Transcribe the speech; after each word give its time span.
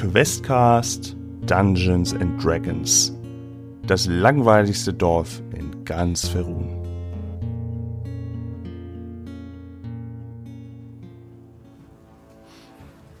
Questcast 0.00 1.14
Dungeons 1.44 2.14
and 2.14 2.42
Dragons. 2.42 3.14
Das 3.86 4.06
langweiligste 4.06 4.94
Dorf 4.94 5.42
in 5.54 5.84
ganz 5.84 6.26
Ferun. 6.26 6.70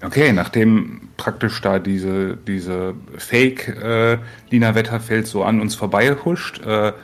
Okay, 0.02 0.32
nachdem 0.32 1.10
praktisch 1.18 1.60
da 1.60 1.78
diese, 1.78 2.38
diese 2.38 2.94
Fake 3.18 3.68
äh, 3.68 4.16
Wetterfeld 4.50 5.26
so 5.26 5.44
an 5.44 5.60
uns 5.60 5.74
vorbei 5.74 6.16
huscht, 6.24 6.64
äh, 6.64 6.94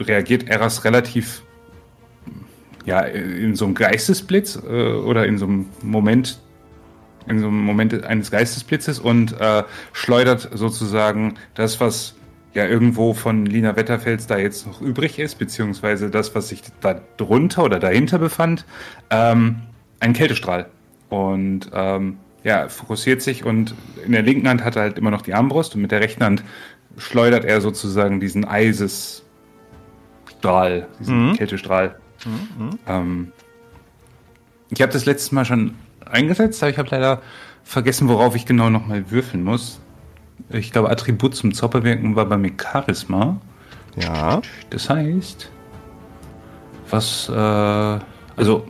reagiert 0.00 0.50
Eras 0.50 0.84
relativ 0.84 1.42
ja, 2.84 3.00
in 3.00 3.56
so 3.56 3.64
einem 3.64 3.74
Geistesblitz 3.74 4.56
äh, 4.56 4.92
oder 4.92 5.24
in 5.24 5.38
so 5.38 5.46
einem 5.46 5.70
Moment, 5.80 6.41
in 7.26 7.40
so 7.40 7.46
einem 7.46 7.60
Moment 7.60 8.04
eines 8.04 8.30
Geistesblitzes 8.30 8.98
und 8.98 9.38
äh, 9.40 9.64
schleudert 9.92 10.50
sozusagen 10.52 11.34
das, 11.54 11.80
was 11.80 12.14
ja 12.54 12.66
irgendwo 12.66 13.14
von 13.14 13.46
Lina 13.46 13.76
Wetterfels 13.76 14.26
da 14.26 14.36
jetzt 14.36 14.66
noch 14.66 14.80
übrig 14.80 15.18
ist, 15.18 15.36
beziehungsweise 15.38 16.10
das, 16.10 16.34
was 16.34 16.48
sich 16.48 16.62
da 16.80 17.00
drunter 17.16 17.64
oder 17.64 17.78
dahinter 17.78 18.18
befand, 18.18 18.66
ähm, 19.10 19.62
einen 20.00 20.12
Kältestrahl. 20.14 20.66
Und 21.08 21.70
ähm, 21.72 22.18
ja, 22.44 22.68
fokussiert 22.68 23.22
sich 23.22 23.44
und 23.44 23.74
in 24.04 24.12
der 24.12 24.22
linken 24.22 24.48
Hand 24.48 24.64
hat 24.64 24.76
er 24.76 24.82
halt 24.82 24.98
immer 24.98 25.10
noch 25.10 25.22
die 25.22 25.34
Armbrust 25.34 25.74
und 25.74 25.82
mit 25.82 25.92
der 25.92 26.00
rechten 26.00 26.24
Hand 26.24 26.42
schleudert 26.96 27.44
er 27.44 27.60
sozusagen 27.60 28.20
diesen 28.20 28.44
Eisesstrahl, 28.44 29.22
diesen 30.98 31.28
mhm. 31.30 31.36
Kältestrahl. 31.36 31.96
Mhm. 32.24 32.78
Ähm, 32.86 33.32
ich 34.70 34.82
habe 34.82 34.92
das 34.92 35.04
letztes 35.04 35.32
Mal 35.32 35.44
schon 35.44 35.74
eingesetzt, 36.12 36.62
aber 36.62 36.70
ich 36.70 36.78
habe 36.78 36.88
leider 36.90 37.22
vergessen, 37.64 38.08
worauf 38.08 38.34
ich 38.36 38.46
genau 38.46 38.70
nochmal 38.70 39.10
würfeln 39.10 39.44
muss. 39.44 39.80
Ich 40.50 40.72
glaube, 40.72 40.90
Attribut 40.90 41.34
zum 41.34 41.54
Zauberwirken 41.54 42.16
war 42.16 42.26
bei 42.26 42.36
mir 42.36 42.52
Charisma. 42.60 43.40
Ja. 43.96 44.40
Das 44.70 44.90
heißt, 44.90 45.50
was, 46.90 47.28
äh, 47.28 47.32
also 47.32 48.66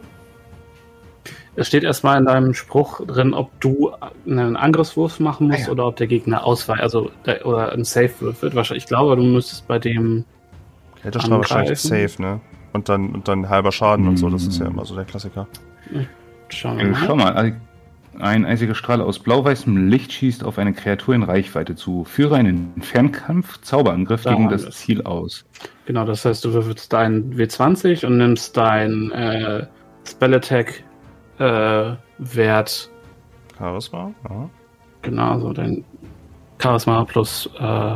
es 1.54 1.66
steht 1.66 1.84
erstmal 1.84 2.18
in 2.18 2.24
deinem 2.24 2.54
Spruch 2.54 3.04
drin, 3.06 3.34
ob 3.34 3.60
du 3.60 3.92
einen 4.26 4.56
Angriffswurf 4.56 5.20
machen 5.20 5.48
musst 5.48 5.64
ah, 5.64 5.66
ja. 5.66 5.70
oder 5.72 5.86
ob 5.86 5.96
der 5.96 6.06
Gegner 6.06 6.44
ausweicht, 6.44 6.80
also 6.80 7.10
der, 7.26 7.44
oder 7.44 7.72
ein 7.72 7.84
Safe 7.84 8.12
würfelt. 8.20 8.54
Wahrscheinlich, 8.54 8.84
ich 8.84 8.88
glaube, 8.88 9.16
du 9.16 9.22
müsstest 9.22 9.68
bei 9.68 9.78
dem. 9.78 10.24
Kältestrahl 11.02 11.38
wahrscheinlich 11.38 11.80
safe, 11.80 12.22
ne? 12.22 12.40
Und 12.72 12.88
dann, 12.88 13.10
und 13.10 13.28
dann 13.28 13.50
halber 13.50 13.70
Schaden 13.70 14.04
mhm. 14.04 14.10
und 14.12 14.16
so, 14.16 14.30
das 14.30 14.46
ist 14.46 14.58
ja 14.58 14.66
immer 14.66 14.86
so 14.86 14.94
der 14.94 15.04
Klassiker. 15.04 15.46
Schauen 16.52 16.78
wir 16.78 16.84
äh, 16.84 16.88
mal. 16.88 17.02
Schau 17.06 17.16
mal, 17.16 17.54
ein 18.18 18.44
einziger 18.44 18.74
Strahl 18.74 19.00
aus 19.00 19.18
blau-weißem 19.18 19.88
Licht 19.88 20.12
schießt 20.12 20.44
auf 20.44 20.58
eine 20.58 20.74
Kreatur 20.74 21.14
in 21.14 21.22
Reichweite 21.22 21.74
zu. 21.74 22.04
Führe 22.04 22.36
einen 22.36 22.72
Fernkampf, 22.80 23.60
Zauberangriff 23.62 24.24
gegen 24.24 24.48
das 24.48 24.70
Ziel 24.70 25.02
aus. 25.02 25.44
Genau, 25.86 26.04
das 26.04 26.24
heißt, 26.24 26.44
du 26.44 26.52
würfelst 26.52 26.92
deinen 26.92 27.34
W20 27.34 28.06
und 28.06 28.18
nimmst 28.18 28.56
dein 28.56 29.10
äh, 29.12 29.66
Spell 30.06 30.34
Attack 30.34 30.84
äh, 31.38 31.94
Wert. 32.18 32.90
Charisma, 33.58 34.12
ja. 34.28 34.50
Genau, 35.02 35.40
so 35.40 35.52
dein 35.52 35.84
Charisma 36.58 37.04
plus 37.04 37.48
äh, 37.58 37.94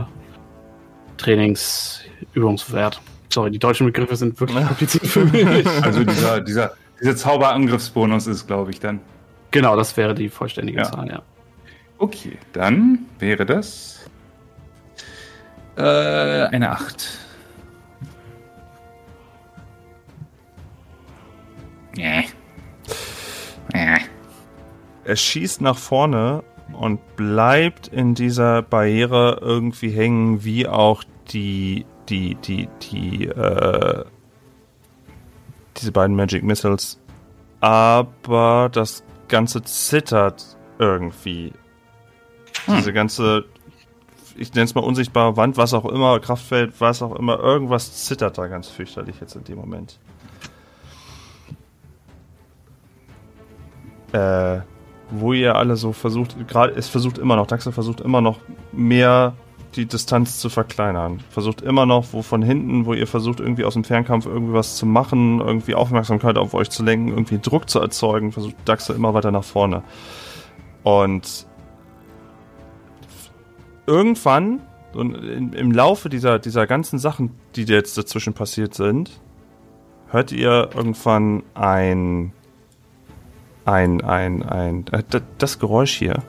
Trainingsübungswert. 1.19 3.01
Sorry, 3.29 3.51
die 3.51 3.59
deutschen 3.59 3.87
Begriffe 3.87 4.17
sind 4.17 4.41
wirklich 4.41 4.67
kompliziert 4.67 5.07
für 5.07 5.25
mich. 5.27 5.67
Also 5.83 6.05
dieser, 6.05 6.41
dieser, 6.41 6.73
dieser 7.01 7.17
Zauberangriffsbonus 7.17 8.27
ist, 8.27 8.47
glaube 8.47 8.71
ich, 8.71 8.81
dann. 8.81 9.01
Genau, 9.51 9.77
das 9.77 9.97
wäre 9.97 10.15
die 10.15 10.29
vollständige 10.29 10.79
ja. 10.79 10.85
Zahl, 10.85 11.09
ja. 11.09 11.23
Okay, 11.99 12.39
dann 12.53 13.07
wäre 13.19 13.47
das 13.47 14.09
äh, 15.77 15.83
eine 15.83 16.71
8. 16.71 17.19
Nee. 21.97 22.25
Er 25.05 25.17
schießt 25.17 25.61
nach 25.61 25.79
vorne 25.79 26.43
und 26.73 27.17
bleibt 27.17 27.89
in 27.89 28.15
dieser 28.15 28.63
Barriere 28.63 29.39
irgendwie 29.41 29.91
hängen, 29.91 30.45
wie 30.45 30.67
auch 30.67 31.05
die, 31.31 31.87
die, 32.09 32.35
die, 32.35 32.69
die, 32.83 33.27
äh, 33.27 34.05
diese 35.79 35.93
beiden 35.93 36.17
Magic 36.17 36.43
Missiles. 36.43 37.01
Aber 37.61 38.69
das 38.73 39.03
Ganze 39.29 39.63
zittert 39.63 40.57
irgendwie. 40.79 41.53
Hm. 42.67 42.77
Diese 42.77 42.93
ganze, 42.93 43.45
ich 44.37 44.53
nenne 44.55 44.65
es 44.65 44.75
mal 44.75 44.83
unsichtbare 44.83 45.37
Wand, 45.37 45.57
was 45.57 45.75
auch 45.75 45.85
immer, 45.85 46.21
Kraftfeld, 46.21 46.75
was 46.81 47.03
auch 47.03 47.17
immer, 47.17 47.39
irgendwas 47.39 48.05
zittert 48.05 48.39
da 48.39 48.47
ganz 48.47 48.69
fürchterlich 48.69 49.21
jetzt 49.21 49.37
in 49.37 49.45
dem 49.45 49.57
Moment. 49.57 49.99
äh, 54.17 54.61
wo 55.11 55.33
ihr 55.33 55.55
alle 55.55 55.77
so 55.77 55.93
versucht, 55.93 56.37
gerade 56.49 56.73
es 56.75 56.89
versucht 56.89 57.19
immer 57.19 57.37
noch, 57.37 57.47
Daxel 57.47 57.73
versucht 57.73 58.01
immer 58.01 58.21
noch 58.21 58.41
mehr 58.73 59.35
die 59.77 59.87
Distanz 59.87 60.39
zu 60.39 60.49
verkleinern. 60.49 61.21
Versucht 61.31 61.61
immer 61.61 61.87
noch, 61.87 62.13
wo 62.13 62.23
von 62.23 62.43
hinten, 62.43 62.87
wo 62.87 62.95
ihr 62.95 63.07
versucht, 63.07 63.41
irgendwie 63.41 63.65
aus 63.65 63.75
dem 63.75 63.85
Fernkampf 63.85 64.27
irgendwie 64.27 64.55
was 64.55 64.77
zu 64.77 64.87
machen, 64.87 65.41
irgendwie 65.41 65.75
Aufmerksamkeit 65.75 66.39
auf 66.39 66.55
euch 66.55 66.71
zu 66.71 66.83
lenken, 66.83 67.09
irgendwie 67.09 67.39
Druck 67.39 67.69
zu 67.69 67.81
erzeugen, 67.81 68.33
versucht 68.33 68.57
Daxel 68.65 68.97
immer 68.97 69.15
weiter 69.15 69.31
nach 69.31 69.45
vorne. 69.45 69.83
Und 70.83 71.47
irgendwann, 73.87 74.61
im 74.95 75.73
Laufe 75.73 76.09
dieser, 76.09 76.39
dieser 76.39 76.67
ganzen 76.67 76.99
Sachen, 76.99 77.33
die 77.55 77.65
jetzt 77.65 77.99
dazwischen 77.99 78.33
passiert 78.33 78.75
sind, 78.75 79.21
hört 80.09 80.33
ihr 80.33 80.71
irgendwann 80.75 81.43
ein 81.55 82.33
ein, 83.67 84.01
ein, 84.01 84.43
ein, 84.45 84.87
äh, 84.93 85.03
das 85.39 85.59
Geräusch 85.59 85.95
hier. 85.95 86.23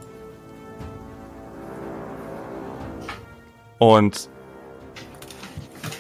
Und 3.80 4.30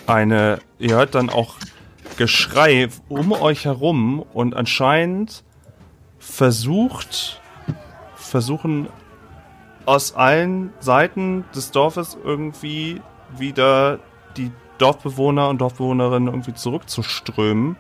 eine, 0.08 0.60
ihr 0.80 0.96
hört 0.96 1.16
dann 1.16 1.30
auch 1.30 1.56
Geschrei 2.18 2.90
um 3.10 3.32
euch 3.32 3.66
herum 3.66 4.26
und 4.34 4.56
anscheinend 4.56 5.44
versucht, 6.18 7.40
versuchen 8.16 8.88
aus 9.86 10.16
allen 10.16 10.74
Seiten 10.80 11.46
des 11.56 11.70
Dorfes 11.70 12.18
irgendwie 12.24 13.02
wieder 13.38 14.00
die 14.36 14.52
Dorfbewohner 14.80 15.48
und 15.50 15.60
Dorfbewohnerinnen 15.60 16.28
irgendwie 16.28 16.56
zurückzuströmen 16.56 17.76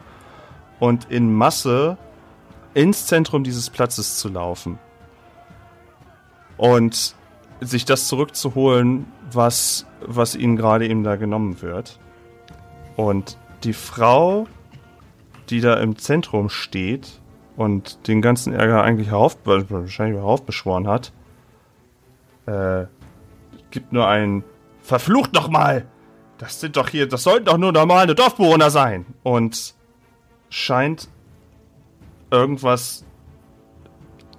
und 0.79 1.05
in 1.09 1.33
Masse 1.33 1.97
ins 2.75 3.07
Zentrum 3.07 3.43
dieses 3.43 3.71
Platzes 3.71 4.17
zu 4.19 4.29
laufen. 4.29 4.77
Und 6.57 7.15
sich 7.59 7.85
das 7.85 8.07
zurückzuholen, 8.07 9.11
was, 9.31 9.85
was 10.01 10.35
ihnen 10.35 10.55
gerade 10.55 10.87
eben 10.87 11.03
da 11.03 11.15
genommen 11.15 11.61
wird. 11.61 11.99
Und 12.95 13.37
die 13.63 13.73
Frau, 13.73 14.47
die 15.49 15.61
da 15.61 15.75
im 15.75 15.97
Zentrum 15.97 16.49
steht 16.49 17.21
und 17.55 18.07
den 18.07 18.21
ganzen 18.21 18.53
Ärger 18.53 18.83
eigentlich 18.83 19.09
herauf, 19.09 19.37
wahrscheinlich 19.43 20.17
heraufbeschworen 20.17 20.87
hat, 20.87 21.11
äh, 22.45 22.85
gibt 23.71 23.93
nur 23.93 24.07
ein 24.07 24.43
Verflucht 24.81 25.35
doch 25.35 25.49
mal! 25.49 25.85
Das 26.37 26.59
sind 26.59 26.77
doch 26.77 26.89
hier, 26.89 27.07
das 27.07 27.23
sollten 27.23 27.45
doch 27.45 27.57
nur 27.57 27.71
normale 27.71 28.15
Dorfbewohner 28.15 28.69
sein! 28.69 29.05
Und 29.23 29.75
scheint 30.49 31.09
irgendwas, 32.31 33.05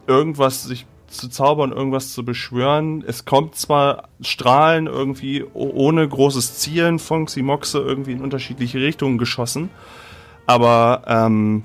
irgendwas 0.06 0.64
sich 0.64 0.86
zu 1.08 1.28
zaubern, 1.28 1.72
irgendwas 1.72 2.12
zu 2.12 2.24
beschwören. 2.24 3.02
Es 3.06 3.24
kommt 3.24 3.56
zwar 3.56 4.08
Strahlen 4.20 4.86
irgendwie 4.86 5.44
ohne 5.54 6.06
großes 6.06 6.58
Zielen 6.58 6.98
von 6.98 7.26
Ximoxe 7.26 7.78
irgendwie 7.78 8.12
in 8.12 8.20
unterschiedliche 8.20 8.80
Richtungen 8.80 9.18
geschossen, 9.18 9.70
aber 10.46 11.02
ähm, 11.06 11.64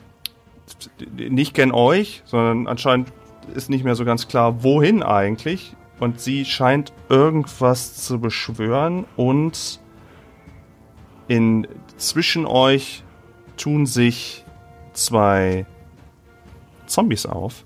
nicht 1.15 1.53
gern 1.53 1.71
euch, 1.71 2.23
sondern 2.25 2.67
anscheinend 2.67 3.11
ist 3.53 3.69
nicht 3.69 3.83
mehr 3.83 3.95
so 3.95 4.05
ganz 4.05 4.27
klar, 4.27 4.63
wohin 4.63 5.03
eigentlich. 5.03 5.75
Und 5.99 6.19
sie 6.19 6.45
scheint 6.45 6.91
irgendwas 7.09 7.95
zu 8.03 8.19
beschwören 8.19 9.05
und 9.15 9.79
in 11.27 11.67
zwischen 11.97 12.45
euch 12.45 13.03
tun 13.55 13.85
sich 13.85 14.43
zwei 14.93 15.65
Zombies 16.85 17.25
auf, 17.25 17.65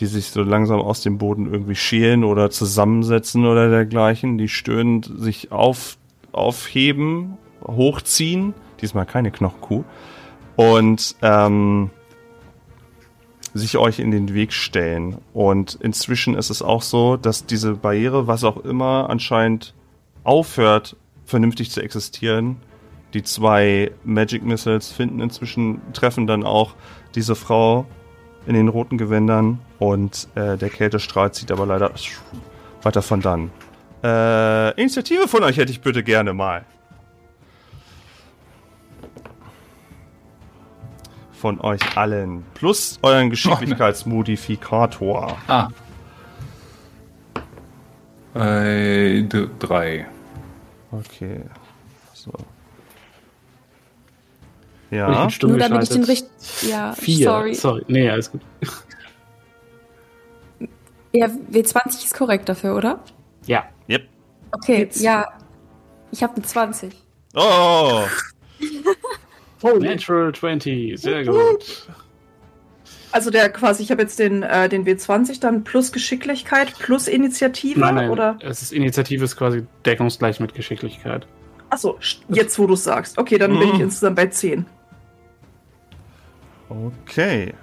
die 0.00 0.06
sich 0.06 0.30
so 0.30 0.42
langsam 0.42 0.80
aus 0.80 1.00
dem 1.00 1.18
Boden 1.18 1.50
irgendwie 1.50 1.74
schälen 1.74 2.24
oder 2.24 2.50
zusammensetzen 2.50 3.46
oder 3.46 3.70
dergleichen, 3.70 4.38
die 4.38 4.48
stöhnend 4.48 5.10
sich 5.16 5.52
auf, 5.52 5.96
aufheben, 6.32 7.38
hochziehen. 7.66 8.54
Diesmal 8.80 9.06
keine 9.06 9.30
Knochenkuh. 9.30 9.84
Und 10.56 11.16
ähm, 11.22 11.90
sich 13.54 13.78
euch 13.78 13.98
in 13.98 14.10
den 14.10 14.34
Weg 14.34 14.52
stellen. 14.52 15.18
Und 15.32 15.78
inzwischen 15.80 16.34
ist 16.34 16.50
es 16.50 16.62
auch 16.62 16.82
so, 16.82 17.16
dass 17.16 17.46
diese 17.46 17.74
Barriere, 17.74 18.26
was 18.26 18.44
auch 18.44 18.58
immer, 18.58 19.08
anscheinend 19.08 19.74
aufhört, 20.24 20.96
vernünftig 21.24 21.70
zu 21.70 21.82
existieren. 21.82 22.56
Die 23.14 23.22
zwei 23.22 23.92
Magic 24.04 24.44
Missiles 24.44 24.90
finden 24.90 25.20
inzwischen, 25.20 25.80
treffen 25.92 26.26
dann 26.26 26.44
auch 26.44 26.74
diese 27.14 27.34
Frau 27.34 27.86
in 28.46 28.54
den 28.54 28.68
roten 28.68 28.98
Gewändern 28.98 29.60
und 29.78 30.28
äh, 30.34 30.56
der 30.56 30.70
Kältestrahl 30.70 31.32
zieht 31.32 31.50
aber 31.50 31.66
leider 31.66 31.90
weiter 32.82 33.02
von 33.02 33.20
dann. 33.20 33.50
Äh, 34.02 34.80
Initiative 34.80 35.28
von 35.28 35.42
euch 35.42 35.56
hätte 35.56 35.72
ich 35.72 35.80
bitte 35.80 36.02
gerne 36.02 36.32
mal. 36.32 36.64
Von 41.32 41.60
euch 41.60 41.96
allen. 41.96 42.44
Plus 42.54 42.98
euren 43.02 43.30
Geschicklichkeitsmodifikator. 43.30 45.36
Ah. 45.48 45.68
Äh, 48.34 49.22
drei. 49.58 50.06
Okay. 50.92 51.42
So. 52.12 52.32
Ja. 54.90 55.28
Stumm 55.30 55.50
Nur 55.50 55.58
damit 55.58 55.82
ich 55.82 55.88
den 55.88 56.02
geschaltet? 56.02 56.24
richtig. 56.52 56.70
Ja, 56.70 56.92
Vier. 56.92 57.24
sorry. 57.28 57.54
Sorry. 57.54 57.84
Nee, 57.88 58.08
alles 58.10 58.30
gut. 58.30 58.40
Ja, 61.12 61.26
W20 61.50 62.04
ist 62.04 62.14
korrekt 62.14 62.48
dafür, 62.48 62.76
oder? 62.76 63.00
Ja. 63.46 63.64
Yep. 63.88 64.08
Okay, 64.52 64.78
Jetzt- 64.80 65.00
ja. 65.00 65.26
Ich 66.12 66.22
habe 66.22 66.34
eine 66.36 66.44
20. 66.44 66.94
Oh! 67.34 68.02
Natural 69.80 70.32
20. 70.32 70.98
Sehr 71.00 71.24
gut. 71.24 71.88
Also 73.12 73.30
der 73.30 73.48
quasi, 73.50 73.82
ich 73.82 73.90
habe 73.90 74.02
jetzt 74.02 74.18
den, 74.18 74.42
äh, 74.42 74.68
den 74.68 74.84
W20 74.86 75.40
dann 75.40 75.64
plus 75.64 75.90
Geschicklichkeit 75.90 76.72
plus 76.78 77.08
Initiative 77.08 77.80
Nein, 77.80 77.94
nein. 77.94 78.10
oder? 78.10 78.38
Es 78.42 78.62
ist 78.62 78.72
Initiative 78.72 79.24
ist 79.24 79.36
quasi 79.36 79.66
deckungsgleich 79.84 80.38
mit 80.38 80.54
Geschicklichkeit. 80.54 81.26
Achso, 81.70 81.98
jetzt 82.28 82.58
wo 82.58 82.66
du 82.66 82.74
es 82.74 82.84
sagst. 82.84 83.18
Okay, 83.18 83.38
dann 83.38 83.58
bin 83.58 83.68
Mhm. 83.68 83.74
ich 83.74 83.80
insgesamt 83.80 84.16
bei 84.16 84.26
10. 84.26 84.66
Okay. 86.68 87.54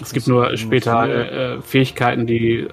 Es 0.00 0.12
gibt 0.12 0.26
nur 0.26 0.56
später 0.56 1.06
äh, 1.06 1.54
äh, 1.54 1.62
Fähigkeiten, 1.62 2.26
die 2.26 2.68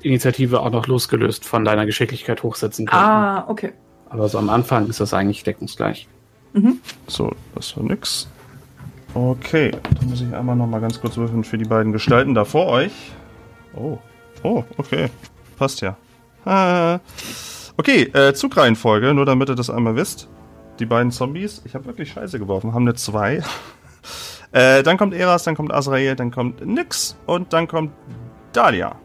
Initiative 0.00 0.60
auch 0.60 0.70
noch 0.70 0.86
losgelöst 0.86 1.44
von 1.44 1.64
deiner 1.64 1.86
Geschicklichkeit 1.86 2.42
hochsetzen 2.42 2.86
können. 2.86 3.02
Ah, 3.02 3.44
okay. 3.48 3.72
Aber 4.08 4.28
so 4.28 4.38
am 4.38 4.50
Anfang 4.50 4.88
ist 4.88 5.00
das 5.00 5.14
eigentlich 5.14 5.42
deckungsgleich. 5.42 6.06
So, 7.06 7.32
das 7.54 7.76
war 7.76 7.84
nix. 7.84 8.28
Okay, 9.14 9.70
dann 9.98 10.08
muss 10.08 10.20
ich 10.20 10.34
einmal 10.34 10.56
noch 10.56 10.66
mal 10.66 10.80
ganz 10.80 11.00
kurz 11.00 11.16
würfeln 11.16 11.44
für 11.44 11.58
die 11.58 11.64
beiden 11.64 11.92
Gestalten 11.92 12.34
da 12.34 12.44
vor 12.44 12.66
euch. 12.66 12.92
Oh, 13.74 13.98
oh, 14.42 14.64
okay. 14.76 15.08
Passt 15.58 15.80
ja. 15.80 15.96
Ah. 16.44 16.98
Okay, 17.78 18.02
äh, 18.12 18.34
Zugreihenfolge, 18.34 19.14
nur 19.14 19.24
damit 19.24 19.48
ihr 19.48 19.54
das 19.54 19.70
einmal 19.70 19.96
wisst. 19.96 20.28
Die 20.78 20.86
beiden 20.86 21.12
Zombies, 21.12 21.62
ich 21.64 21.74
habe 21.74 21.84
wirklich 21.86 22.12
Scheiße 22.12 22.38
geworfen, 22.38 22.72
haben 22.74 22.82
eine 22.82 22.94
2. 22.94 23.42
äh, 24.52 24.82
dann 24.82 24.96
kommt 24.96 25.14
Eras, 25.14 25.44
dann 25.44 25.54
kommt 25.54 25.72
Azrael, 25.72 26.16
dann 26.16 26.30
kommt 26.30 26.64
Nix 26.64 27.16
und 27.26 27.52
dann 27.52 27.68
kommt 27.68 27.92
Dahlia. 28.52 28.96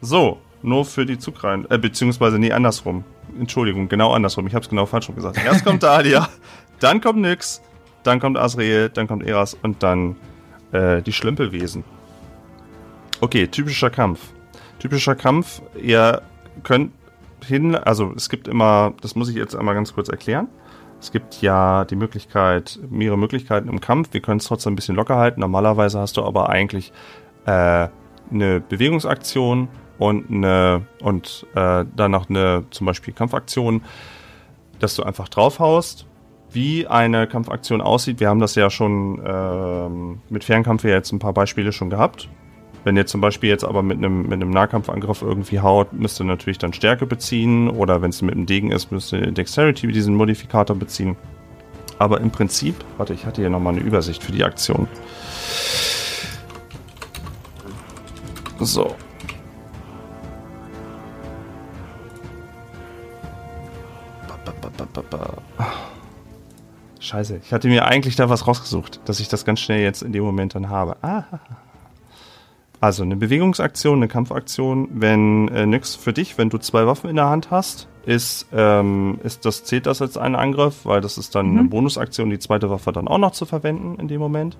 So, 0.00 0.38
nur 0.62 0.84
für 0.84 1.06
die 1.06 1.18
Zugreihen, 1.18 1.70
äh, 1.70 1.78
beziehungsweise 1.78 2.38
nee, 2.38 2.52
andersrum. 2.52 3.04
Entschuldigung, 3.38 3.88
genau 3.88 4.12
andersrum. 4.12 4.46
Ich 4.46 4.54
habe 4.54 4.62
es 4.62 4.68
genau 4.68 4.86
falsch 4.86 5.08
rum 5.08 5.16
gesagt. 5.16 5.42
Erst 5.44 5.64
kommt 5.64 5.82
Dahlia, 5.82 6.28
dann 6.80 7.00
kommt 7.00 7.20
Nyx, 7.20 7.60
dann 8.02 8.20
kommt 8.20 8.38
Azrael, 8.38 8.88
dann 8.88 9.06
kommt 9.06 9.26
Eras 9.26 9.54
und 9.62 9.82
dann 9.82 10.16
äh, 10.72 11.02
die 11.02 11.12
Schlümpelwesen. 11.12 11.84
Okay, 13.20 13.46
typischer 13.46 13.90
Kampf. 13.90 14.20
Typischer 14.78 15.14
Kampf, 15.14 15.62
ihr 15.80 16.22
könnt 16.62 16.92
hin, 17.44 17.74
also 17.74 18.12
es 18.16 18.28
gibt 18.28 18.48
immer, 18.48 18.94
das 19.02 19.14
muss 19.14 19.28
ich 19.28 19.36
jetzt 19.36 19.54
einmal 19.54 19.74
ganz 19.74 19.94
kurz 19.94 20.08
erklären. 20.08 20.48
Es 21.00 21.12
gibt 21.12 21.42
ja 21.42 21.84
die 21.84 21.96
Möglichkeit, 21.96 22.78
mehrere 22.88 23.18
Möglichkeiten 23.18 23.68
im 23.68 23.80
Kampf. 23.80 24.12
Wir 24.12 24.20
können 24.20 24.38
es 24.38 24.46
trotzdem 24.46 24.72
ein 24.72 24.76
bisschen 24.76 24.96
locker 24.96 25.16
halten. 25.16 25.40
Normalerweise 25.40 26.00
hast 26.00 26.16
du 26.16 26.24
aber 26.24 26.48
eigentlich 26.48 26.92
äh, 27.44 27.88
eine 28.30 28.60
Bewegungsaktion 28.60 29.68
und 29.98 30.30
eine 30.30 30.86
und 31.02 31.46
äh, 31.54 31.84
dann 31.94 32.10
noch 32.10 32.28
eine 32.28 32.64
zum 32.70 32.86
Beispiel 32.86 33.14
Kampfaktion, 33.14 33.82
dass 34.78 34.94
du 34.96 35.02
einfach 35.02 35.28
draufhaust. 35.28 36.06
Wie 36.50 36.86
eine 36.86 37.26
Kampfaktion 37.26 37.80
aussieht, 37.80 38.20
wir 38.20 38.28
haben 38.28 38.40
das 38.40 38.54
ja 38.54 38.70
schon 38.70 39.20
ähm, 39.26 40.20
mit 40.30 40.44
Fernkampf 40.44 40.84
ja 40.84 40.90
jetzt 40.90 41.12
ein 41.12 41.18
paar 41.18 41.34
Beispiele 41.34 41.72
schon 41.72 41.90
gehabt. 41.90 42.28
Wenn 42.86 42.96
ihr 42.96 43.04
zum 43.04 43.20
Beispiel 43.20 43.50
jetzt 43.50 43.64
aber 43.64 43.82
mit 43.82 43.98
einem, 43.98 44.22
mit 44.22 44.34
einem 44.34 44.50
Nahkampfangriff 44.50 45.20
irgendwie 45.20 45.58
haut, 45.58 45.92
müsst 45.92 46.20
ihr 46.20 46.24
natürlich 46.24 46.58
dann 46.58 46.72
Stärke 46.72 47.04
beziehen 47.04 47.68
oder 47.68 48.00
wenn 48.00 48.10
es 48.10 48.22
mit 48.22 48.36
einem 48.36 48.46
Degen 48.46 48.70
ist, 48.70 48.92
müsst 48.92 49.12
ihr 49.12 49.32
Dexterity 49.32 49.90
diesen 49.90 50.14
Modifikator 50.14 50.76
beziehen. 50.76 51.16
Aber 51.98 52.20
im 52.20 52.30
Prinzip, 52.30 52.76
warte, 52.96 53.12
ich 53.12 53.26
hatte 53.26 53.40
hier 53.40 53.50
nochmal 53.50 53.74
eine 53.74 53.82
Übersicht 53.82 54.22
für 54.22 54.30
die 54.30 54.44
Aktion. 54.44 54.86
So. 58.60 58.94
Scheiße, 67.00 67.40
ich 67.42 67.52
hatte 67.52 67.66
mir 67.66 67.84
eigentlich 67.86 68.14
da 68.14 68.30
was 68.30 68.46
rausgesucht, 68.46 69.00
dass 69.06 69.18
ich 69.18 69.26
das 69.26 69.44
ganz 69.44 69.58
schnell 69.58 69.80
jetzt 69.80 70.02
in 70.02 70.12
dem 70.12 70.22
Moment 70.22 70.54
dann 70.54 70.70
habe. 70.70 70.96
Ah. 71.02 71.24
Also 72.80 73.02
eine 73.02 73.16
Bewegungsaktion, 73.16 73.98
eine 73.98 74.08
Kampfaktion, 74.08 74.88
wenn 74.92 75.48
äh, 75.48 75.66
nix 75.66 75.94
für 75.94 76.12
dich, 76.12 76.36
wenn 76.36 76.50
du 76.50 76.58
zwei 76.58 76.86
Waffen 76.86 77.08
in 77.08 77.16
der 77.16 77.28
Hand 77.28 77.50
hast, 77.50 77.88
ist, 78.04 78.46
ähm, 78.52 79.18
ist 79.24 79.44
das, 79.44 79.64
zählt 79.64 79.86
das 79.86 80.02
als 80.02 80.16
ein 80.16 80.36
Angriff, 80.36 80.84
weil 80.84 81.00
das 81.00 81.18
ist 81.18 81.34
dann 81.34 81.58
eine 81.58 81.68
Bonusaktion, 81.68 82.30
die 82.30 82.38
zweite 82.38 82.70
Waffe 82.70 82.92
dann 82.92 83.08
auch 83.08 83.18
noch 83.18 83.32
zu 83.32 83.46
verwenden 83.46 83.98
in 83.98 84.08
dem 84.08 84.20
Moment. 84.20 84.56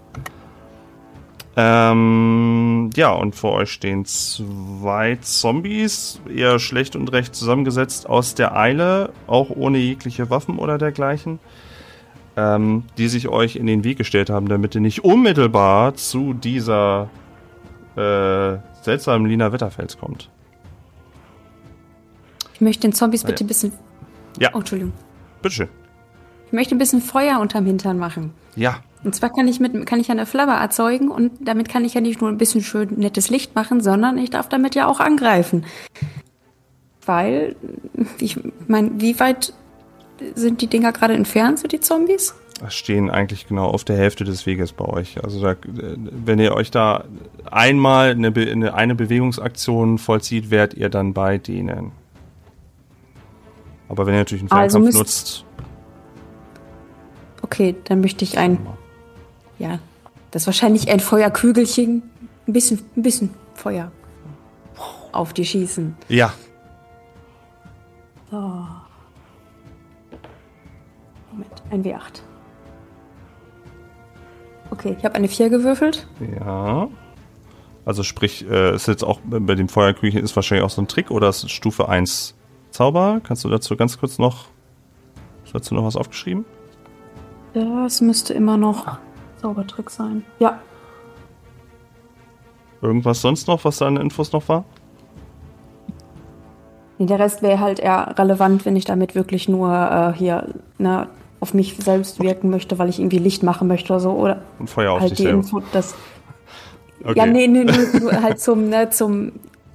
Ähm, 1.58 2.90
ja, 2.96 3.12
und 3.12 3.34
vor 3.34 3.52
euch 3.52 3.70
stehen 3.70 4.04
zwei 4.04 5.16
Zombies, 5.22 6.20
eher 6.28 6.58
schlecht 6.58 6.96
und 6.96 7.10
recht 7.12 7.34
zusammengesetzt 7.34 8.08
aus 8.08 8.34
der 8.34 8.56
Eile, 8.56 9.10
auch 9.26 9.48
ohne 9.50 9.78
jegliche 9.78 10.28
Waffen 10.28 10.58
oder 10.58 10.76
dergleichen, 10.76 11.38
ähm, 12.36 12.84
die 12.98 13.08
sich 13.08 13.28
euch 13.28 13.56
in 13.56 13.66
den 13.66 13.84
Weg 13.84 13.96
gestellt 13.96 14.28
haben, 14.28 14.48
damit 14.48 14.74
ihr 14.74 14.82
nicht 14.82 15.02
unmittelbar 15.02 15.94
zu 15.94 16.34
dieser 16.34 17.08
äh, 17.96 18.58
seltsamen 18.82 19.26
Lina 19.26 19.52
Wetterfels 19.52 19.98
kommt. 19.98 20.30
Ich 22.54 22.60
möchte 22.60 22.82
den 22.82 22.92
Zombies 22.92 23.24
bitte 23.24 23.44
ein 23.44 23.46
bisschen. 23.46 23.72
Ja. 24.38 24.50
Oh, 24.54 24.58
Entschuldigung. 24.58 24.92
Bitteschön. 25.42 25.68
Ich 26.46 26.52
möchte 26.52 26.74
ein 26.74 26.78
bisschen 26.78 27.02
Feuer 27.02 27.40
unterm 27.40 27.66
Hintern 27.66 27.98
machen. 27.98 28.32
Ja. 28.54 28.80
Und 29.04 29.14
zwar 29.14 29.30
kann 29.30 29.46
ich 29.46 29.60
mit 29.60 29.86
kann 29.86 30.00
ich 30.00 30.10
eine 30.10 30.26
Flamme 30.26 30.54
erzeugen 30.54 31.10
und 31.10 31.32
damit 31.40 31.68
kann 31.68 31.84
ich 31.84 31.94
ja 31.94 32.00
nicht 32.00 32.20
nur 32.20 32.30
ein 32.30 32.38
bisschen 32.38 32.62
schön 32.62 32.94
nettes 32.96 33.30
Licht 33.30 33.54
machen, 33.54 33.80
sondern 33.80 34.18
ich 34.18 34.30
darf 34.30 34.48
damit 34.48 34.74
ja 34.74 34.86
auch 34.86 35.00
angreifen. 35.00 35.64
Weil 37.04 37.56
ich 38.18 38.38
meine, 38.66 38.90
wie 38.94 39.18
weit 39.20 39.52
sind 40.34 40.60
die 40.60 40.66
Dinger 40.66 40.92
gerade 40.92 41.14
entfernt, 41.14 41.58
so 41.58 41.68
die 41.68 41.80
Zombies? 41.80 42.34
Stehen 42.68 43.10
eigentlich 43.10 43.46
genau 43.46 43.66
auf 43.66 43.84
der 43.84 43.96
Hälfte 43.96 44.24
des 44.24 44.46
Weges 44.46 44.72
bei 44.72 44.84
euch. 44.86 45.22
Also 45.22 45.42
da, 45.42 45.56
wenn 45.64 46.38
ihr 46.38 46.54
euch 46.54 46.70
da 46.70 47.04
einmal 47.50 48.10
eine, 48.10 48.30
Be 48.30 48.70
eine, 48.72 48.94
Bewegungsaktion 48.94 49.98
vollzieht, 49.98 50.50
werdet 50.50 50.78
ihr 50.78 50.88
dann 50.88 51.12
bei 51.12 51.38
denen. 51.38 51.92
Aber 53.88 54.06
wenn 54.06 54.14
ihr 54.14 54.18
natürlich 54.20 54.42
einen 54.42 54.50
Also 54.52 54.78
Fernkampf 54.78 54.86
müsst- 54.98 54.98
nutzt, 54.98 55.44
Okay, 57.42 57.76
dann 57.84 58.00
möchte 58.00 58.24
ich 58.24 58.38
ein 58.38 58.58
ja, 59.58 59.78
das 60.32 60.42
ist 60.42 60.46
wahrscheinlich 60.48 60.90
ein 60.90 60.98
Feuerkügelchen, 61.00 62.02
ein 62.48 62.52
bisschen 62.52 62.80
ein 62.96 63.02
bisschen 63.02 63.30
Feuer 63.54 63.92
auf 65.12 65.32
die 65.32 65.44
schießen. 65.44 65.96
ja, 66.08 66.32
Moment, 71.30 71.62
ein 71.70 71.84
W8. 71.84 72.22
Okay, 74.70 74.96
ich 74.98 75.04
habe 75.04 75.14
eine 75.14 75.28
4 75.28 75.48
gewürfelt. 75.50 76.06
ja. 76.38 76.88
Also 77.84 78.02
sprich, 78.02 78.44
äh, 78.50 78.74
ist 78.74 78.88
jetzt 78.88 79.04
auch 79.04 79.20
bei 79.24 79.54
dem 79.54 79.68
Feuerküchen 79.68 80.20
ist 80.20 80.34
wahrscheinlich 80.34 80.64
auch 80.64 80.70
so 80.70 80.82
ein 80.82 80.88
Trick 80.88 81.12
oder 81.12 81.28
ist 81.28 81.48
Stufe 81.48 81.88
1 81.88 82.34
Zauber? 82.70 83.20
Kannst 83.22 83.44
du 83.44 83.48
dazu 83.48 83.76
ganz 83.76 83.98
kurz 83.98 84.18
noch, 84.18 84.46
hast 85.44 85.54
du 85.54 85.58
dazu 85.58 85.74
noch 85.74 85.84
was 85.84 85.94
aufgeschrieben? 85.94 86.44
Das 87.54 88.00
müsste 88.00 88.34
immer 88.34 88.56
noch 88.56 88.98
Zaubertrick 89.40 89.88
sein. 89.88 90.24
Ja. 90.40 90.58
Irgendwas 92.82 93.22
sonst 93.22 93.46
noch, 93.46 93.64
was 93.64 93.78
da 93.78 93.86
an 93.86 93.96
Infos 93.96 94.32
noch 94.32 94.48
war? 94.48 94.64
Nee, 96.98 97.06
der 97.06 97.18
Rest 97.18 97.42
wäre 97.42 97.60
halt 97.60 97.78
eher 97.78 98.14
relevant, 98.18 98.66
wenn 98.66 98.74
ich 98.74 98.84
damit 98.84 99.14
wirklich 99.14 99.48
nur 99.48 99.72
äh, 99.72 100.12
hier 100.18 100.48
ne, 100.78 101.08
auf 101.40 101.54
mich 101.54 101.76
selbst 101.76 102.22
wirken 102.22 102.50
möchte, 102.50 102.78
weil 102.78 102.88
ich 102.88 102.98
irgendwie 102.98 103.18
Licht 103.18 103.42
machen 103.42 103.68
möchte 103.68 103.92
oder 103.92 104.00
so. 104.00 104.10
Oder 104.12 104.42
Und 104.58 104.70
Feuer 104.70 104.92
auf 104.92 105.00
halt 105.00 105.10
dich 105.10 105.18
die 105.18 105.22
selber. 105.24 105.38
Info, 105.38 105.62
dass. 105.72 105.94
Okay. 107.04 107.18
Ja, 107.18 107.26
nee, 107.26 107.46
nee, 107.46 107.62
nee, 107.62 108.00
nur 108.00 108.20
halt 108.20 108.40
zum, 108.40 108.68
ne, 108.68 108.90
zum, 108.90 109.32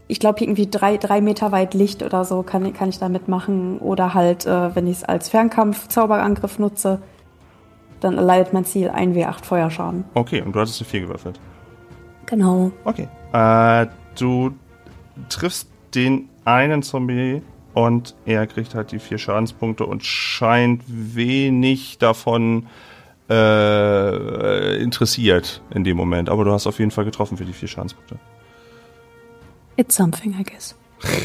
ich 0.08 0.20
glaube 0.20 0.44
irgendwie 0.44 0.68
drei, 0.68 0.98
drei 0.98 1.22
Meter 1.22 1.54
weit 1.54 1.74
Licht 1.74 2.04
oder 2.04 2.26
so 2.26 2.44
kann, 2.44 2.74
kann 2.74 2.90
ich 2.90 3.00
damit 3.00 3.30
machen. 3.30 3.78
Oder 3.78 4.14
halt, 4.14 4.46
äh, 4.46 4.76
wenn 4.76 4.86
ich 4.86 4.98
es 4.98 5.04
als 5.06 5.30
Fernkampf-Zauberangriff 5.30 6.60
nutze, 6.60 7.00
dann 8.02 8.18
erleidet 8.18 8.52
mein 8.52 8.66
Ziel 8.66 8.90
1w8 8.90 9.46
Feuerschaden. 9.46 10.04
okay, 10.16 10.42
und 10.42 10.54
du 10.54 10.60
hattest 10.60 10.82
eine 10.82 10.90
4 10.90 11.02
gewürfelt. 11.02 11.40
Genau. 12.26 12.72
Okay. 12.84 13.08
Äh, 13.32 13.88
du 14.20 14.52
triffst 15.30 15.70
den 15.96 16.28
einen 16.44 16.84
Zombie 16.84 17.42
und 17.74 18.16
er 18.26 18.48
kriegt 18.48 18.76
halt 18.76 18.92
die 18.92 19.00
vier 19.00 19.18
Schadenspunkte 19.18 19.86
und 19.86 20.04
scheint 20.04 20.84
wenig 20.88 21.98
davon 21.98 22.68
äh, 23.30 24.82
interessiert 24.82 25.62
in 25.74 25.84
dem 25.84 25.98
Moment. 25.98 26.30
Aber 26.30 26.44
du 26.44 26.52
hast 26.52 26.68
auf 26.68 26.80
jeden 26.80 26.92
Fall 26.92 27.06
getroffen 27.06 27.38
für 27.38 27.46
die 27.46 27.54
vier 27.54 27.68
Schadenspunkte. 27.68 28.20
It's 29.78 29.96
something, 29.96 30.36
I 30.40 30.44
guess. 30.44 30.76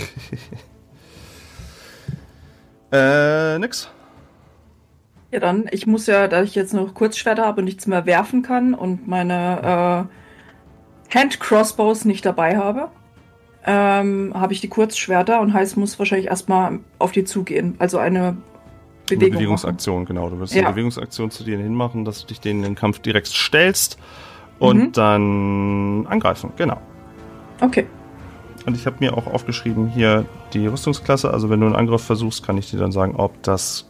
Äh, 2.93 3.59
nix. 3.59 3.91
Ja, 5.33 5.41
dann, 5.41 5.67
ich 5.71 5.87
muss 5.87 6.07
ja, 6.07 6.29
da 6.29 6.43
ich 6.43 6.55
jetzt 6.55 6.73
noch 6.73 6.95
Kurzschwerter 6.95 7.45
habe 7.45 7.61
und 7.61 7.65
nichts 7.65 7.87
mehr 7.87 8.07
werfen 8.07 8.43
kann 8.43 8.75
und 8.75 9.09
meine 9.09 10.09
äh, 11.11 11.15
Hand-Crossbows 11.15 12.05
nicht 12.05 12.25
dabei 12.25 12.57
habe, 12.57 12.91
ähm, 13.67 14.33
habe 14.35 14.53
ich 14.53 14.61
die 14.61 14.69
Kurzschwerter 14.69 15.41
und 15.41 15.53
heißt, 15.53 15.77
muss 15.77 15.99
wahrscheinlich 15.99 16.29
erstmal 16.29 16.79
auf 16.99 17.13
die 17.13 17.25
zugehen. 17.25 17.75
Also 17.79 17.99
eine 17.99 18.19
Eine 18.19 18.37
Bewegung. 19.09 19.29
machen. 19.29 19.39
Bewegungsaktion, 19.39 20.05
genau. 20.05 20.29
Du 20.31 20.39
wirst 20.41 20.55
Ja. 20.55 20.63
eine 20.65 20.71
Bewegungsaktion 20.73 21.31
zu 21.31 21.45
dir 21.45 21.59
hinmachen, 21.59 22.05
dass 22.05 22.21
du 22.23 22.27
dich 22.29 22.41
denen 22.41 22.61
in 22.61 22.71
den 22.71 22.75
Kampf 22.77 23.01
direkt 23.01 23.27
stellst 23.29 23.99
und 24.59 24.79
Mhm. 24.79 24.93
dann 24.93 26.07
angreifen. 26.09 26.53
Genau. 26.57 26.79
Okay. 27.61 27.87
Und 28.67 28.77
ich 28.77 28.87
habe 28.87 28.97
mir 29.01 29.17
auch 29.17 29.27
aufgeschrieben 29.29 29.87
hier 29.89 30.25
die 30.53 30.67
Rüstungsklasse. 30.67 31.31
Also 31.33 31.51
wenn 31.51 31.61
du 31.61 31.67
einen 31.67 31.77
Angriff 31.77 32.03
versuchst, 32.03 32.45
kann 32.45 32.59
ich 32.59 32.71
dir 32.71 32.79
dann 32.79 32.91
sagen, 32.93 33.15
ob 33.17 33.41
das, 33.45 33.89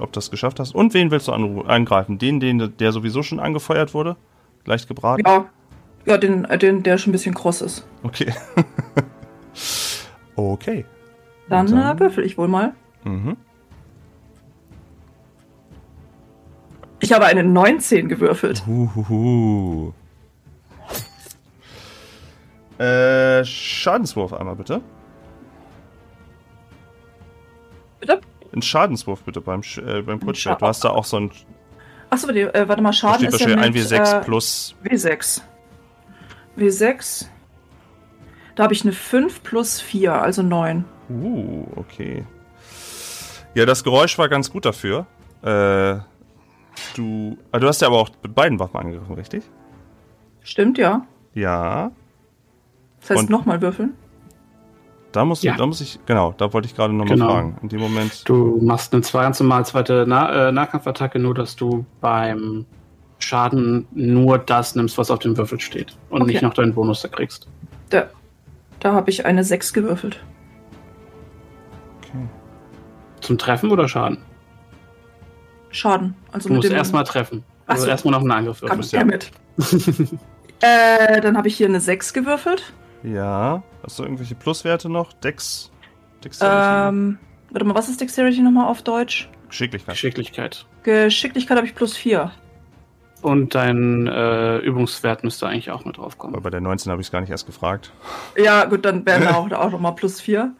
ob 0.00 0.12
das 0.12 0.30
geschafft 0.30 0.58
hast. 0.60 0.74
Und 0.74 0.92
wen 0.94 1.10
willst 1.10 1.28
du 1.28 1.32
angreifen? 1.32 2.18
Den, 2.18 2.40
den, 2.40 2.72
der 2.78 2.92
sowieso 2.92 3.22
schon 3.22 3.38
angefeuert 3.40 3.94
wurde? 3.94 4.16
Leicht 4.64 4.88
gebraten? 4.88 5.22
Ja. 5.26 5.46
Ja, 6.06 6.16
den, 6.16 6.44
den, 6.44 6.82
der 6.82 6.98
schon 6.98 7.10
ein 7.10 7.12
bisschen 7.12 7.34
kross 7.34 7.60
ist. 7.60 7.86
Okay. 8.02 8.32
okay. 10.36 10.84
Dann, 11.48 11.66
dann- 11.66 11.96
Äh, 11.96 12.00
würfel 12.00 12.24
ich 12.24 12.38
wohl 12.38 12.48
mal. 12.48 12.72
Mhm. 13.04 13.36
Ich 17.00 17.12
habe 17.12 17.26
eine 17.26 17.44
19 17.44 18.08
gewürfelt. 18.08 18.66
Huhuhu. 18.66 19.92
Äh, 22.78 23.44
Schadenswurf 23.44 24.32
einmal 24.32 24.56
bitte. 24.56 24.80
Bitte? 28.00 28.20
Ein 28.54 28.62
Schadenswurf 28.62 29.22
bitte 29.22 29.40
beim, 29.40 29.62
Sch 29.62 29.78
äh, 29.78 30.02
beim 30.02 30.20
Kurzschwert. 30.20 30.62
Du 30.62 30.66
hast 30.66 30.84
da 30.84 30.90
auch 30.90 31.04
so 31.04 31.18
ein. 31.18 31.30
Achso, 32.10 32.26
warte, 32.28 32.54
äh, 32.54 32.68
warte 32.68 32.82
mal, 32.82 32.92
Schaden 32.92 33.26
ist 33.26 33.40
ja 33.40 33.48
mit, 33.48 33.58
1W6 33.76 34.20
äh, 34.20 34.24
plus. 34.24 34.74
W6. 34.84 35.42
W6. 36.58 37.26
Da 38.54 38.64
habe 38.64 38.74
ich 38.74 38.82
eine 38.82 38.92
5 38.92 39.42
plus 39.42 39.80
4, 39.80 40.12
also 40.20 40.42
9. 40.42 40.84
Uh, 41.10 41.64
okay. 41.76 42.24
Ja, 43.54 43.64
das 43.66 43.84
Geräusch 43.84 44.18
war 44.18 44.28
ganz 44.28 44.50
gut 44.50 44.64
dafür. 44.64 45.06
Äh, 45.42 45.98
du. 46.96 47.38
Ah, 47.52 47.58
du 47.58 47.68
hast 47.68 47.80
ja 47.80 47.88
aber 47.88 47.98
auch 47.98 48.10
mit 48.22 48.34
beiden 48.34 48.58
Waffen 48.58 48.76
angegriffen, 48.76 49.14
richtig? 49.14 49.44
Stimmt, 50.42 50.78
ja. 50.78 51.06
Ja. 51.34 51.92
Das 53.00 53.10
heißt, 53.10 53.30
nochmal 53.30 53.62
würfeln. 53.62 53.94
Da 55.12 55.24
muss, 55.24 55.42
Ja. 55.42 55.56
da 55.56 55.64
muss 55.64 55.80
ich. 55.80 55.98
Genau, 56.06 56.34
da 56.36 56.52
wollte 56.52 56.66
ich 56.66 56.74
gerade 56.74 56.92
nochmal 56.92 57.14
Genau. 57.16 57.30
fragen. 57.30 57.58
In 57.62 57.68
dem 57.68 57.80
Moment. 57.80 58.28
Du 58.28 58.58
machst 58.60 58.92
eine 58.92 59.02
zwei 59.02 59.22
ganz 59.22 59.40
normal 59.40 59.64
zweite 59.64 60.04
nah 60.06 60.48
äh, 60.48 60.52
Nahkampfattacke, 60.52 61.18
nur 61.18 61.34
dass 61.34 61.56
du 61.56 61.86
beim 62.00 62.66
Schaden 63.18 63.86
nur 63.92 64.38
das 64.38 64.74
nimmst, 64.74 64.96
was 64.98 65.10
auf 65.10 65.18
dem 65.18 65.36
Würfel 65.36 65.60
steht. 65.60 65.96
Und 66.10 66.22
Okay. 66.22 66.32
nicht 66.32 66.42
noch 66.42 66.54
deinen 66.54 66.74
Bonus 66.74 67.02
da 67.02 67.08
kriegst. 67.08 67.48
Da, 67.90 68.08
da 68.80 68.92
habe 68.92 69.10
ich 69.10 69.26
eine 69.26 69.42
6 69.44 69.72
gewürfelt. 69.72 70.20
Okay. 71.98 72.26
Zum 73.20 73.38
Treffen 73.38 73.70
oder 73.70 73.88
Schaden? 73.88 74.18
Schaden. 75.70 76.14
Also 76.32 76.48
Du 76.48 76.54
musst 76.54 76.70
erstmal 76.70 77.04
treffen. 77.04 77.44
Ach 77.66 77.72
Also 77.72 77.84
so. 77.84 77.90
erstmal 77.90 78.12
noch 78.12 78.20
einen 78.20 78.30
Angriff 78.30 78.62
würfeln. 78.62 78.80
Goddammit. 78.80 79.30
äh, 80.60 81.20
dann 81.20 81.36
habe 81.36 81.48
ich 81.48 81.56
hier 81.56 81.66
eine 81.66 81.80
6 81.80 82.12
gewürfelt. 82.12 82.72
Ja. 83.02 83.62
Hast 83.82 83.98
du 83.98 84.04
irgendwelche 84.04 84.34
Pluswerte 84.34 84.88
noch? 84.88 85.12
Dex. 85.12 85.70
Dexterity? 86.24 86.88
Ähm, 86.88 87.18
warte 87.50 87.64
mal, 87.66 87.74
was 87.74 87.88
ist 87.88 88.00
Dexterity 88.00 88.40
nochmal 88.40 88.66
auf 88.68 88.82
Deutsch? 88.82 89.28
Geschicklichkeit. 89.48 89.94
Geschicklichkeit. 89.94 90.66
Geschicklichkeit 90.84 91.56
habe 91.56 91.66
ich 91.66 91.74
plus 91.74 91.96
4. 91.96 92.30
Und 93.20 93.54
dein 93.54 94.06
äh, 94.06 94.58
Übungswert 94.58 95.24
müsste 95.24 95.48
eigentlich 95.48 95.70
auch 95.70 95.84
mit 95.84 95.96
Aber 95.96 96.04
draufkommen. 96.04 96.40
bei 96.42 96.50
der 96.50 96.60
19 96.60 96.92
habe 96.92 97.00
ich 97.00 97.08
es 97.08 97.10
gar 97.10 97.20
nicht 97.20 97.30
erst 97.30 97.46
gefragt. 97.46 97.92
Ja, 98.36 98.64
gut, 98.64 98.84
dann 98.84 99.04
wären 99.04 99.22
da 99.22 99.34
auch, 99.34 99.50
auch 99.50 99.70
nochmal 99.72 99.94
plus 99.94 100.20
4. 100.20 100.54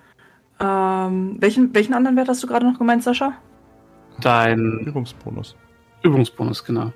Ähm, 0.60 1.36
welchen, 1.38 1.72
welchen 1.72 1.94
anderen 1.94 2.16
Wert 2.16 2.28
hast 2.28 2.42
du 2.42 2.48
gerade 2.48 2.66
noch 2.66 2.78
gemeint, 2.78 3.04
Sascha? 3.04 3.32
Dein 4.20 4.80
Übungsbonus. 4.80 5.54
Übungsbonus, 6.02 6.64
genau. 6.64 6.92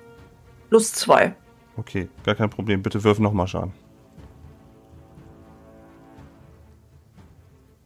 Plus 0.69 0.91
2. 0.93 1.33
Okay, 1.77 2.09
gar 2.25 2.35
kein 2.35 2.49
Problem. 2.49 2.81
Bitte 2.81 3.01
wirf 3.03 3.19
nochmal 3.19 3.47
Schaden. 3.47 3.71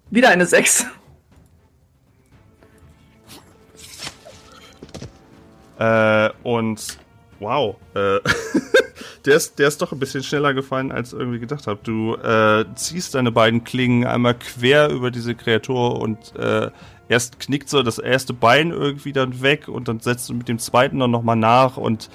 Wieder 0.10 0.30
eine 0.30 0.46
6. 0.46 0.86
Äh, 5.80 6.30
und 6.44 6.98
wow, 7.40 7.76
äh, 7.94 8.20
der, 9.26 9.36
ist, 9.36 9.60
der 9.60 9.68
ist 9.68 9.82
doch 9.82 9.92
ein 9.92 10.00
bisschen 10.00 10.24
schneller 10.24 10.54
gefallen, 10.54 10.92
als 10.92 11.14
irgendwie 11.14 11.40
gedacht 11.40 11.68
habe. 11.68 11.80
Du 11.84 12.16
äh, 12.16 12.66
ziehst 12.76 13.16
deine 13.16 13.32
beiden 13.32 13.64
Klingen 13.64 14.06
einmal 14.06 14.36
quer 14.36 14.90
über 14.90 15.12
diese 15.12 15.36
Kreatur 15.36 16.00
und 16.00 16.36
äh, 16.36 16.70
erst 17.10 17.40
knickt 17.40 17.70
so 17.70 17.84
das 17.84 18.00
erste 18.00 18.34
Bein 18.34 18.72
irgendwie 18.72 19.14
dann 19.14 19.42
weg 19.42 19.68
und 19.68 19.88
dann 19.88 20.00
setzt 20.00 20.30
du 20.30 20.34
mit 20.34 20.48
dem 20.48 20.60
zweiten 20.60 21.00
dann 21.00 21.12
nochmal 21.12 21.36
nach 21.36 21.78
und 21.78 22.10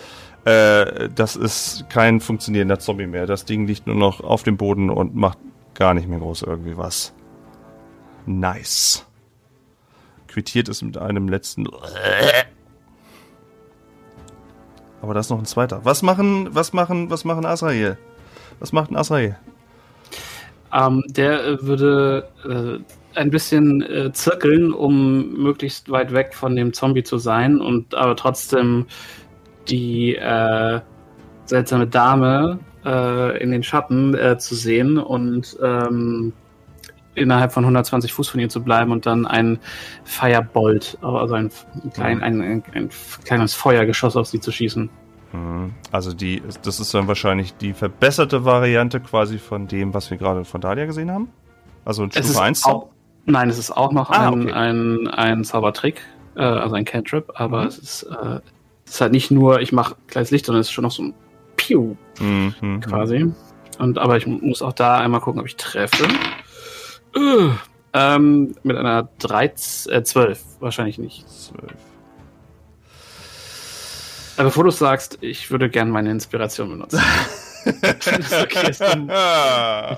äh, 0.45 1.09
das 1.15 1.37
ist 1.37 1.85
kein 1.89 2.21
funktionierender 2.21 2.79
Zombie 2.79 3.07
mehr. 3.07 3.27
Das 3.27 3.45
Ding 3.45 3.67
liegt 3.67 3.87
nur 3.87 3.97
noch 3.97 4.21
auf 4.21 4.43
dem 4.43 4.57
Boden 4.57 4.91
und 4.91 5.15
macht 5.15 5.39
gar 5.75 5.95
nicht 5.95 6.09
mehr 6.09 6.19
groß 6.19 6.43
irgendwie 6.43 6.77
was. 6.77 7.13
Nice. 8.27 9.07
Quittiert 10.29 10.69
es 10.69 10.83
mit 10.83 10.99
einem 10.99 11.29
letzten 11.29 11.69
aber 15.03 15.15
da 15.15 15.21
ist 15.21 15.31
noch 15.31 15.39
ein 15.39 15.45
zweiter. 15.45 15.81
Was 15.85 16.03
machen, 16.03 16.49
was 16.53 16.73
machen, 16.73 17.11
was 17.11 17.25
machen 17.25 17.45
Azrael? 17.45 17.99
Was 18.61 18.73
macht 18.73 18.91
ein 18.91 18.97
Azrael? 18.97 19.37
Ähm, 20.73 21.03
der 21.09 21.45
äh, 21.45 21.63
würde 21.63 22.29
äh, 22.49 23.19
ein 23.19 23.31
bisschen 23.31 23.83
äh, 23.83 24.13
zirkeln, 24.13 24.73
um 24.73 25.35
möglichst 25.35 25.91
weit 25.91 26.15
weg 26.15 26.35
von 26.35 26.57
dem 26.57 26.73
Zombie 26.73 27.03
zu 27.03 27.19
sein 27.19 27.61
und 27.61 27.95
aber 27.95 28.17
trotzdem 28.17 28.87
die 29.69 30.17
äh, 30.17 30.81
seltsame 31.45 31.87
Dame 31.87 32.61
äh, 32.85 33.43
in 33.43 33.51
den 33.51 33.63
Schatten 33.63 34.15
äh, 34.15 34.39
zu 34.39 34.55
sehen 34.55 34.99
und 34.99 35.57
ähm, 35.63 36.33
innerhalb 37.15 37.53
von 37.53 37.65
120 37.65 38.13
Fuß 38.13 38.29
von 38.29 38.41
ihr 38.41 38.49
zu 38.49 38.63
bleiben 38.63 38.91
und 38.93 39.05
dann 39.07 39.27
ein 39.27 39.59
Firebolt, 40.05 40.99
also 41.03 41.35
ein, 41.35 41.51
klein, 41.95 42.23
ein, 42.23 42.41
ein, 42.41 42.63
ein 42.75 42.91
kleines 43.25 43.55
Feuergeschoss 43.55 44.17
auf 44.17 44.27
sie 44.27 44.41
zu 44.41 44.53
schießen. 44.53 44.89
Mhm. 45.33 45.73
Also 45.91 46.13
die, 46.13 46.43
das 46.63 46.81
ist 46.81 46.93
dann 46.95 47.09
wahrscheinlich 47.09 47.55
die 47.57 47.73
verbesserte 47.73 48.45
Variante 48.45 49.01
quasi 49.01 49.39
von 49.39 49.67
dem, 49.67 49.95
was 49.95 50.11
wir 50.11 50.19
gerade 50.19 50.45
von 50.45 50.61
Dalia 50.61 50.87
gesehen 50.87 51.11
haben. 51.11 51.29
Also 51.85 52.03
ein 52.05 52.11
Stufe 52.13 52.41
1. 52.41 52.65
auch, 52.65 52.89
nein, 53.27 53.49
es 53.51 53.59
ist 53.59 53.71
auch 53.71 53.93
noch 53.93 54.11
Ah, 54.11 54.29
ein, 54.29 54.43
okay. 54.43 54.53
ein, 54.53 55.09
ein 55.09 55.45
Zaubertrick, 55.45 56.01
äh, 56.37 56.43
also 56.43 56.75
ein 56.75 56.85
Cantrip, 56.85 57.31
aber 57.35 57.63
Mhm. 57.63 57.67
es, 57.69 57.79
ist, 57.79 58.03
äh, 58.05 58.41
es 58.87 58.95
ist 58.95 59.01
halt 59.01 59.13
nicht 59.13 59.31
nur, 59.31 59.61
ich 59.61 59.73
mache 59.73 59.97
kleines 60.07 60.31
Licht, 60.31 60.47
sondern 60.47 60.61
es 60.61 60.69
ist 60.69 60.73
schon 60.73 60.85
noch 60.85 60.91
so 60.93 61.03
ein 61.05 61.15
Piu 61.57 61.97
Mhm, 62.21 62.55
mhm. 62.61 62.81
quasi. 62.81 63.33
Und 63.79 63.99
aber 63.99 64.17
ich 64.19 64.27
muss 64.27 64.61
auch 64.63 64.75
da 64.75 64.99
einmal 64.99 65.21
gucken, 65.21 65.41
ob 65.41 65.47
ich 65.47 65.57
treffe. 65.57 66.05
Äh, 67.15 67.51
ähm, 67.95 68.55
mit 68.63 68.77
einer 68.77 69.09
13, 69.19 69.93
äh, 69.93 70.03
12, 70.03 70.41
wahrscheinlich 70.61 70.99
nicht. 70.99 71.29
Zwölf. 71.29 71.73
Aber 74.37 74.45
bevor 74.47 74.65
du 74.65 74.71
sagst, 74.71 75.19
ich 75.21 75.51
würde 75.51 75.69
gerne 75.69 75.91
meine 75.93 76.11
Inspiration 76.11 76.71
benutzen. 76.71 77.01
Okay 77.65 78.71
ist, 78.71 78.81
dann- 78.81 79.09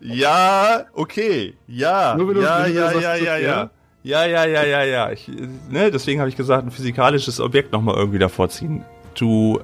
ja, 0.00 0.84
okay. 0.94 1.54
Ja, 1.66 2.14
Nur 2.16 2.28
wenn 2.28 2.34
du- 2.36 2.42
ja, 2.42 2.64
wenn 2.64 2.72
du 2.72 2.78
ja, 2.80 2.92
ja, 2.92 3.12
okay. 3.12 3.24
ja, 3.24 3.36
ja. 3.36 3.70
Ja, 4.02 4.24
ja, 4.24 4.44
ja, 4.46 4.64
ja, 4.64 4.82
ja. 4.84 5.10
Ich, 5.10 5.28
ne, 5.68 5.90
deswegen 5.90 6.20
habe 6.20 6.30
ich 6.30 6.36
gesagt, 6.36 6.64
ein 6.64 6.70
physikalisches 6.70 7.40
Objekt 7.40 7.72
nochmal 7.72 7.96
irgendwie 7.96 8.18
davor 8.18 8.48
ziehen. 8.48 8.84
Du 9.14 9.60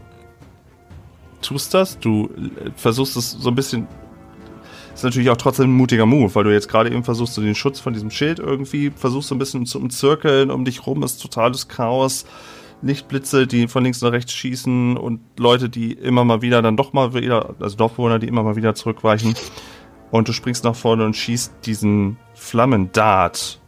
tust 1.41 1.73
das, 1.73 1.99
du 1.99 2.29
versuchst 2.77 3.17
es 3.17 3.31
so 3.31 3.49
ein 3.49 3.55
bisschen. 3.55 3.87
Ist 4.95 5.03
natürlich 5.03 5.31
auch 5.31 5.37
trotzdem 5.37 5.71
ein 5.71 5.77
mutiger 5.77 6.07
Move, 6.07 6.35
weil 6.35 6.45
du 6.45 6.53
jetzt 6.53 6.69
gerade 6.69 6.91
eben 6.91 7.03
versuchst, 7.03 7.35
so 7.35 7.43
den 7.43 7.57
Schutz 7.57 7.81
von 7.81 7.93
diesem 7.93 8.11
Schild 8.11 8.39
irgendwie 8.39 8.91
versuchst, 8.91 9.29
so 9.29 9.35
ein 9.35 9.39
bisschen 9.39 9.67
zu 9.67 9.81
umzirkeln. 9.81 10.51
Um 10.51 10.65
dich 10.65 10.87
rum 10.87 11.03
ist 11.03 11.21
totales 11.21 11.69
Chaos. 11.69 12.25
Lichtblitze, 12.83 13.47
die 13.47 13.67
von 13.67 13.83
links 13.83 14.03
nach 14.03 14.13
rechts 14.13 14.33
schießen 14.33 14.97
und 14.97 15.21
Leute, 15.39 15.69
die 15.69 15.93
immer 15.93 16.25
mal 16.25 16.43
wieder 16.43 16.61
dann 16.63 16.77
doch 16.77 16.93
mal 16.93 17.15
wieder, 17.15 17.55
also 17.59 17.77
Dorfbewohner, 17.77 18.19
die 18.19 18.29
immer 18.29 18.43
mal 18.43 18.57
wieder 18.57 18.75
zurückweichen. 18.75 19.35
Und 20.11 20.29
du 20.29 20.33
springst 20.33 20.65
nach 20.65 20.77
vorne 20.77 21.05
und 21.05 21.17
schießt 21.17 21.55
diesen 21.65 22.19
Flammendart 22.35 23.61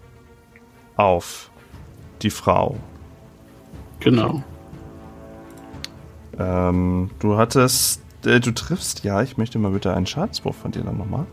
auf 0.97 1.51
die 2.23 2.31
Frau. 2.31 2.77
Genau. 4.01 4.45
Ähm, 6.39 7.11
du 7.19 7.37
hattest, 7.37 8.03
äh, 8.27 8.41
du 8.41 8.53
triffst, 8.53 9.05
ja, 9.05 9.23
ich 9.23 9.37
möchte 9.37 9.59
mal 9.59 9.71
bitte 9.71 9.95
einen 9.95 10.07
Schadenswurf 10.07 10.57
von 10.57 10.73
dir 10.73 10.83
dann 10.83 10.99
nochmal. 10.99 11.27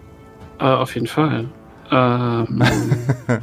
Äh, 0.59 0.65
auf 0.65 0.95
jeden 0.95 1.07
Fall. 1.07 1.50
Ähm, 1.91 2.63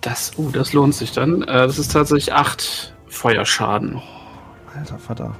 das, 0.00 0.32
uh, 0.38 0.50
das 0.50 0.72
lohnt 0.72 0.94
sich 0.94 1.12
dann. 1.12 1.42
Äh, 1.42 1.66
das 1.66 1.78
ist 1.78 1.92
tatsächlich 1.92 2.32
8 2.32 2.94
Feuerschaden. 3.08 4.00
Alter 4.74 4.98
Vater. 4.98 5.36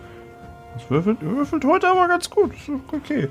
Das 0.75 0.91
würfelt, 0.91 1.23
würfelt 1.23 1.65
heute 1.65 1.89
aber 1.89 2.09
ganz 2.09 2.29
gut. 2.29 2.53
Okay. 2.93 3.29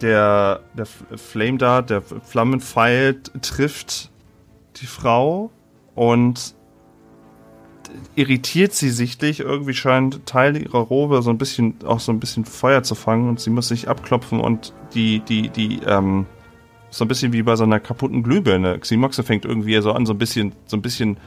Der, 0.00 0.60
der 0.74 0.86
Flame 0.86 1.58
Dart, 1.58 1.90
der 1.90 2.02
Flammenpfeil 2.02 3.20
trifft 3.40 4.10
die 4.76 4.86
Frau 4.86 5.50
und 5.94 6.54
irritiert 8.14 8.72
sie 8.72 8.90
sichtlich. 8.90 9.40
Irgendwie 9.40 9.74
scheint 9.74 10.26
Teile 10.26 10.58
ihrer 10.58 10.80
Robe 10.80 11.22
so 11.22 11.30
ein 11.30 11.38
bisschen, 11.38 11.74
auch 11.84 12.00
so 12.00 12.12
ein 12.12 12.20
bisschen 12.20 12.44
Feuer 12.44 12.82
zu 12.82 12.94
fangen 12.94 13.28
und 13.28 13.40
sie 13.40 13.50
muss 13.50 13.68
sich 13.68 13.88
abklopfen 13.88 14.40
und 14.40 14.72
die, 14.94 15.20
die, 15.20 15.48
die, 15.48 15.80
ähm, 15.86 16.26
so 16.90 17.04
ein 17.04 17.08
bisschen 17.08 17.32
wie 17.32 17.42
bei 17.42 17.56
so 17.56 17.64
einer 17.64 17.80
kaputten 17.80 18.22
Glühbirne. 18.22 18.78
Ximoxe 18.78 19.22
fängt 19.22 19.44
irgendwie 19.44 19.80
so 19.80 19.92
an, 19.92 20.06
so 20.06 20.14
ein 20.14 20.18
bisschen, 20.18 20.52
so 20.66 20.76
ein 20.76 20.82
bisschen 20.82 21.18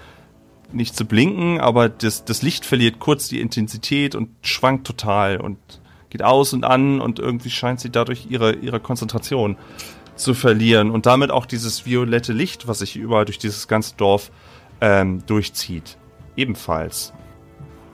nicht 0.73 0.95
zu 0.95 1.05
blinken, 1.05 1.59
aber 1.59 1.89
das, 1.89 2.25
das 2.25 2.41
Licht 2.41 2.65
verliert 2.65 2.99
kurz 2.99 3.27
die 3.27 3.41
Intensität 3.41 4.15
und 4.15 4.29
schwankt 4.41 4.87
total 4.87 5.39
und 5.39 5.57
geht 6.09 6.23
aus 6.23 6.53
und 6.53 6.63
an 6.63 6.99
und 6.99 7.19
irgendwie 7.19 7.49
scheint 7.49 7.79
sie 7.79 7.89
dadurch 7.89 8.27
ihre, 8.29 8.53
ihre 8.55 8.79
Konzentration 8.79 9.57
zu 10.15 10.33
verlieren 10.33 10.91
und 10.91 11.05
damit 11.05 11.31
auch 11.31 11.45
dieses 11.45 11.85
violette 11.85 12.33
Licht, 12.33 12.67
was 12.67 12.79
sich 12.79 12.95
überall 12.95 13.25
durch 13.25 13.39
dieses 13.39 13.67
ganze 13.67 13.95
Dorf 13.95 14.31
ähm, 14.81 15.23
durchzieht. 15.25 15.97
Ebenfalls. 16.41 17.13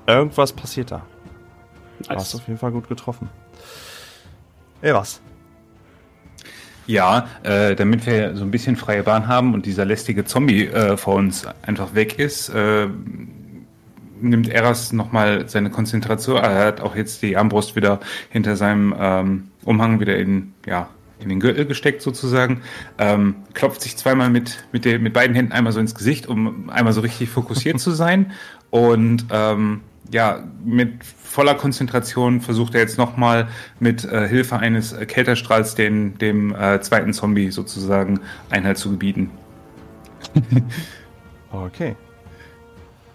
Irgendwas 0.05 0.53
passiert 0.53 0.91
da. 0.91 1.05
Du 2.07 2.15
hast 2.15 2.33
auf 2.33 2.47
jeden 2.47 2.57
Fall 2.57 2.71
gut 2.71 2.87
getroffen. 2.87 3.29
Ey, 4.81 4.93
was? 4.93 5.19
Ja, 6.85 7.27
äh, 7.43 7.75
damit 7.75 8.05
wir 8.05 8.37
so 8.37 8.45
ein 8.45 8.51
bisschen 8.51 8.77
freie 8.77 9.03
Bahn 9.03 9.27
haben 9.27 9.53
und 9.53 9.65
dieser 9.65 9.83
lästige 9.83 10.23
Zombie 10.23 10.67
äh, 10.67 10.95
vor 10.95 11.15
uns 11.15 11.45
einfach 11.61 11.93
weg 11.93 12.19
ist, 12.19 12.47
äh, 12.47 12.87
nimmt 14.21 14.47
Eras 14.47 14.93
nochmal 14.93 15.49
seine 15.49 15.69
Konzentration. 15.69 16.37
Er 16.37 16.67
hat 16.67 16.79
auch 16.79 16.95
jetzt 16.95 17.21
die 17.23 17.35
Armbrust 17.35 17.75
wieder 17.75 17.99
hinter 18.29 18.55
seinem 18.55 18.95
ähm, 18.97 19.51
Umhang 19.65 19.99
wieder 19.99 20.15
in, 20.15 20.53
ja, 20.65 20.87
in 21.19 21.29
den 21.29 21.39
Gürtel 21.39 21.65
gesteckt 21.65 22.01
sozusagen, 22.01 22.61
ähm, 22.97 23.35
klopft 23.53 23.81
sich 23.81 23.97
zweimal 23.97 24.29
mit, 24.29 24.65
mit, 24.71 24.85
der, 24.85 24.99
mit 24.99 25.13
beiden 25.13 25.35
Händen 25.35 25.51
einmal 25.51 25.73
so 25.73 25.79
ins 25.79 25.95
Gesicht, 25.95 26.27
um 26.27 26.69
einmal 26.69 26.93
so 26.93 27.01
richtig 27.01 27.29
fokussiert 27.29 27.79
zu 27.79 27.91
sein 27.91 28.31
und 28.69 29.25
ähm, 29.31 29.81
ja, 30.11 30.43
mit 30.63 31.03
voller 31.03 31.55
Konzentration 31.55 32.39
versucht 32.39 32.75
er 32.75 32.81
jetzt 32.81 32.97
nochmal 32.97 33.49
mit 33.79 34.05
äh, 34.05 34.27
Hilfe 34.27 34.57
eines 34.57 34.95
Kälterstrahls 35.07 35.75
den, 35.75 36.17
dem 36.17 36.55
äh, 36.55 36.79
zweiten 36.79 37.13
Zombie 37.13 37.51
sozusagen 37.51 38.21
Einhalt 38.49 38.77
zu 38.77 38.91
gebieten. 38.91 39.31
okay. 41.51 41.97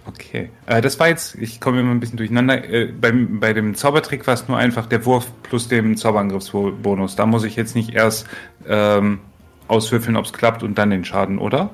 Okay. 0.06 0.50
Äh, 0.66 0.80
das 0.80 0.98
war 0.98 1.08
jetzt, 1.08 1.36
ich 1.36 1.60
komme 1.60 1.80
immer 1.80 1.92
ein 1.92 2.00
bisschen 2.00 2.16
durcheinander. 2.16 2.68
Äh, 2.68 2.86
beim, 2.86 3.38
bei 3.38 3.52
dem 3.52 3.74
Zaubertrick 3.74 4.26
war 4.26 4.34
es 4.34 4.48
nur 4.48 4.58
einfach 4.58 4.86
der 4.86 5.04
Wurf 5.06 5.30
plus 5.42 5.68
dem 5.68 5.96
Zauberangriffsbonus. 5.96 7.16
Da 7.16 7.26
muss 7.26 7.44
ich 7.44 7.56
jetzt 7.56 7.76
nicht 7.76 7.94
erst 7.94 8.26
ähm, 8.66 9.20
auswürfeln, 9.68 10.16
ob 10.16 10.24
es 10.24 10.32
klappt 10.32 10.62
und 10.62 10.76
dann 10.76 10.90
den 10.90 11.04
Schaden, 11.04 11.38
oder? 11.38 11.70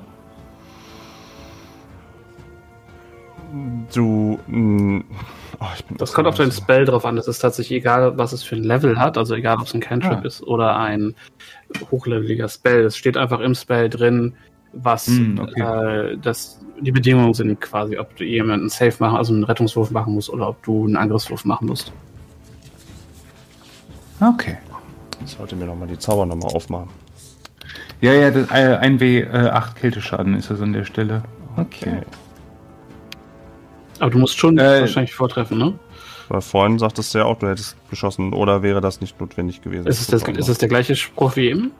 Du. 3.93 4.39
Mh, 4.45 5.03
oh, 5.59 5.65
das 5.97 6.13
kommt 6.13 6.27
auf 6.27 6.35
dein 6.35 6.51
Spell 6.51 6.85
drauf 6.85 7.05
an. 7.05 7.17
Es 7.17 7.27
ist 7.27 7.39
tatsächlich 7.39 7.79
egal, 7.79 8.15
was 8.15 8.31
es 8.31 8.43
für 8.43 8.55
ein 8.55 8.63
Level 8.63 8.99
hat. 8.99 9.17
Also 9.17 9.33
egal, 9.33 9.57
ob 9.57 9.65
es 9.65 9.73
ein 9.73 9.79
Cantrip 9.79 10.19
ah. 10.23 10.27
ist 10.27 10.43
oder 10.43 10.77
ein 10.77 11.15
hochleveliger 11.89 12.47
Spell. 12.47 12.85
Es 12.85 12.95
steht 12.95 13.17
einfach 13.17 13.39
im 13.39 13.55
Spell 13.55 13.89
drin, 13.89 14.35
was 14.73 15.07
mm, 15.07 15.39
okay. 15.39 15.61
äh, 15.61 16.17
das, 16.17 16.59
die 16.79 16.91
Bedingungen 16.91 17.33
sind 17.33 17.59
quasi, 17.59 17.97
ob 17.97 18.15
du 18.15 18.23
jemanden 18.23 18.69
Safe 18.69 18.95
machen, 18.99 19.17
also 19.17 19.33
einen 19.33 19.43
Rettungswurf 19.43 19.91
machen 19.91 20.13
musst 20.13 20.29
oder 20.29 20.49
ob 20.49 20.61
du 20.63 20.85
einen 20.85 20.95
Angriffswurf 20.95 21.45
machen 21.45 21.67
musst. 21.67 21.91
Okay. 24.21 24.57
Ich 25.25 25.31
sollte 25.31 25.55
mir 25.55 25.65
nochmal 25.65 25.87
die 25.87 25.97
Zauber 25.97 26.25
nochmal 26.25 26.51
aufmachen. 26.53 26.89
Ja, 28.01 28.13
ja, 28.13 28.31
das, 28.31 28.49
äh, 28.49 28.77
1W8 28.77 29.27
äh, 29.27 29.79
Kälteschaden 29.79 30.35
ist 30.35 30.49
das 30.49 30.61
an 30.61 30.73
der 30.73 30.85
Stelle. 30.85 31.23
Okay. 31.57 31.97
okay. 31.97 32.01
Aber 33.99 34.11
du 34.11 34.19
musst 34.19 34.37
schon 34.37 34.57
äh, 34.57 34.81
wahrscheinlich 34.81 35.13
vortreffen, 35.13 35.57
ne? 35.57 35.73
Weil 36.29 36.41
vorhin 36.41 36.79
sagtest 36.79 37.13
du 37.13 37.17
ja 37.17 37.25
auch, 37.25 37.37
du 37.39 37.49
hättest 37.49 37.75
geschossen, 37.89 38.33
oder 38.33 38.61
wäre 38.61 38.81
das 38.81 39.01
nicht 39.01 39.19
notwendig 39.19 39.61
gewesen? 39.61 39.87
Ist 39.87 39.99
es, 39.99 40.07
das, 40.07 40.23
ist 40.23 40.47
es 40.47 40.57
der 40.59 40.69
gleiche 40.69 40.95
Spruch 40.95 41.35
wie 41.35 41.49
eben? 41.49 41.71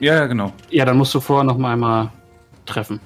Ja, 0.00 0.14
ja, 0.14 0.26
genau. 0.26 0.52
Ja, 0.70 0.84
dann 0.84 0.96
musst 0.96 1.14
du 1.14 1.20
vorher 1.20 1.44
noch 1.44 1.58
mal 1.58 1.74
einmal 1.74 2.10
treffen. 2.66 3.00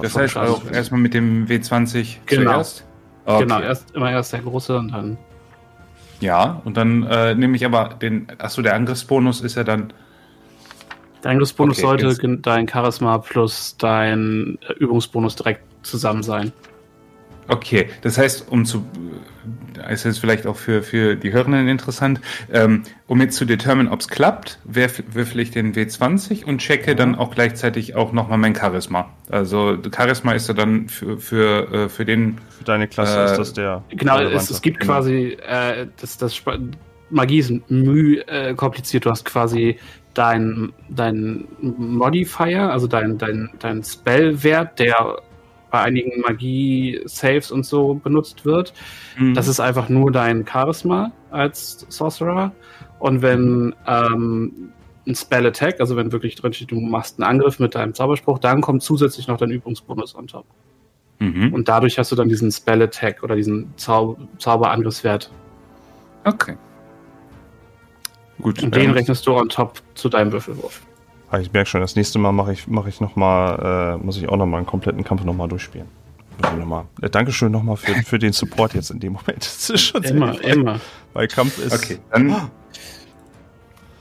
Das 0.00 0.16
heißt 0.16 0.36
auch 0.36 0.70
erstmal 0.70 1.00
mit 1.00 1.14
dem 1.14 1.46
W20 1.46 2.16
genau. 2.26 2.52
zuerst? 2.52 2.84
Okay. 3.24 3.42
Genau, 3.42 3.60
erst, 3.60 3.94
immer 3.94 4.10
erst 4.10 4.32
der 4.32 4.40
große 4.40 4.76
und 4.76 4.92
dann. 4.92 5.18
Ja, 6.20 6.60
und 6.64 6.76
dann 6.76 7.02
äh, 7.04 7.34
nehme 7.34 7.56
ich 7.56 7.64
aber 7.64 7.96
den. 8.00 8.26
Achso, 8.38 8.62
der 8.62 8.74
Angriffsbonus 8.74 9.40
ist 9.40 9.56
ja 9.56 9.64
dann. 9.64 9.92
Der 11.22 11.32
Angriffsbonus 11.32 11.78
okay, 11.78 11.86
sollte 11.86 12.26
jetzt. 12.26 12.46
dein 12.46 12.68
Charisma 12.68 13.18
plus 13.18 13.76
dein 13.78 14.58
Übungsbonus 14.78 15.36
direkt 15.36 15.62
zusammen 15.82 16.22
sein. 16.22 16.52
Okay, 17.50 17.88
das 18.02 18.16
heißt, 18.16 18.48
um 18.48 18.64
zu, 18.64 18.84
ist 19.88 20.04
jetzt 20.04 20.18
vielleicht 20.18 20.46
auch 20.46 20.56
für, 20.56 20.82
für 20.82 21.16
die 21.16 21.32
Hörenden 21.32 21.68
interessant, 21.68 22.20
ähm, 22.52 22.84
um 23.08 23.20
jetzt 23.20 23.36
zu 23.36 23.44
determinen, 23.44 23.90
ob 23.90 24.00
es 24.00 24.08
klappt, 24.08 24.60
würfel 24.64 25.40
ich 25.40 25.50
den 25.50 25.74
W20 25.74 26.44
und 26.44 26.58
checke 26.58 26.94
dann 26.94 27.16
auch 27.16 27.34
gleichzeitig 27.34 27.96
auch 27.96 28.12
nochmal 28.12 28.38
mein 28.38 28.54
Charisma. 28.54 29.10
Also 29.30 29.76
Charisma 29.94 30.32
ist 30.32 30.48
ja 30.48 30.54
dann 30.54 30.88
für, 30.88 31.18
für, 31.18 31.72
äh, 31.72 31.88
für 31.88 32.04
den... 32.04 32.38
Für 32.50 32.64
deine 32.64 32.86
Klasse 32.86 33.18
äh, 33.18 33.24
ist 33.24 33.36
das 33.36 33.52
der... 33.52 33.82
Genau, 33.90 34.20
es, 34.20 34.48
es, 34.48 34.62
gibt 34.62 34.78
genau. 34.80 34.92
quasi, 34.92 35.36
äh, 35.46 35.88
das, 36.00 36.18
das 36.18 36.40
Magie 37.10 37.38
ist 37.38 37.52
müh 37.68 38.20
äh, 38.28 38.54
kompliziert, 38.54 39.06
du 39.06 39.10
hast 39.10 39.24
quasi 39.24 39.76
dein, 40.14 40.72
dein 40.88 41.46
Modifier, 41.60 42.70
also 42.70 42.86
dein, 42.86 43.18
dein, 43.18 43.50
dein 43.58 43.82
Spellwert, 43.82 44.78
der 44.78 45.18
bei 45.70 45.80
einigen 45.80 46.20
Magie-Saves 46.20 47.50
und 47.50 47.64
so 47.64 47.94
benutzt 47.94 48.44
wird. 48.44 48.72
Mhm. 49.18 49.34
Das 49.34 49.48
ist 49.48 49.60
einfach 49.60 49.88
nur 49.88 50.10
dein 50.10 50.46
Charisma 50.46 51.12
als 51.30 51.86
Sorcerer. 51.88 52.52
Und 52.98 53.22
wenn 53.22 53.74
ähm, 53.86 54.72
ein 55.06 55.14
Spell 55.14 55.46
Attack, 55.46 55.80
also 55.80 55.96
wenn 55.96 56.12
wirklich 56.12 56.34
drin 56.34 56.52
steht, 56.52 56.70
du 56.70 56.80
machst 56.80 57.18
einen 57.18 57.28
Angriff 57.28 57.58
mit 57.58 57.74
deinem 57.74 57.94
Zauberspruch, 57.94 58.38
dann 58.38 58.60
kommt 58.60 58.82
zusätzlich 58.82 59.28
noch 59.28 59.38
dein 59.38 59.50
Übungsbonus 59.50 60.14
on 60.14 60.26
top. 60.26 60.44
Mhm. 61.18 61.52
Und 61.52 61.68
dadurch 61.68 61.98
hast 61.98 62.12
du 62.12 62.16
dann 62.16 62.28
diesen 62.28 62.50
Spell 62.50 62.82
Attack 62.82 63.22
oder 63.22 63.36
diesen 63.36 63.72
Zau 63.76 64.16
Zauberangriffswert. 64.38 65.30
Okay. 66.24 66.56
Gut. 68.40 68.62
Und 68.62 68.74
den 68.74 68.90
rechnest 68.90 69.26
du 69.26 69.34
on 69.34 69.48
top 69.48 69.82
zu 69.94 70.08
deinem 70.08 70.32
Würfelwurf. 70.32 70.82
Ah, 71.30 71.38
ich 71.38 71.52
merke 71.52 71.68
schon, 71.70 71.80
das 71.80 71.94
nächste 71.94 72.18
Mal 72.18 72.32
mache 72.32 72.52
ich, 72.52 72.66
mach 72.66 72.86
ich 72.86 73.00
noch 73.00 73.14
mal, 73.14 73.98
äh, 74.00 74.04
muss 74.04 74.16
ich 74.16 74.28
auch 74.28 74.36
noch 74.36 74.46
mal 74.46 74.56
einen 74.56 74.66
kompletten 74.66 75.04
Kampf 75.04 75.22
noch 75.22 75.34
mal 75.34 75.46
durchspielen. 75.46 75.86
Noch 76.58 76.66
mal. 76.66 76.86
Äh, 77.00 77.08
Dankeschön 77.08 77.52
noch 77.52 77.62
mal 77.62 77.76
für, 77.76 77.94
für 78.02 78.18
den 78.18 78.32
Support 78.32 78.74
jetzt 78.74 78.90
in 78.90 78.98
dem 78.98 79.12
Moment. 79.12 79.28
Das 79.38 79.70
ist 79.70 79.82
schon 79.82 80.02
immer, 80.02 80.34
sehr 80.34 80.54
immer. 80.54 80.80
Weil 81.12 81.28
Kampf 81.28 81.58
ist. 81.58 81.72
Okay, 81.72 81.98
dann, 82.10 82.50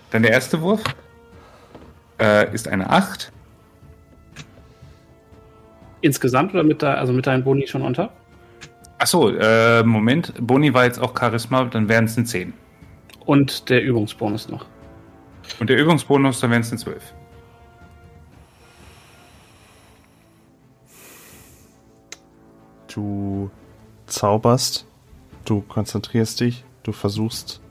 dann 0.10 0.24
der 0.24 0.32
erste 0.32 0.60
Wurf 0.62 0.84
äh, 2.20 2.52
ist 2.52 2.68
eine 2.68 2.90
8. 2.90 3.32
Insgesamt 6.02 6.54
oder 6.54 6.64
mit, 6.64 6.82
da, 6.82 6.96
also 6.96 7.14
mit 7.14 7.28
deinem 7.28 7.44
Boni 7.44 7.68
schon 7.68 7.84
unter? 7.84 8.10
Achso, 8.98 9.30
äh, 9.30 9.84
Moment. 9.84 10.34
Boni 10.40 10.74
war 10.74 10.86
jetzt 10.86 11.00
auch 11.00 11.14
Charisma, 11.18 11.66
dann 11.66 11.90
wären 11.90 12.06
es 12.06 12.18
ein 12.18 12.26
10. 12.26 12.54
Und 13.26 13.70
der 13.70 13.84
Übungsbonus 13.84 14.50
noch. 14.50 14.66
Und 15.60 15.70
der 15.70 15.78
Übungsbonus, 15.78 16.40
dann 16.40 16.50
wären 16.50 16.62
es 16.62 16.72
eine 16.72 16.80
12. 16.80 17.14
Du 22.94 23.50
zauberst, 24.08 24.86
du 25.46 25.62
konzentrierst 25.62 26.40
dich, 26.40 26.64
du 26.84 26.92
versuchst 26.92 27.62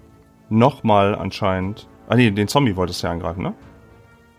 nochmal 0.49 1.15
anscheinend. 1.15 1.89
Ah 2.09 2.17
nee, 2.17 2.31
den 2.31 2.49
Zombie 2.49 2.77
wolltest 2.77 3.03
du 3.03 3.07
ja 3.09 3.13
angreifen, 3.13 3.43
ne? 3.43 3.55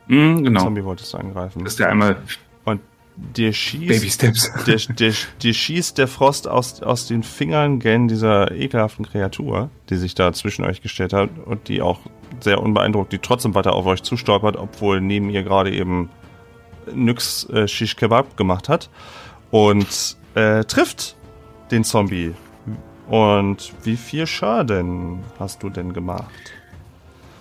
Mhm, 0.07 0.37
Den 0.37 0.43
genau. 0.45 0.63
Zombie 0.63 0.83
wolltest 0.83 1.13
du 1.13 1.17
angreifen. 1.17 1.63
Das 1.63 1.73
ist 1.73 1.79
der 1.79 1.89
einmal 1.89 2.17
Und 2.65 2.81
dir 3.15 3.53
schießt, 3.53 3.87
Baby 3.87 4.09
Steps. 4.09 4.51
dir, 4.65 4.77
dir, 4.95 5.13
dir 5.41 5.53
schießt 5.53 5.97
der 5.97 6.07
Frost 6.07 6.47
aus, 6.47 6.81
aus 6.81 7.07
den 7.07 7.23
Fingern 7.23 7.79
gen 7.79 8.07
dieser 8.07 8.51
ekelhaften 8.51 9.05
Kreatur, 9.05 9.69
die 9.89 9.97
sich 9.97 10.15
da 10.15 10.33
zwischen 10.33 10.65
euch 10.65 10.81
gestellt 10.81 11.13
hat 11.13 11.29
und 11.45 11.67
die 11.67 11.81
auch 11.81 11.99
sehr 12.39 12.61
unbeeindruckt, 12.61 13.11
die 13.11 13.19
trotzdem 13.19 13.53
weiter 13.53 13.73
auf 13.73 13.85
euch 13.85 14.01
zustolpert, 14.01 14.55
obwohl 14.55 15.01
neben 15.01 15.29
ihr 15.29 15.43
gerade 15.43 15.71
eben 15.71 16.09
Nyx 16.93 17.47
äh, 17.49 17.67
Shish 17.67 17.95
Kebab 17.95 18.37
gemacht 18.37 18.69
hat 18.69 18.89
und 19.51 20.17
äh, 20.35 20.63
trifft 20.65 21.15
den 21.71 21.83
Zombie. 21.83 22.33
Und 23.07 23.73
wie 23.83 23.97
viel 23.97 24.27
Schaden 24.27 25.19
hast 25.39 25.63
du 25.63 25.69
denn 25.69 25.93
gemacht? 25.93 26.29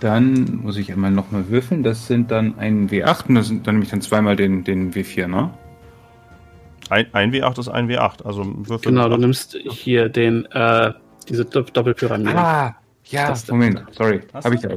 Dann 0.01 0.61
muss 0.63 0.77
ich 0.77 0.91
einmal 0.93 1.11
nochmal 1.11 1.49
würfeln. 1.49 1.83
Das 1.83 2.07
sind 2.07 2.31
dann 2.31 2.59
ein 2.59 2.89
W8 2.89 3.29
und 3.29 3.35
das 3.35 3.49
sind 3.49 3.67
dann 3.67 3.75
nämlich 3.75 3.91
dann 3.91 4.01
zweimal 4.01 4.37
den, 4.37 4.65
den 4.65 4.93
W4, 4.95 5.27
ne? 5.27 5.51
Ein, 6.89 7.07
ein 7.13 7.33
W8 7.33 7.59
ist 7.61 7.69
ein 7.69 7.89
W8, 7.91 8.25
also 8.25 8.45
Würfel. 8.47 8.93
Genau, 8.93 9.09
du 9.11 9.17
nimmst 9.19 9.59
hier 9.71 10.09
den, 10.09 10.47
äh, 10.53 10.93
diese 11.29 11.43
Dopp- 11.45 11.73
Doppelpyramide. 11.73 12.35
Ah, 12.39 12.75
ja, 13.05 13.29
Das- 13.29 13.47
Moment, 13.49 13.83
sorry. 13.93 14.21
Hast 14.33 14.45
Habe 14.47 14.55
ich 14.55 14.63
ja. 14.63 14.71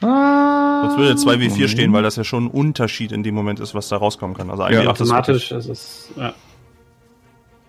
Sonst 0.00 0.96
würde 0.96 1.14
2W4 1.16 1.48
Moment. 1.50 1.70
stehen, 1.70 1.92
weil 1.92 2.02
das 2.04 2.16
ja 2.16 2.22
schon 2.24 2.44
ein 2.46 2.50
Unterschied 2.50 3.10
in 3.12 3.24
dem 3.24 3.34
Moment 3.34 3.58
ist, 3.60 3.74
was 3.74 3.88
da 3.88 3.96
rauskommen 3.96 4.36
kann. 4.36 4.48
Also 4.50 4.62
ein 4.62 4.72
Ja, 4.72 4.80
W8 4.82 4.84
ist 4.84 5.00
Automatisch 5.02 5.50
ist 5.52 5.68
es, 5.68 6.10
ja. 6.16 6.32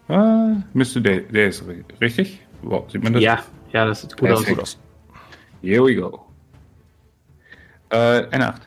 Ah, 0.10 0.56
müsste 0.74 1.02
der, 1.02 1.22
der 1.22 1.48
ist 1.50 1.64
ri- 1.64 1.84
richtig? 2.02 2.42
Wow, 2.64 2.90
sieht 2.92 3.04
man 3.04 3.14
das? 3.14 3.22
Ja, 3.24 3.40
ja, 3.72 3.86
das 3.86 4.02
sieht 4.02 4.18
gut 4.18 4.30
aus. 4.32 4.44
Perfekt. 4.44 4.78
Here 5.62 5.86
we 5.86 5.96
go. 5.96 6.26
Äh, 7.90 8.28
eine 8.32 8.50
8. 8.54 8.62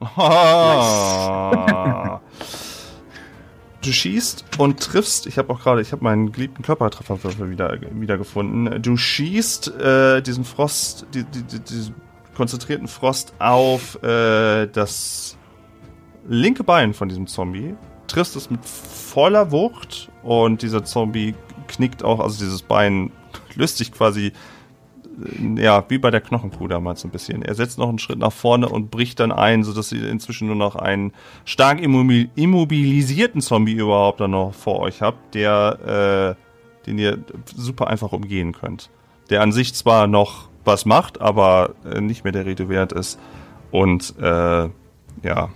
Ah. 0.00 2.20
Du 3.80 3.92
schießt 3.92 4.44
und 4.58 4.80
triffst. 4.80 5.28
Ich 5.28 5.38
habe 5.38 5.50
auch 5.52 5.60
gerade, 5.62 5.80
ich 5.80 5.92
habe 5.92 6.02
meinen 6.02 6.32
geliebten 6.32 6.64
Körpertrefferwürfel 6.64 7.48
wieder, 7.48 7.78
wieder 7.92 8.18
gefunden. 8.18 8.82
Du 8.82 8.96
schießt 8.96 9.68
äh, 9.80 10.20
diesen 10.20 10.44
Frost, 10.44 11.06
die, 11.14 11.22
die, 11.22 11.42
die, 11.44 11.60
diesen 11.60 11.94
konzentrierten 12.36 12.88
Frost 12.88 13.32
auf 13.38 14.02
äh, 14.02 14.66
das 14.66 15.38
linke 16.28 16.64
Bein 16.64 16.92
von 16.92 17.08
diesem 17.08 17.28
Zombie. 17.28 17.76
Triffst 18.08 18.36
es 18.36 18.50
mit 18.50 18.64
voller 18.64 19.52
Wucht 19.52 20.10
und 20.22 20.62
dieser 20.62 20.84
Zombie 20.84 21.34
knickt 21.68 22.02
auch, 22.02 22.20
also 22.20 22.38
dieses 22.38 22.62
Bein 22.62 23.12
löst 23.54 23.78
sich 23.78 23.92
quasi 23.92 24.26
äh, 24.26 25.62
ja, 25.62 25.84
wie 25.88 25.98
bei 25.98 26.10
der 26.10 26.20
Knochenkuh 26.20 26.68
damals 26.68 27.04
ein 27.04 27.10
bisschen. 27.10 27.42
Er 27.42 27.54
setzt 27.54 27.78
noch 27.78 27.88
einen 27.88 27.98
Schritt 27.98 28.18
nach 28.18 28.32
vorne 28.32 28.68
und 28.68 28.90
bricht 28.90 29.20
dann 29.20 29.32
ein, 29.32 29.64
sodass 29.64 29.92
ihr 29.92 30.08
inzwischen 30.08 30.46
nur 30.46 30.56
noch 30.56 30.76
einen 30.76 31.12
stark 31.44 31.80
immobil 31.80 32.30
immobilisierten 32.34 33.40
Zombie 33.40 33.74
überhaupt 33.74 34.20
dann 34.20 34.32
noch 34.32 34.54
vor 34.54 34.80
euch 34.80 35.02
habt, 35.02 35.34
der, 35.34 36.36
äh, 36.36 36.86
den 36.86 36.98
ihr 36.98 37.18
super 37.54 37.88
einfach 37.88 38.12
umgehen 38.12 38.52
könnt. 38.52 38.90
Der 39.30 39.42
an 39.42 39.52
sich 39.52 39.74
zwar 39.74 40.06
noch 40.06 40.48
was 40.64 40.84
macht, 40.84 41.20
aber 41.20 41.74
äh, 41.84 42.00
nicht 42.00 42.24
mehr 42.24 42.32
der 42.32 42.46
Rede 42.46 42.68
wert 42.68 42.92
ist. 42.92 43.18
Und 43.70 44.14
äh, 44.18 44.68
ja, 45.22 45.50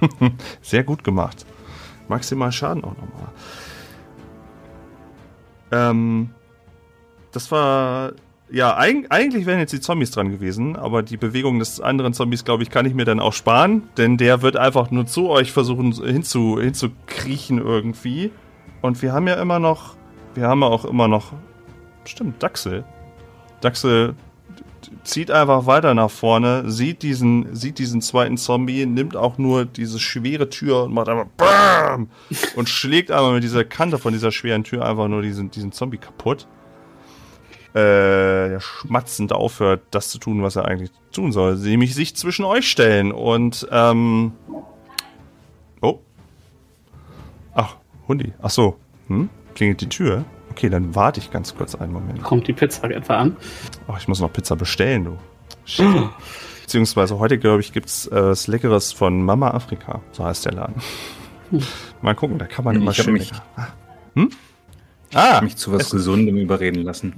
sehr 0.62 0.84
gut 0.84 1.04
gemacht. 1.04 1.44
Maximal 2.08 2.52
Schaden 2.52 2.84
auch 2.84 2.96
nochmal. 2.96 3.30
Ähm, 5.70 6.30
das 7.32 7.50
war 7.50 8.12
ja, 8.52 8.76
eig 8.76 9.06
eigentlich 9.08 9.46
wären 9.46 9.60
jetzt 9.60 9.72
die 9.72 9.80
Zombies 9.80 10.10
dran 10.10 10.30
gewesen, 10.30 10.76
aber 10.76 11.02
die 11.02 11.16
Bewegung 11.16 11.58
des 11.58 11.80
anderen 11.80 12.12
Zombies, 12.12 12.44
glaube 12.44 12.62
ich, 12.62 12.68
kann 12.68 12.84
ich 12.84 12.92
mir 12.92 13.06
dann 13.06 13.18
auch 13.18 13.32
sparen, 13.32 13.84
denn 13.96 14.18
der 14.18 14.42
wird 14.42 14.58
einfach 14.58 14.90
nur 14.90 15.06
zu 15.06 15.30
euch 15.30 15.52
versuchen 15.52 15.92
hinzu, 15.92 16.60
hinzukriechen 16.60 17.56
irgendwie. 17.56 18.30
Und 18.82 19.00
wir 19.00 19.14
haben 19.14 19.26
ja 19.26 19.40
immer 19.40 19.58
noch, 19.58 19.96
wir 20.34 20.48
haben 20.48 20.60
ja 20.60 20.66
auch 20.66 20.84
immer 20.84 21.08
noch, 21.08 21.32
stimmt, 22.04 22.42
Daxel. 22.42 22.84
Daxel 23.62 24.14
zieht 25.04 25.30
einfach 25.30 25.66
weiter 25.66 25.94
nach 25.94 26.10
vorne, 26.10 26.70
sieht 26.70 27.02
diesen, 27.02 27.54
sieht 27.54 27.78
diesen 27.78 28.00
zweiten 28.00 28.36
Zombie, 28.36 28.86
nimmt 28.86 29.16
auch 29.16 29.38
nur 29.38 29.64
diese 29.64 29.98
schwere 29.98 30.48
Tür 30.48 30.84
und 30.84 30.94
macht 30.94 31.08
einfach 31.08 31.26
BAM! 31.36 32.08
und 32.56 32.68
schlägt 32.68 33.10
einmal 33.10 33.34
mit 33.34 33.44
dieser 33.44 33.64
Kante 33.64 33.98
von 33.98 34.12
dieser 34.12 34.32
schweren 34.32 34.64
Tür 34.64 34.84
einfach 34.84 35.08
nur 35.08 35.22
diesen, 35.22 35.50
diesen 35.50 35.72
Zombie 35.72 35.98
kaputt 35.98 36.46
äh, 37.74 38.50
der 38.50 38.60
schmatzend 38.60 39.32
aufhört, 39.32 39.82
das 39.90 40.10
zu 40.10 40.18
tun, 40.18 40.42
was 40.42 40.56
er 40.56 40.66
eigentlich 40.66 40.90
tun 41.10 41.32
soll. 41.32 41.56
Nämlich 41.56 41.94
sich 41.94 42.14
zwischen 42.14 42.44
euch 42.44 42.68
stellen 42.68 43.12
und, 43.12 43.66
ähm. 43.70 44.32
Oh. 45.80 46.00
Ach, 47.54 47.76
Hundi. 48.06 48.34
Ach 48.42 48.50
so. 48.50 48.76
Hm? 49.08 49.30
Klingelt 49.54 49.80
die 49.80 49.88
Tür? 49.88 50.24
Okay, 50.52 50.68
dann 50.68 50.94
warte 50.94 51.18
ich 51.18 51.30
ganz 51.30 51.54
kurz 51.54 51.74
einen 51.74 51.92
Moment. 51.94 52.22
Kommt 52.22 52.46
die 52.46 52.52
Pizza 52.52 52.90
etwa 52.90 53.16
an? 53.16 53.36
Oh, 53.88 53.94
ich 53.98 54.06
muss 54.06 54.20
noch 54.20 54.30
Pizza 54.30 54.54
bestellen, 54.54 55.04
du. 55.04 55.18
Shit. 55.64 55.86
Beziehungsweise 56.60 57.18
heute, 57.18 57.38
glaube 57.38 57.60
ich, 57.62 57.72
gibt's 57.72 58.06
äh, 58.08 58.22
was 58.22 58.46
Leckeres 58.48 58.92
von 58.92 59.22
Mama 59.24 59.50
Afrika. 59.52 60.02
So 60.12 60.24
heißt 60.24 60.44
der 60.44 60.52
Laden. 60.52 60.74
Mal 62.02 62.14
gucken, 62.14 62.36
da 62.38 62.46
kann 62.46 62.64
man 62.66 62.76
Ich 62.76 62.82
immer 62.82 62.92
schön 62.92 63.14
mich- 63.14 63.30
lecker. 63.30 63.42
Ah. 63.56 63.66
Hm? 64.14 64.30
Ah, 65.14 65.40
Mich 65.42 65.56
zu 65.56 65.72
was 65.72 65.90
Gesundem 65.90 66.36
überreden 66.36 66.82
lassen. 66.82 67.14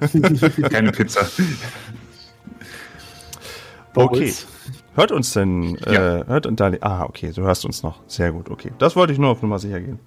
Keine 0.70 0.92
Pizza. 0.92 1.26
okay. 3.94 4.32
Hört 4.94 5.12
uns 5.12 5.32
denn, 5.32 5.76
Ja. 5.86 6.18
äh, 6.20 6.26
hört 6.26 6.46
und 6.46 6.58
da, 6.60 6.72
ah, 6.80 7.04
okay, 7.04 7.32
du 7.34 7.42
hörst 7.42 7.64
uns 7.64 7.82
noch. 7.84 8.00
Sehr 8.08 8.32
gut, 8.32 8.50
okay. 8.50 8.72
Das 8.78 8.96
wollte 8.96 9.12
ich 9.12 9.18
nur 9.18 9.30
auf 9.30 9.42
Nummer 9.42 9.58
sicher 9.60 9.80
gehen. 9.80 10.00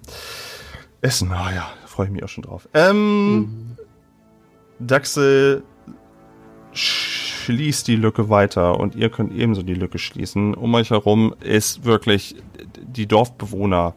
Essen, 1.00 1.32
ah 1.32 1.50
ja, 1.54 1.66
da 1.80 1.81
freue 1.92 2.06
ich 2.06 2.12
mich 2.12 2.24
auch 2.24 2.28
schon 2.28 2.42
drauf. 2.42 2.68
Ähm, 2.74 3.76
Daxel 4.78 5.62
schließt 6.72 7.86
die 7.86 7.96
Lücke 7.96 8.28
weiter 8.28 8.80
und 8.80 8.94
ihr 8.94 9.10
könnt 9.10 9.34
ebenso 9.34 9.62
die 9.62 9.74
Lücke 9.74 9.98
schließen. 9.98 10.54
Um 10.54 10.74
euch 10.74 10.90
herum 10.90 11.34
ist 11.40 11.84
wirklich 11.84 12.36
die 12.80 13.06
Dorfbewohner 13.06 13.94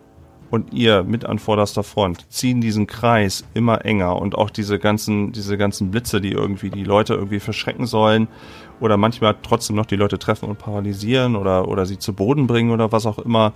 und 0.52 0.74
ihr 0.74 1.04
mit 1.04 1.26
an 1.26 1.40
vorderster 1.40 1.84
Front 1.84 2.32
ziehen 2.32 2.62
diesen 2.62 2.88
Kreis 2.88 3.46
immer 3.54 3.86
enger 3.86 4.22
und 4.22 4.36
auch 4.36 4.50
diese 4.50 4.80
ganzen, 4.80 5.32
diese 5.32 5.58
ganzen 5.58 5.92
Blitze, 5.92 6.22
die 6.22 6.32
irgendwie 6.32 6.70
die 6.70 6.84
Leute 6.84 7.14
irgendwie 7.14 7.40
verschrecken 7.40 7.86
sollen 7.86 8.28
oder 8.80 8.98
manchmal 8.98 9.36
trotzdem 9.42 9.76
noch 9.76 9.86
die 9.86 9.96
Leute 9.96 10.20
treffen 10.20 10.50
und 10.50 10.60
paralysieren 10.60 11.36
oder, 11.36 11.68
oder 11.68 11.86
sie 11.86 11.98
zu 11.98 12.14
Boden 12.14 12.48
bringen 12.48 12.72
oder 12.72 12.92
was 12.92 13.06
auch 13.06 13.20
immer, 13.20 13.54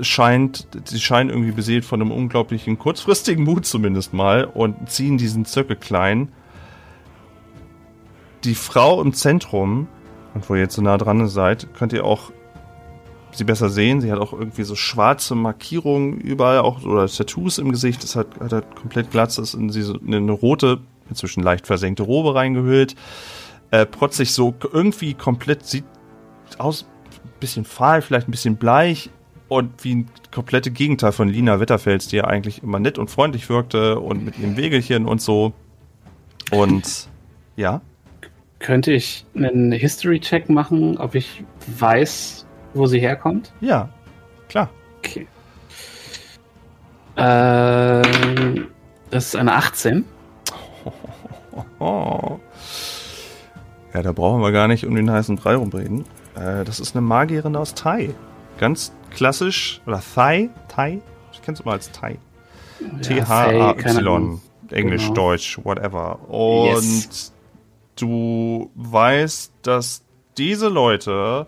scheint, 0.00 0.66
sie 0.84 1.00
scheinen 1.00 1.30
irgendwie 1.30 1.52
beseelt 1.52 1.84
von 1.84 2.00
einem 2.00 2.10
unglaublichen 2.10 2.78
kurzfristigen 2.78 3.44
Mut 3.44 3.66
zumindest 3.66 4.12
mal 4.12 4.44
und 4.44 4.90
ziehen 4.90 5.18
diesen 5.18 5.44
Zirkel 5.44 5.76
klein. 5.76 6.28
Die 8.44 8.54
Frau 8.54 9.02
im 9.02 9.12
Zentrum, 9.12 9.88
und 10.34 10.48
wo 10.48 10.54
ihr 10.54 10.62
jetzt 10.62 10.74
so 10.74 10.82
nah 10.82 10.98
dran 10.98 11.26
seid, 11.28 11.74
könnt 11.74 11.92
ihr 11.92 12.04
auch 12.04 12.30
sie 13.32 13.44
besser 13.44 13.68
sehen. 13.68 14.00
Sie 14.00 14.10
hat 14.10 14.18
auch 14.18 14.32
irgendwie 14.32 14.64
so 14.64 14.74
schwarze 14.74 15.34
Markierungen 15.34 16.20
überall, 16.20 16.58
auch 16.58 16.82
oder 16.84 17.06
Tattoos 17.06 17.58
im 17.58 17.72
Gesicht. 17.72 18.02
Das 18.02 18.16
hat, 18.16 18.28
hat 18.40 18.52
halt 18.52 18.76
komplett 18.76 19.10
Glatz, 19.10 19.38
ist 19.38 19.54
in 19.54 19.70
sie 19.70 19.82
so 19.82 19.96
in 19.96 20.14
eine 20.14 20.32
rote, 20.32 20.80
inzwischen 21.08 21.42
leicht 21.42 21.66
versenkte 21.66 22.02
Robe 22.02 22.34
reingehüllt. 22.34 22.94
Äh, 23.70 23.86
protzig 23.86 24.32
so 24.32 24.54
irgendwie 24.72 25.14
komplett 25.14 25.66
sieht 25.66 25.84
aus, 26.56 26.86
ein 27.24 27.40
bisschen 27.40 27.64
fahl, 27.64 28.02
vielleicht 28.02 28.28
ein 28.28 28.32
bisschen 28.32 28.56
bleich 28.56 29.10
und 29.48 29.84
wie 29.84 29.94
ein 29.96 30.10
komplette 30.32 30.70
Gegenteil 30.70 31.12
von 31.12 31.28
Lina 31.28 31.60
Wetterfels, 31.60 32.08
die 32.08 32.16
ja 32.16 32.24
eigentlich 32.24 32.62
immer 32.62 32.78
nett 32.78 32.98
und 32.98 33.10
freundlich 33.10 33.48
wirkte 33.48 33.98
und 34.00 34.24
mit 34.24 34.38
ihrem 34.38 34.56
Wegelchen 34.56 35.06
und 35.06 35.20
so. 35.20 35.52
Und 36.50 37.08
ja, 37.56 37.80
Könnte 38.58 38.92
ich 38.92 39.24
einen 39.36 39.70
History-Check 39.72 40.48
machen, 40.48 40.98
ob 40.98 41.14
ich 41.14 41.44
weiß, 41.78 42.46
wo 42.74 42.86
sie 42.86 42.98
herkommt? 42.98 43.52
ja, 43.60 43.88
klar. 44.48 44.68
Okay. 44.98 45.28
Ähm, 47.16 48.66
das 49.10 49.26
ist 49.26 49.36
eine 49.36 49.54
18. 49.54 50.04
Oh. 51.78 52.38
Ja, 53.94 54.02
da 54.02 54.12
brauchen 54.12 54.42
wir 54.42 54.52
gar 54.52 54.68
nicht 54.68 54.84
um 54.84 54.94
den 54.94 55.10
heißen 55.10 55.36
Brei 55.36 55.54
rumreden. 55.54 56.04
Äh, 56.36 56.62
das 56.64 56.78
ist 56.78 56.94
eine 56.94 57.00
Magierin 57.00 57.56
aus 57.56 57.74
Thai. 57.74 58.14
Ganz 58.58 58.92
klassisch, 59.10 59.80
oder 59.86 60.02
Thai, 60.14 60.50
Thai, 60.68 61.00
ich 61.32 61.42
kenn's 61.42 61.60
immer 61.60 61.72
als 61.72 61.90
Thai. 61.92 62.18
Ja, 62.80 62.98
T-H-A-Y. 63.00 64.40
Englisch, 64.70 65.02
Genau. 65.02 65.14
Deutsch, 65.14 65.58
whatever. 65.64 66.18
Und 66.28 66.74
Yes. 66.74 67.32
du 67.96 68.70
weißt, 68.74 69.52
dass 69.62 70.04
diese 70.36 70.68
Leute 70.68 71.46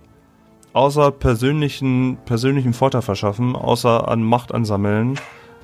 außer 0.73 1.11
persönlichen, 1.11 2.17
persönlichen 2.25 2.73
Vorteil 2.73 3.03
verschaffen, 3.03 3.57
außer 3.57 4.09
an 4.09 4.23
Macht 4.23 4.53
ansammeln, 4.55 5.19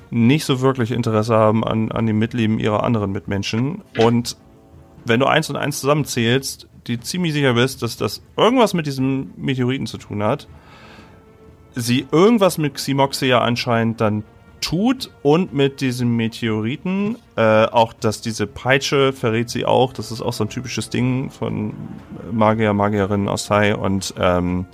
nicht 0.09 0.45
so 0.45 0.61
wirklich 0.61 0.91
Interesse 0.91 1.35
haben 1.35 1.63
an, 1.63 1.91
an 1.91 2.05
dem 2.05 2.19
Mitleben 2.19 2.59
ihrer 2.59 2.83
anderen 2.83 3.11
Mitmenschen. 3.11 3.81
Und 3.97 4.37
wenn 5.05 5.19
du 5.19 5.25
eins 5.25 5.49
und 5.49 5.55
eins 5.55 5.79
zusammenzählst, 5.79 6.67
die 6.87 6.99
ziemlich 6.99 7.33
sicher 7.33 7.53
bist, 7.53 7.81
dass 7.81 7.97
das 7.97 8.21
irgendwas 8.37 8.73
mit 8.73 8.85
diesem 8.85 9.31
Meteoriten 9.35 9.85
zu 9.87 9.97
tun 9.97 10.23
hat, 10.23 10.47
sie 11.77 12.07
irgendwas 12.11 12.57
mit 12.57 12.75
Ximoxia 12.75 13.39
anscheinend 13.39 14.01
dann 14.01 14.23
tut 14.61 15.11
und 15.21 15.53
mit 15.53 15.81
diesem 15.81 16.15
Meteoriten, 16.15 17.17
äh, 17.35 17.65
auch 17.65 17.93
dass 17.93 18.21
diese 18.21 18.47
Peitsche 18.47 19.13
verrät 19.13 19.49
sie 19.49 19.65
auch, 19.65 19.93
das 19.93 20.11
ist 20.11 20.21
auch 20.21 20.33
so 20.33 20.45
ein 20.45 20.49
typisches 20.49 20.89
Ding 20.89 21.29
von 21.29 21.73
Magier, 22.31 22.73
Magierinnen 22.73 23.29
aus 23.29 23.45
Thai 23.47 23.75
und 23.75 24.13
ähm, 24.19 24.65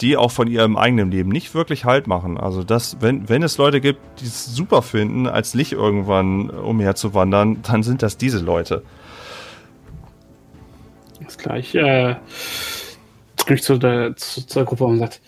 die 0.00 0.16
auch 0.16 0.30
von 0.30 0.48
ihrem 0.48 0.76
eigenen 0.76 1.10
Leben 1.10 1.28
nicht 1.28 1.54
wirklich 1.54 1.84
Halt 1.84 2.06
machen. 2.06 2.38
Also 2.38 2.64
das, 2.64 2.96
wenn, 3.00 3.28
wenn 3.28 3.42
es 3.42 3.58
Leute 3.58 3.80
gibt, 3.80 4.00
die 4.20 4.26
es 4.26 4.46
super 4.46 4.82
finden, 4.82 5.28
als 5.28 5.54
Licht 5.54 5.72
irgendwann 5.72 6.50
umherzuwandern, 6.50 7.62
dann 7.62 7.82
sind 7.82 8.02
das 8.02 8.16
diese 8.16 8.40
Leute. 8.40 8.82
Ist 11.24 11.38
gleich 11.38 11.74
äh, 11.74 12.16
zurück 13.36 13.62
zu 13.62 13.78
der, 13.78 14.16
zu, 14.16 14.44
zur 14.44 14.64
Gruppe 14.64 14.84
und 14.84 14.98
sagt, 14.98 15.20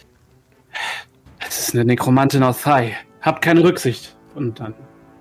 es 1.46 1.60
ist 1.60 1.74
eine 1.74 1.84
Nekromantin 1.84 2.42
aus 2.42 2.62
Thai. 2.62 2.96
Habt 3.20 3.42
keine 3.42 3.62
Rücksicht. 3.62 4.16
Und 4.34 4.60
dann 4.60 4.74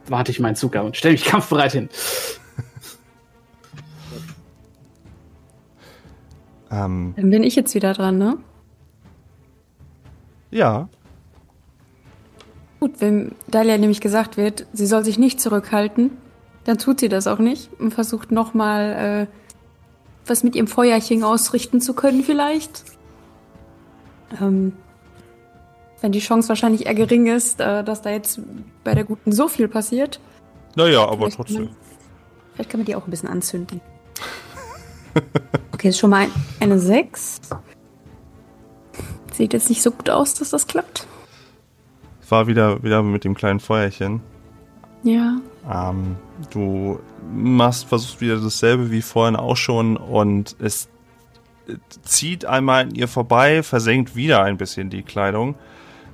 warte 0.08 0.32
ich 0.32 0.40
meinen 0.40 0.56
Zug 0.56 0.76
ab 0.76 0.86
und 0.86 0.98
stelle 0.98 1.14
mich 1.14 1.26
kampfbereit 1.26 1.72
hin. 1.72 1.90
Ähm, 6.72 7.14
Dann 7.16 7.30
bin 7.30 7.44
ich 7.44 7.56
jetzt 7.56 7.76
wieder 7.76 7.94
dran, 7.94 8.18
ne? 8.18 8.38
ja, 10.50 10.88
Gut, 12.84 13.00
wenn 13.00 13.32
Dalia 13.48 13.78
nämlich 13.78 14.02
gesagt 14.02 14.36
wird, 14.36 14.66
sie 14.74 14.86
soll 14.86 15.06
sich 15.06 15.18
nicht 15.18 15.40
zurückhalten, 15.40 16.12
dann 16.66 16.78
tut 16.78 17.00
sie 17.00 17.08
das 17.08 17.28
auch 17.28 17.40
nicht 17.40 17.70
und 17.80 17.94
versucht 17.94 18.30
nochmal 18.30 19.30
äh, 19.30 20.28
was 20.28 20.44
mit 20.44 20.58
ihrem 20.58 20.68
Feuerchen 20.68 21.24
ausrichten 21.24 21.80
zu 21.80 21.94
können 21.94 22.26
vielleicht. 22.26 22.84
Ähm, 24.42 24.74
wenn 26.04 26.12
die 26.12 26.20
Chance 26.20 26.50
wahrscheinlich 26.50 26.86
eher 26.86 26.94
gering 26.96 27.28
ist, 27.28 27.62
äh, 27.62 27.82
dass 27.84 28.02
da 28.02 28.10
jetzt 28.12 28.40
bei 28.84 28.94
der 28.94 29.06
Guten 29.06 29.32
so 29.32 29.48
viel 29.48 29.68
passiert. 29.70 30.20
naja, 30.76 31.02
aber 31.04 31.16
Vielleicht 31.32 31.38
trotzdem. 31.38 31.56
kann 31.56 31.66
man- 31.66 31.76
Vielleicht 32.54 32.70
kann 32.70 32.80
man 32.82 32.86
die 32.86 32.96
auch 32.96 33.08
ein 33.08 33.10
bisschen 33.10 33.30
anzünden. 33.30 33.82
Okay, 35.74 35.90
ist 35.90 36.00
schon 36.00 36.12
mal 36.12 36.22
ein, 36.26 36.32
eine 36.60 36.80
6. 36.80 37.42
Sieht 39.34 39.54
jetzt 39.54 39.70
nicht 39.70 39.82
so 39.82 39.92
gut 39.92 40.10
aus, 40.10 40.34
dass 40.36 40.52
das 40.52 40.68
klappt. 40.68 41.08
War 42.30 42.48
wieder, 42.48 42.84
wieder 42.84 43.02
mit 43.04 43.24
dem 43.24 43.36
kleinen 43.36 43.60
Feuerchen. 43.60 44.22
Ja. 45.04 45.38
Ähm, 45.70 46.16
du 46.52 47.00
machst, 47.34 47.86
versuchst 47.86 48.22
wieder 48.22 48.40
dasselbe 48.40 48.92
wie 48.92 49.02
vorhin 49.02 49.36
auch 49.36 49.58
schon 49.58 49.98
und 49.98 50.56
es 50.60 50.88
zieht 52.04 52.46
einmal 52.46 52.84
an 52.84 52.96
ihr 52.96 53.08
vorbei, 53.08 53.64
versenkt 53.64 54.16
wieder 54.16 54.44
ein 54.44 54.58
bisschen 54.58 54.90
die 54.90 55.04
Kleidung, 55.04 55.56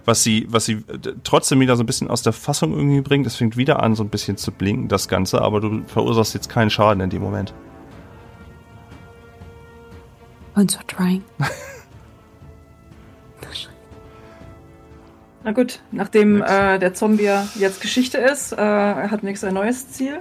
was 0.06 0.24
sie, 0.24 0.48
was 0.50 0.66
sie 0.66 0.74
äh, 0.74 1.14
trotzdem 1.24 1.60
wieder 1.60 1.76
so 1.76 1.84
ein 1.84 1.86
bisschen 1.86 2.10
aus 2.10 2.22
der 2.22 2.34
Fassung 2.34 2.74
irgendwie 2.74 3.02
bringt. 3.02 3.28
Es 3.28 3.36
fängt 3.36 3.58
wieder 3.58 3.84
an, 3.84 3.96
so 3.96 4.04
ein 4.04 4.10
bisschen 4.10 4.38
zu 4.38 4.52
blinken, 4.52 4.88
das 4.88 5.08
Ganze, 5.08 5.42
aber 5.42 5.62
du 5.62 5.84
verursachst 5.88 6.34
jetzt 6.34 6.50
keinen 6.50 6.70
Schaden 6.70 7.02
in 7.02 7.10
dem 7.10 7.22
Moment. 7.22 7.54
Und 10.56 10.72
so 10.72 10.80
trying. 10.88 11.24
Na 15.44 15.54
gut, 15.54 15.80
nachdem 15.92 16.42
äh, 16.42 16.78
der 16.80 16.94
Zombie 16.94 17.32
jetzt 17.56 17.82
Geschichte 17.82 18.18
ist, 18.18 18.52
äh, 18.52 18.58
er 18.58 19.10
hat 19.10 19.24
nächstes 19.24 19.48
ein 19.48 19.54
neues 19.54 19.90
Ziel. 19.90 20.20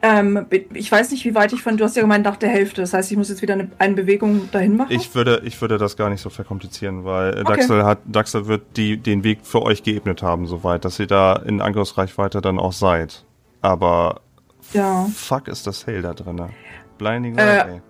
Ähm, 0.00 0.46
ich 0.74 0.92
weiß 0.92 1.10
nicht, 1.10 1.24
wie 1.24 1.34
weit 1.34 1.52
ich 1.52 1.62
von, 1.62 1.76
du 1.76 1.84
hast 1.84 1.96
ja 1.96 2.02
gemeint, 2.02 2.24
nach 2.24 2.36
der 2.36 2.50
Hälfte. 2.50 2.80
Das 2.80 2.94
heißt, 2.94 3.10
ich 3.10 3.16
muss 3.16 3.28
jetzt 3.28 3.42
wieder 3.42 3.54
eine, 3.54 3.70
eine 3.78 3.94
Bewegung 3.94 4.48
dahin 4.52 4.76
machen. 4.76 4.92
Ich 4.92 5.14
würde, 5.14 5.42
ich 5.44 5.60
würde 5.60 5.76
das 5.76 5.96
gar 5.96 6.08
nicht 6.08 6.20
so 6.20 6.30
verkomplizieren, 6.30 7.04
weil 7.04 7.34
äh, 7.34 7.40
Okay. 7.40 7.56
Daxel 7.56 7.84
hat, 7.84 7.98
Daxel 8.04 8.46
wird 8.46 8.76
die, 8.76 8.96
den 8.96 9.24
Weg 9.24 9.40
für 9.42 9.62
euch 9.62 9.82
geebnet 9.82 10.22
haben, 10.22 10.46
soweit, 10.46 10.84
dass 10.84 11.00
ihr 11.00 11.08
da 11.08 11.34
in 11.34 11.60
Angriffsreichweite 11.60 12.40
dann 12.40 12.58
auch 12.60 12.72
seid. 12.72 13.24
Aber 13.60 14.20
ja. 14.72 15.06
fuck 15.14 15.48
ist 15.48 15.66
das 15.66 15.86
hell 15.86 16.02
da 16.02 16.14
drinne. 16.14 16.50
Blinding 16.98 17.36
Äh, 17.36 17.56
Light, 17.56 17.68
ey. 17.68 17.80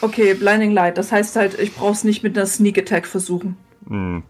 Okay, 0.00 0.34
Blinding 0.34 0.72
Light. 0.72 0.96
Das 0.98 1.10
heißt 1.10 1.34
halt, 1.36 1.58
ich 1.58 1.74
brauch's 1.74 2.04
nicht 2.04 2.22
mit 2.22 2.36
einer 2.36 2.46
Sneak 2.46 2.78
Attack 2.78 3.06
versuchen. 3.06 3.56
Hm. 3.88 4.22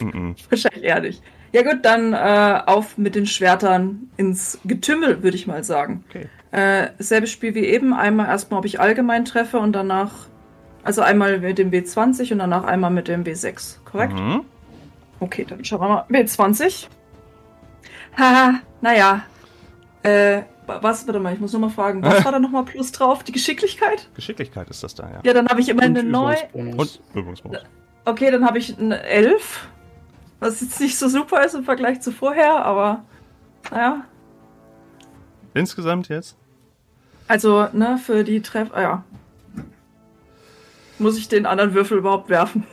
Mhm. 0.00 0.36
Wahrscheinlich 0.48 0.84
eher 0.84 1.00
nicht. 1.00 1.22
Ja 1.52 1.62
gut, 1.62 1.84
dann 1.84 2.12
äh, 2.12 2.62
auf 2.66 2.96
mit 2.96 3.14
den 3.14 3.26
Schwertern 3.26 4.08
ins 4.16 4.58
Getümmel, 4.64 5.22
würde 5.22 5.36
ich 5.36 5.46
mal 5.46 5.64
sagen. 5.64 6.04
Okay. 6.08 6.28
Äh, 6.52 6.88
selbes 6.98 7.30
Spiel 7.30 7.54
wie 7.54 7.64
eben. 7.64 7.92
Einmal 7.92 8.26
erstmal, 8.26 8.58
ob 8.58 8.66
ich 8.66 8.80
allgemein 8.80 9.24
treffe 9.24 9.58
und 9.58 9.72
danach, 9.72 10.12
also 10.84 11.02
einmal 11.02 11.38
mit 11.40 11.58
dem 11.58 11.70
W20 11.70 12.32
und 12.32 12.38
danach 12.38 12.64
einmal 12.64 12.90
mit 12.90 13.08
dem 13.08 13.24
W6. 13.24 13.78
Korrekt? 13.84 14.14
Mhm. 14.14 14.42
Okay, 15.18 15.44
dann 15.48 15.64
schauen 15.64 15.80
wir 15.80 15.88
mal. 15.88 16.04
W20. 16.08 16.86
Haha, 18.16 18.60
naja. 18.80 19.22
Äh, 20.02 20.42
was, 20.66 21.06
warte 21.06 21.18
mal, 21.18 21.34
ich 21.34 21.40
muss 21.40 21.52
nur 21.52 21.60
mal 21.60 21.70
fragen, 21.70 22.02
was 22.02 22.24
war 22.24 22.32
da 22.32 22.38
nochmal 22.38 22.64
plus 22.64 22.92
drauf? 22.92 23.24
Die 23.24 23.32
Geschicklichkeit? 23.32 24.08
Geschicklichkeit 24.14 24.68
ist 24.70 24.82
das 24.82 24.94
da, 24.94 25.08
ja. 25.10 25.20
Ja, 25.24 25.34
dann 25.34 25.48
habe 25.48 25.60
ich 25.60 25.68
immer 25.68 25.82
eine 25.82 26.02
9. 26.02 26.36
Übungsbonus. 26.54 26.96
Und 26.96 27.16
Übungsbonus. 27.16 27.64
Okay, 28.04 28.30
dann 28.30 28.44
habe 28.44 28.58
ich 28.58 28.78
eine 28.78 29.02
11. 29.02 29.68
Was 30.40 30.60
jetzt 30.60 30.80
nicht 30.80 30.96
so 30.98 31.08
super 31.08 31.44
ist 31.44 31.54
im 31.54 31.64
Vergleich 31.64 32.00
zu 32.00 32.10
vorher, 32.12 32.64
aber 32.64 33.04
naja. 33.70 34.04
Insgesamt 35.54 36.08
jetzt? 36.08 36.36
Also, 37.28 37.68
ne, 37.72 37.98
für 37.98 38.24
die 38.24 38.40
Treff. 38.40 38.70
Ah, 38.72 38.80
ja. 38.82 39.04
Muss 40.98 41.16
ich 41.18 41.28
den 41.28 41.46
anderen 41.46 41.74
Würfel 41.74 41.98
überhaupt 41.98 42.28
werfen? 42.28 42.66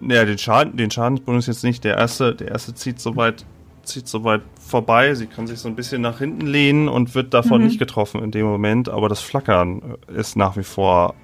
Naja, 0.00 0.24
den 0.24 0.38
Schaden, 0.38 0.76
den 0.76 0.90
Schadensbonus 0.90 1.46
jetzt 1.46 1.64
nicht. 1.64 1.84
Der 1.84 1.96
erste, 1.96 2.34
der 2.34 2.48
erste 2.48 2.74
zieht 2.74 3.00
soweit, 3.00 3.44
zieht 3.82 4.06
soweit 4.08 4.42
vorbei. 4.60 5.14
Sie 5.14 5.26
kann 5.26 5.46
sich 5.46 5.58
so 5.58 5.68
ein 5.68 5.76
bisschen 5.76 6.02
nach 6.02 6.18
hinten 6.18 6.46
lehnen 6.46 6.88
und 6.88 7.14
wird 7.14 7.32
davon 7.34 7.60
Mhm. 7.62 7.66
nicht 7.68 7.78
getroffen 7.78 8.22
in 8.22 8.30
dem 8.30 8.46
Moment, 8.46 8.88
aber 8.88 9.08
das 9.08 9.20
Flackern 9.20 9.96
ist 10.14 10.36
nach 10.36 10.56
wie 10.56 10.64
vor. 10.64 11.14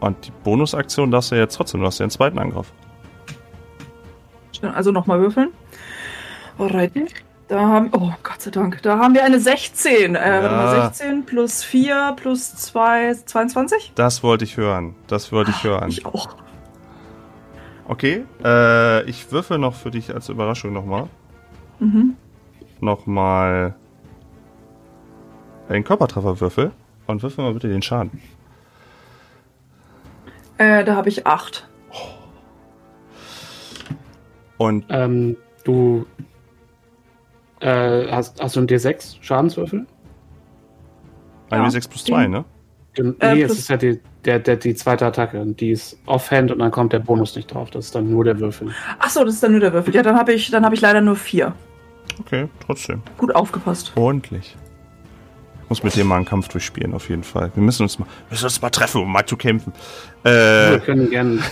Und 0.00 0.26
die 0.26 0.32
Bonusaktion 0.44 1.10
darfst 1.10 1.30
du 1.30 1.34
ja 1.36 1.42
jetzt 1.42 1.56
trotzdem, 1.56 1.80
du 1.80 1.86
hast 1.86 1.98
ja 1.98 2.04
einen 2.04 2.10
zweiten 2.10 2.38
Angriff. 2.38 2.72
Also 4.62 4.92
nochmal 4.92 5.20
würfeln. 5.20 5.50
Alright. 6.58 6.92
Da 7.48 7.60
haben. 7.60 7.90
Oh, 7.92 8.12
Gott 8.22 8.40
sei 8.40 8.50
Dank. 8.50 8.80
Da 8.82 8.98
haben 8.98 9.14
wir 9.14 9.24
eine 9.24 9.40
16. 9.40 10.14
Äh, 10.14 10.18
warte 10.18 10.54
mal, 10.54 10.76
Ja. 10.76 10.84
16 10.92 11.24
plus 11.26 11.64
4 11.64 12.12
plus 12.16 12.54
2, 12.54 13.14
22? 13.24 13.92
Das 13.96 14.22
wollte 14.22 14.44
ich 14.44 14.56
hören. 14.56 14.94
Das 15.08 15.32
wollte 15.32 15.50
ich 15.50 15.64
hören. 15.64 15.88
Ich 15.88 16.06
auch. 16.06 16.36
Okay, 17.88 18.24
äh, 18.44 19.02
ich 19.10 19.32
würfel 19.32 19.58
noch 19.58 19.74
für 19.74 19.90
dich 19.90 20.14
als 20.14 20.28
Überraschung 20.28 20.72
nochmal. 20.72 21.08
Mhm. 21.80 22.14
Nochmal 22.80 23.74
einen 25.68 25.82
Körpertrefferwürfel 25.82 26.70
und 27.08 27.22
würfel 27.24 27.42
mal 27.42 27.52
bitte 27.52 27.68
den 27.68 27.82
Schaden. 27.82 28.20
Äh, 30.58 30.84
da 30.84 30.94
habe 30.94 31.08
ich 31.08 31.26
8. 31.26 31.66
Und 34.60 34.84
Ähm, 34.90 35.38
du 35.64 36.04
äh, 37.60 38.06
hast, 38.10 38.42
hast 38.42 38.56
du 38.56 38.60
einen 38.60 38.68
D6 38.68 39.16
Schadenswürfel? 39.22 39.86
ein 41.48 41.62
Ja, 41.62 41.66
W6 41.66 41.88
plus 41.88 42.04
2, 42.04 42.26
ne? 42.26 42.44
Gen- 42.92 43.18
Äh, 43.20 43.36
nee, 43.36 43.42
es 43.42 43.58
ist 43.58 43.70
ja 43.70 43.78
die, 43.78 44.00
der, 44.26 44.38
der, 44.38 44.56
die 44.56 44.74
zweite 44.74 45.06
Attacke. 45.06 45.40
Und 45.40 45.58
die 45.62 45.70
ist 45.70 45.98
offhand 46.04 46.50
und 46.50 46.58
dann 46.58 46.70
kommt 46.70 46.92
der 46.92 46.98
Bonus 46.98 47.36
nicht 47.36 47.46
drauf. 47.54 47.70
Das 47.70 47.86
ist 47.86 47.94
dann 47.94 48.10
nur 48.10 48.22
der 48.24 48.38
Würfel. 48.38 48.68
Achso, 48.98 49.24
das 49.24 49.32
ist 49.34 49.42
dann 49.42 49.52
nur 49.52 49.60
der 49.60 49.72
Würfel. 49.72 49.94
Ja, 49.94 50.02
dann 50.02 50.16
habe 50.16 50.34
ich, 50.34 50.50
dann 50.50 50.62
hab 50.62 50.74
ich 50.74 50.82
leider 50.82 51.00
nur 51.00 51.16
4. 51.16 51.54
Okay, 52.20 52.46
trotzdem. 52.66 53.00
Gut 53.16 53.34
aufgepasst. 53.34 53.92
Ordentlich. 53.96 54.56
Ich 55.64 55.70
muss 55.70 55.82
mit 55.82 55.94
dir 55.94 56.04
mal 56.04 56.16
einen 56.16 56.26
Kampf 56.26 56.48
durchspielen, 56.48 56.92
auf 56.92 57.08
jeden 57.08 57.22
Fall. 57.24 57.50
Wir 57.54 57.62
müssen 57.62 57.84
uns 57.84 57.98
mal, 57.98 58.04
wir 58.04 58.32
müssen 58.34 58.44
uns 58.44 58.60
mal 58.60 58.68
treffen, 58.68 59.00
um 59.00 59.10
mal 59.10 59.24
zu 59.24 59.38
kämpfen. 59.38 59.72
Wir 60.22 60.74
Äh, 60.74 60.80
können 60.80 61.08
gern. 61.08 61.42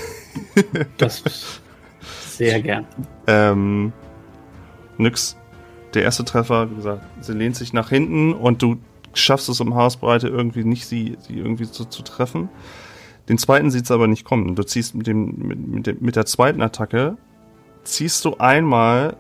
das 0.99 1.23
sehr 2.39 2.63
gern. 2.63 2.87
ähm, 3.27 3.93
nix. 4.97 5.37
Der 5.95 6.03
erste 6.03 6.25
Treffer, 6.25 6.71
wie 6.71 6.77
gesagt, 6.77 7.05
sie 7.21 7.33
lehnt 7.33 7.57
sich 7.57 7.73
nach 7.73 7.89
hinten 7.89 8.33
und 8.33 8.63
du 8.63 8.77
schaffst 9.15 9.49
es 9.49 9.61
um 9.61 9.75
Hausbreite 9.75 10.29
irgendwie 10.29 10.65
nicht, 10.65 10.87
sie, 10.87 11.17
sie 11.21 11.39
irgendwie 11.39 11.71
zu, 11.71 11.85
zu 11.85 12.03
treffen. 12.03 12.49
Den 13.29 13.39
zweiten 13.39 13.71
sieht's 13.71 13.91
aber 13.91 14.07
nicht 14.07 14.25
kommen. 14.25 14.55
Du 14.55 14.63
ziehst 14.63 14.95
mit 14.95 15.07
dem, 15.07 15.35
mit, 15.37 15.67
mit, 15.67 15.87
dem, 15.87 15.97
mit 16.01 16.17
der 16.17 16.27
zweiten 16.27 16.63
Attacke, 16.63 17.17
ziehst 17.85 18.25
du 18.25 18.37
einmal 18.37 19.17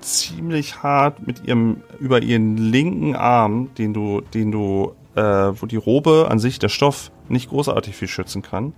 ziemlich 0.00 0.82
hart 0.82 1.26
mit 1.26 1.46
ihrem, 1.46 1.82
über 1.98 2.22
ihren 2.22 2.56
linken 2.56 3.14
Arm, 3.14 3.70
den 3.76 3.92
du, 3.92 4.22
den 4.22 4.50
du 4.50 4.94
äh, 5.14 5.22
wo 5.22 5.66
die 5.66 5.76
Robe 5.76 6.28
an 6.30 6.38
sich, 6.38 6.58
der 6.58 6.68
Stoff, 6.68 7.10
nicht 7.28 7.50
großartig 7.50 7.94
viel 7.94 8.08
schützen 8.08 8.42
kann. 8.42 8.72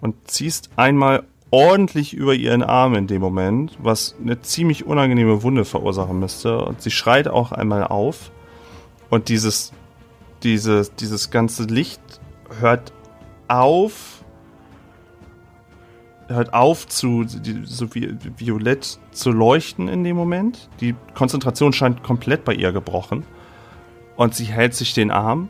Und 0.00 0.14
ziehst 0.30 0.70
einmal 0.76 1.24
ordentlich 1.50 2.14
über 2.14 2.34
ihren 2.34 2.62
Arm 2.62 2.94
in 2.94 3.06
dem 3.06 3.20
Moment, 3.20 3.76
was 3.80 4.16
eine 4.20 4.40
ziemlich 4.40 4.86
unangenehme 4.86 5.42
Wunde 5.42 5.64
verursachen 5.64 6.18
müsste. 6.18 6.64
Und 6.64 6.82
sie 6.82 6.90
schreit 6.90 7.28
auch 7.28 7.52
einmal 7.52 7.84
auf. 7.84 8.30
Und 9.10 9.28
dieses, 9.28 9.72
dieses, 10.42 10.94
dieses 10.94 11.30
ganze 11.30 11.64
Licht 11.64 12.00
hört 12.60 12.92
auf, 13.48 14.24
hört 16.28 16.52
auf 16.52 16.88
zu, 16.88 17.24
so 17.64 17.94
wie 17.94 18.16
violett 18.36 18.98
zu 19.12 19.30
leuchten 19.30 19.88
in 19.88 20.02
dem 20.02 20.16
Moment. 20.16 20.68
Die 20.80 20.96
Konzentration 21.14 21.72
scheint 21.72 22.02
komplett 22.02 22.44
bei 22.44 22.54
ihr 22.54 22.72
gebrochen. 22.72 23.24
Und 24.16 24.34
sie 24.34 24.46
hält 24.46 24.74
sich 24.74 24.94
den 24.94 25.10
Arm. 25.10 25.48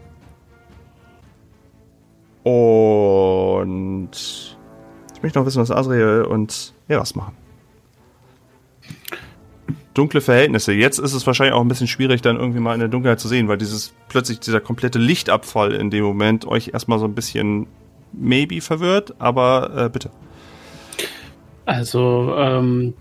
Und 2.42 4.55
ich 5.16 5.22
möchte 5.22 5.38
noch 5.38 5.46
wissen, 5.46 5.60
was 5.62 5.70
Asriel 5.70 6.26
und 6.28 6.74
Eras 6.88 7.14
machen. 7.14 7.34
Dunkle 9.94 10.20
Verhältnisse. 10.20 10.72
Jetzt 10.74 10.98
ist 10.98 11.14
es 11.14 11.26
wahrscheinlich 11.26 11.54
auch 11.54 11.62
ein 11.62 11.68
bisschen 11.68 11.86
schwierig, 11.88 12.20
dann 12.20 12.36
irgendwie 12.36 12.60
mal 12.60 12.74
in 12.74 12.80
der 12.80 12.90
Dunkelheit 12.90 13.18
zu 13.18 13.28
sehen, 13.28 13.48
weil 13.48 13.56
dieses 13.56 13.94
plötzlich 14.08 14.40
dieser 14.40 14.60
komplette 14.60 14.98
Lichtabfall 14.98 15.72
in 15.72 15.90
dem 15.90 16.04
Moment 16.04 16.46
euch 16.46 16.68
erstmal 16.74 16.98
so 16.98 17.06
ein 17.06 17.14
bisschen 17.14 17.66
maybe 18.12 18.60
verwirrt, 18.60 19.14
aber 19.18 19.70
äh, 19.86 19.88
bitte. 19.88 20.10
Also, 21.64 22.34
ähm, 22.36 22.92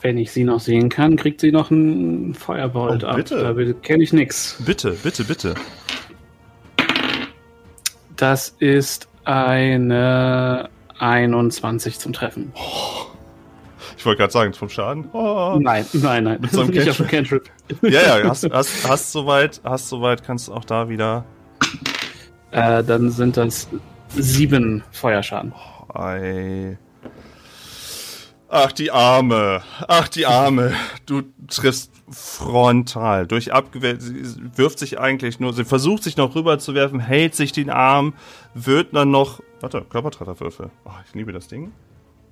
wenn 0.00 0.16
ich 0.16 0.30
sie 0.30 0.44
noch 0.44 0.60
sehen 0.60 0.88
kann, 0.88 1.16
kriegt 1.16 1.40
sie 1.40 1.50
noch 1.50 1.72
einen 1.72 2.34
Feuerbolt 2.34 3.02
Oh, 3.02 3.08
ab. 3.08 3.16
bitte. 3.16 3.42
Da 3.42 3.72
kenne 3.82 4.04
ich 4.04 4.12
nix. 4.12 4.62
Bitte, 4.64 4.92
bitte, 5.02 5.24
bitte. 5.24 5.54
Das 8.16 8.54
ist 8.60 9.08
eine 9.24 10.68
21 10.98 11.98
zum 11.98 12.12
Treffen. 12.12 12.52
Ich 13.96 14.06
wollte 14.06 14.18
gerade 14.18 14.32
sagen, 14.32 14.54
vom 14.54 14.68
Schaden. 14.68 15.08
Oh. 15.12 15.58
Nein, 15.60 15.84
nein, 15.92 16.24
nein. 16.24 16.40
Mit 16.40 16.52
so 16.52 16.60
einem 16.60 16.70
Nicht 16.70 16.88
auf 16.88 16.98
dem 16.98 17.08
Cantrip. 17.08 17.50
Ja, 17.82 18.18
ja, 18.18 18.28
hast, 18.28 18.48
hast, 18.50 18.88
hast 18.88 19.12
soweit, 19.12 19.60
hast 19.64 19.88
soweit, 19.88 20.22
kannst 20.22 20.50
auch 20.50 20.64
da 20.64 20.88
wieder. 20.88 21.24
Äh, 22.52 22.84
dann 22.84 23.10
sind 23.10 23.36
das 23.36 23.68
sieben 24.14 24.84
Feuerschaden. 24.92 25.52
Ei. 25.92 26.78
Ach, 28.48 28.72
die 28.72 28.90
Arme. 28.90 29.62
Ach, 29.86 30.08
die 30.08 30.26
Arme. 30.26 30.72
Du 31.04 31.22
triffst 31.48 31.92
frontal. 32.10 33.26
Durch 33.26 33.52
Abgewehr, 33.52 34.00
sie 34.00 34.22
wirft 34.56 34.78
sich 34.78 34.98
eigentlich 34.98 35.40
nur, 35.40 35.52
sie 35.52 35.64
versucht 35.64 36.02
sich 36.02 36.16
noch 36.16 36.34
rüber 36.34 36.58
zu 36.58 36.74
werfen, 36.74 37.00
hält 37.00 37.34
sich 37.34 37.52
den 37.52 37.70
Arm, 37.70 38.14
wird 38.54 38.94
dann 38.94 39.10
noch, 39.10 39.40
warte, 39.60 39.82
Körpertrefferwürfel. 39.82 40.70
Oh, 40.84 40.90
ich 41.06 41.14
liebe 41.14 41.32
das 41.32 41.48
Ding. 41.48 41.72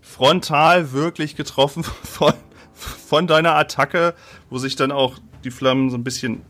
Frontal 0.01 0.93
wirklich 0.93 1.37
getroffen 1.37 1.85
von, 2.03 2.33
von 2.73 3.27
deiner 3.27 3.55
Attacke, 3.57 4.15
wo 4.51 4.59
sich 4.59 4.77
dann 4.77 4.93
auch 4.93 5.17
die 5.45 5.51
Flammen 5.51 5.91
so 5.91 5.97
ein 5.97 6.05
bisschen 6.05 6.43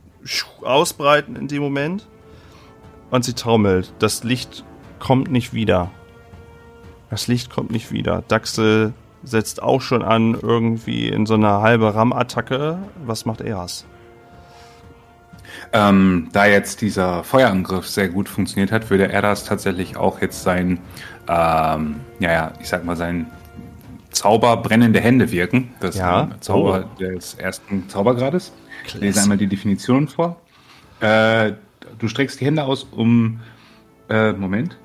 ausbreiten 0.62 1.37
in 1.37 1.49
dem 1.49 1.62
Moment. 1.62 2.09
Und 3.11 3.25
sie 3.25 3.35
taumelt. 3.35 3.93
Das 3.99 4.25
Licht 4.25 4.65
kommt 4.99 5.31
nicht 5.31 5.55
wieder. 5.55 5.91
Das 7.11 7.29
Licht 7.29 7.51
kommt 7.51 7.71
nicht 7.71 7.93
wieder. 7.93 8.25
Daxel 8.27 8.93
setzt 9.27 9.62
auch 9.62 9.81
schon 9.83 10.03
an, 10.03 10.39
irgendwie 10.41 11.09
in 11.09 11.27
so 11.27 11.35
einer 11.35 11.61
halbe 11.61 11.95
Ram-Attacke. 11.95 12.79
Was 13.05 13.27
macht 13.27 13.41
Eras? 13.43 13.85
Ähm, 15.73 16.29
da 16.33 16.47
jetzt 16.47 16.81
dieser 16.81 17.25
Feuerangriff 17.25 17.89
sehr 17.89 18.09
gut 18.09 18.29
funktioniert 18.29 18.71
hat, 18.73 18.89
würde 18.91 19.11
er 19.11 19.23
das 19.23 19.45
tatsächlich 19.45 19.97
auch 19.97 20.21
jetzt 20.21 20.43
sein, 20.43 20.79
ähm, 21.29 21.97
ja, 22.21 22.33
ja, 22.33 22.53
ich 22.61 22.69
sag 22.69 22.85
mal, 22.85 22.97
sein 22.97 23.27
Zauber 24.11 24.57
brennende 24.59 25.01
Hände 25.01 25.31
wirken. 25.31 25.75
Das 25.81 25.97
Ja. 25.97 26.29
Zauber 26.41 26.85
Oh. 26.95 26.99
des 26.99 27.35
ersten 27.35 27.89
Zaubergrades. 27.89 28.53
Ich 28.87 28.95
lese 28.95 29.21
einmal 29.23 29.37
die 29.37 29.47
Definition 29.49 30.09
vor. 30.09 30.37
Äh, 31.01 31.53
du 31.99 32.09
streckst 32.09 32.41
die 32.41 32.47
Hände 32.47 32.65
aus, 32.65 32.85
um. 32.85 33.41
Äh, 34.09 34.33
Moment. 34.33 34.79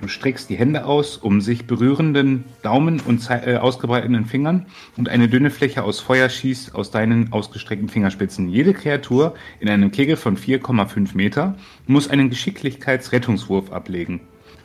Du 0.00 0.08
streckst 0.08 0.50
die 0.50 0.56
Hände 0.56 0.84
aus, 0.84 1.16
um 1.16 1.40
sich 1.40 1.66
berührenden 1.66 2.44
Daumen 2.62 3.00
und 3.00 3.26
äh, 3.30 3.56
ausgebreiteten 3.56 4.26
Fingern 4.26 4.66
und 4.96 5.08
eine 5.08 5.28
dünne 5.28 5.50
Fläche 5.50 5.84
aus 5.84 6.00
Feuer 6.00 6.28
schießt 6.28 6.74
aus 6.74 6.90
deinen 6.90 7.32
ausgestreckten 7.32 7.88
Fingerspitzen. 7.88 8.48
Jede 8.48 8.74
Kreatur 8.74 9.34
in 9.58 9.68
einem 9.68 9.90
Kegel 9.90 10.16
von 10.16 10.36
4,5 10.36 11.16
Meter 11.16 11.56
muss 11.86 12.10
einen 12.10 12.28
Geschicklichkeitsrettungswurf 12.28 13.72
ablegen. 13.72 14.20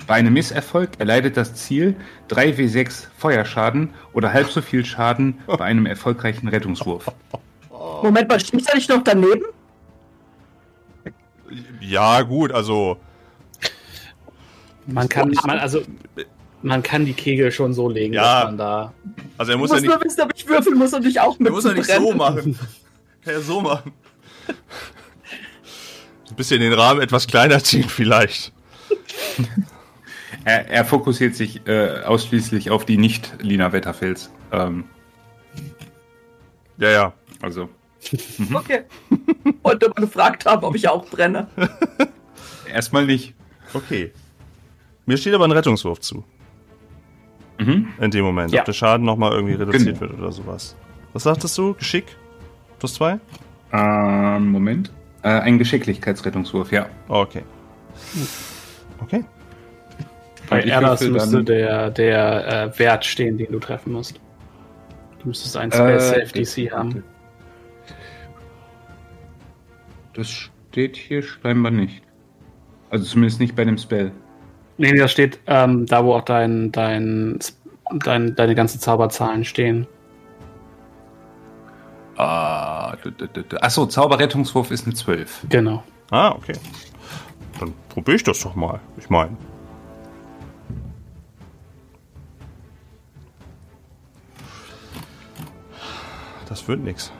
Bei 0.05 0.15
einem 0.15 0.33
Misserfolg 0.33 0.99
erleidet 0.99 1.37
das 1.37 1.55
Ziel 1.55 1.95
3w6 2.29 3.07
Feuerschaden 3.17 3.91
oder 4.13 4.33
halb 4.33 4.49
so 4.49 4.61
viel 4.61 4.83
Schaden 4.83 5.39
bei 5.47 5.63
einem 5.63 5.85
erfolgreichen 5.85 6.49
Rettungswurf. 6.49 7.09
Moment 8.03 8.27
mal, 8.27 8.39
steht 8.39 8.67
da 8.67 8.75
nicht 8.75 8.89
noch 8.89 9.03
daneben? 9.03 9.43
Ja, 11.79 12.21
gut, 12.21 12.51
also. 12.51 12.97
Man 14.87 15.07
kann, 15.09 15.31
man, 15.45 15.59
also, 15.59 15.81
man 16.61 16.81
kann 16.83 17.05
die 17.05 17.13
Kegel 17.13 17.51
schon 17.51 17.73
so 17.73 17.87
legen, 17.89 18.13
Ja. 18.13 18.21
dass 18.41 18.43
man 18.45 18.57
da. 18.57 18.93
Also 19.37 19.51
er 19.51 19.55
Du 19.55 19.59
muss 19.59 19.69
musst 19.71 19.83
ja 19.83 19.89
nicht, 19.89 19.95
nur 19.97 20.03
wissen, 20.03 20.21
ob 20.21 20.31
ich 20.35 20.47
würfeln 20.47 20.77
muss 20.77 20.93
und 20.93 21.05
dich 21.05 21.19
auch 21.19 21.37
mit 21.39 21.47
er 21.47 21.51
muss 21.53 21.63
ja 21.65 21.73
nicht 21.73 21.89
so 21.91 22.13
machen. 22.13 22.57
Kann 23.23 23.33
ja 23.33 23.41
so 23.41 23.61
machen. 23.61 23.91
Ein 26.29 26.35
bisschen 26.35 26.61
den 26.61 26.73
Rahmen 26.73 27.01
etwas 27.01 27.27
kleiner 27.27 27.63
ziehen, 27.63 27.87
vielleicht. 27.89 28.51
Er, 30.45 30.67
er 30.69 30.85
fokussiert 30.85 31.35
sich 31.35 31.65
äh, 31.67 32.01
ausschließlich 32.03 32.71
auf 32.71 32.85
die 32.85 32.97
nicht-Lina 32.97 33.71
Wetterfels. 33.73 34.31
Ähm, 34.51 34.85
Ja, 36.77 36.89
ja. 36.89 37.13
also 37.41 37.69
Okay. 38.53 38.83
Und 39.61 39.83
ob 39.85 39.95
gefragt 39.95 40.45
haben, 40.45 40.63
ob 40.63 40.75
ich 40.75 40.87
auch 40.87 41.05
brenne. 41.05 41.47
erstmal 42.73 43.05
nicht. 43.05 43.35
Okay. 43.73 44.11
Mir 45.05 45.17
steht 45.17 45.33
aber 45.33 45.45
ein 45.45 45.51
Rettungswurf 45.51 45.99
zu. 45.99 46.23
Mhm. 47.59 47.87
In 47.99 48.11
dem 48.11 48.25
Moment. 48.25 48.51
Ja. 48.51 48.61
Ob 48.61 48.65
der 48.65 48.73
Schaden 48.73 49.05
nochmal 49.05 49.31
irgendwie 49.33 49.53
reduziert 49.53 49.99
Genau. 49.99 50.11
wird 50.11 50.19
oder 50.19 50.31
sowas. 50.31 50.75
Was 51.13 51.23
sagtest 51.23 51.57
du? 51.57 51.73
Geschick? 51.73 52.05
Plus 52.79 52.93
zwei? 52.95 53.19
Ähm, 53.73 54.51
Moment. 54.51 54.91
Äh, 55.23 55.29
ein 55.29 55.57
Geschicklichkeitsrettungswurf, 55.59 56.71
ja. 56.71 56.87
Okay. 57.07 57.43
Okay. 59.01 59.23
Bei 60.49 60.61
Erdas 60.63 61.01
müsste 61.01 61.37
dann- 61.37 61.45
der, 61.45 61.89
der 61.91 62.47
äh, 62.75 62.79
Wert 62.79 63.05
stehen, 63.05 63.37
den 63.37 63.51
du 63.51 63.59
treffen 63.59 63.93
musst. 63.93 64.19
Du 65.19 65.27
müsstest 65.27 65.55
einen 65.57 65.71
Spell 65.71 65.97
Äh, 65.97 65.99
Safe 65.99 66.27
DC 66.33 66.71
haben. 66.71 67.03
Das 70.13 70.29
steht 70.29 70.97
hier 70.97 71.21
scheinbar 71.23 71.71
nicht. 71.71 72.01
Also 72.89 73.05
zumindest 73.05 73.39
nicht 73.39 73.55
bei 73.55 73.63
dem 73.63 73.77
Spell. 73.77 74.11
Nee, 74.81 74.95
das 74.95 75.11
steht 75.11 75.39
ähm, 75.45 75.85
da, 75.85 76.03
wo 76.03 76.15
auch 76.15 76.23
dein, 76.23 76.71
dein, 76.71 77.37
dein, 77.99 78.35
deine 78.35 78.55
ganzen 78.55 78.79
Zauberzahlen 78.79 79.45
stehen. 79.45 79.85
Ah, 82.17 82.95
Achso, 83.61 83.85
Zauberrettungswurf 83.85 84.71
ist 84.71 84.87
eine 84.87 84.95
12. 84.95 85.45
Genau. 85.49 85.83
Ah, 86.09 86.29
okay. 86.31 86.53
Dann 87.59 87.75
probiere 87.89 88.15
ich 88.15 88.23
das 88.23 88.39
doch 88.39 88.55
mal. 88.55 88.79
Ich 88.97 89.07
meine. 89.11 89.37
Das 96.49 96.67
wird 96.67 96.79
nix. 96.79 97.11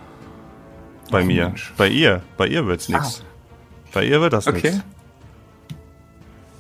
Bei 1.11 1.21
Ach, 1.21 1.25
mir. 1.25 1.45
Mensch. 1.49 1.71
Bei 1.77 1.87
ihr. 1.87 2.23
Bei 2.37 2.47
ihr 2.47 2.65
wird's 2.65 2.89
nix. 2.89 3.23
Bei 3.93 4.03
ihr 4.03 4.19
wird 4.19 4.33
das 4.33 4.47
Okay. 4.47 4.71
nix. 4.71 4.83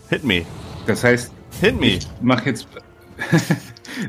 Hit 0.09 0.23
me. 0.23 0.45
Das 0.91 1.05
heißt, 1.05 1.31
Hit 1.61 1.79
me. 1.79 1.85
ich 1.87 2.05
mache 2.21 2.47
jetzt 2.47 2.67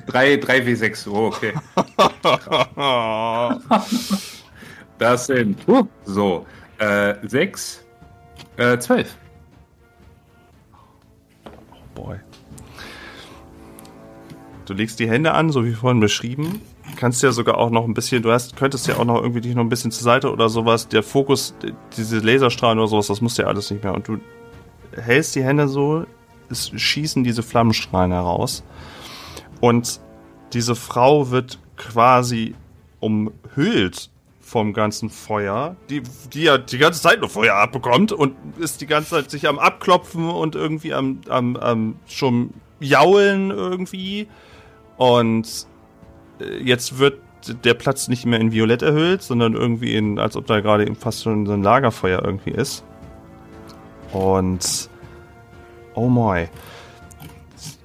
3, 0.09 0.35
3w6. 0.35 1.09
Oh, 1.09 1.29
okay. 1.29 1.53
Das 4.99 5.27
sind 5.27 5.59
so 6.05 6.45
äh, 6.79 7.15
6, 7.23 7.85
äh, 8.57 8.79
12. 8.79 9.17
Boy. 11.95 12.17
Du 14.67 14.75
legst 14.75 14.99
die 14.99 15.09
Hände 15.09 15.35
an, 15.35 15.51
so 15.51 15.65
wie 15.65 15.73
vorhin 15.73 16.01
beschrieben. 16.01 16.61
Kannst 16.97 17.23
ja 17.23 17.31
sogar 17.31 17.59
auch 17.59 17.71
noch 17.71 17.85
ein 17.85 17.95
bisschen, 17.95 18.25
du 18.25 18.33
hast, 18.33 18.57
könntest 18.57 18.89
ja 18.89 18.97
auch 18.97 19.05
noch 19.05 19.23
irgendwie 19.23 19.41
dich 19.41 19.55
noch 19.55 19.63
ein 19.63 19.69
bisschen 19.69 19.93
zur 19.93 20.03
Seite 20.03 20.33
oder 20.33 20.49
sowas. 20.49 20.89
Der 20.89 21.05
Fokus, 21.05 21.55
diese 21.97 22.19
Laserstrahlen 22.19 22.81
oder 22.81 22.89
sowas, 22.89 23.07
das 23.07 23.21
musst 23.21 23.39
du 23.39 23.43
ja 23.43 23.49
alles 23.49 23.71
nicht 23.71 23.85
mehr. 23.85 23.95
Und 23.95 24.09
du 24.09 24.19
hältst 24.97 25.37
die 25.37 25.45
Hände 25.45 25.69
so, 25.69 26.07
es 26.53 26.71
schießen 26.75 27.25
diese 27.25 27.43
Flammenstrahlen 27.43 28.13
heraus. 28.13 28.63
Und 29.61 30.01
diese 30.53 30.75
Frau 30.75 31.31
wird 31.31 31.59
quasi 31.77 32.55
umhüllt 33.01 34.11
vom 34.41 34.75
ganzen 34.75 35.09
Feuer, 35.09 35.77
die, 35.89 36.03
die 36.33 36.43
ja 36.43 36.59
die 36.59 36.79
ganze 36.79 37.01
Zeit 37.01 37.21
nur 37.21 37.31
Feuer 37.31 37.55
abbekommt 37.55 38.13
und 38.13 38.37
ist 38.59 38.83
die 38.83 38.87
ganze 38.87 39.11
Zeit 39.11 39.31
sich 39.31 39.49
am 39.49 39.59
Abklopfen 39.59 40.29
und 40.29 40.55
irgendwie 40.55 40.93
am, 40.93 41.21
am, 41.29 41.57
am 41.57 41.97
schon 42.07 42.51
jaulen 42.79 43.51
irgendwie. 43.51 44.29
Und 44.99 45.67
äh, 46.41 46.63
jetzt 46.63 46.99
wird 46.99 47.19
der 47.65 47.75
Platz 47.75 48.09
nicht 48.09 48.27
mehr 48.27 48.41
in 48.41 48.53
Violett 48.53 48.83
erhöht, 48.83 49.23
sondern 49.23 49.55
irgendwie 49.55 49.95
in, 49.97 50.19
als 50.19 50.37
ob 50.37 50.47
da 50.47 50.61
gerade 50.61 50.85
eben 50.85 50.97
fast 50.97 51.23
schon 51.23 51.47
so 51.47 51.53
ein 51.53 51.63
Lagerfeuer 51.63 52.23
irgendwie 52.23 52.51
ist. 52.51 52.85
Und 54.13 54.91
oh 55.95 56.09
my. 56.09 56.49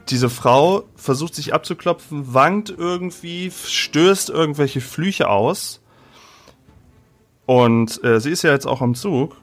Diese 0.10 0.30
Frau 0.30 0.84
versucht 0.96 1.36
sich 1.36 1.54
abzuklopfen, 1.54 2.34
wankt 2.34 2.70
irgendwie, 2.70 3.52
stößt 3.52 4.30
irgendwelche 4.30 4.82
Flüche 4.82 5.30
aus. 5.30 5.82
Und 7.46 8.04
äh, 8.04 8.20
sie 8.20 8.32
ist 8.32 8.44
ja 8.44 8.52
jetzt 8.52 8.66
auch 8.66 8.82
am 8.82 8.96
Zug. 8.96 9.36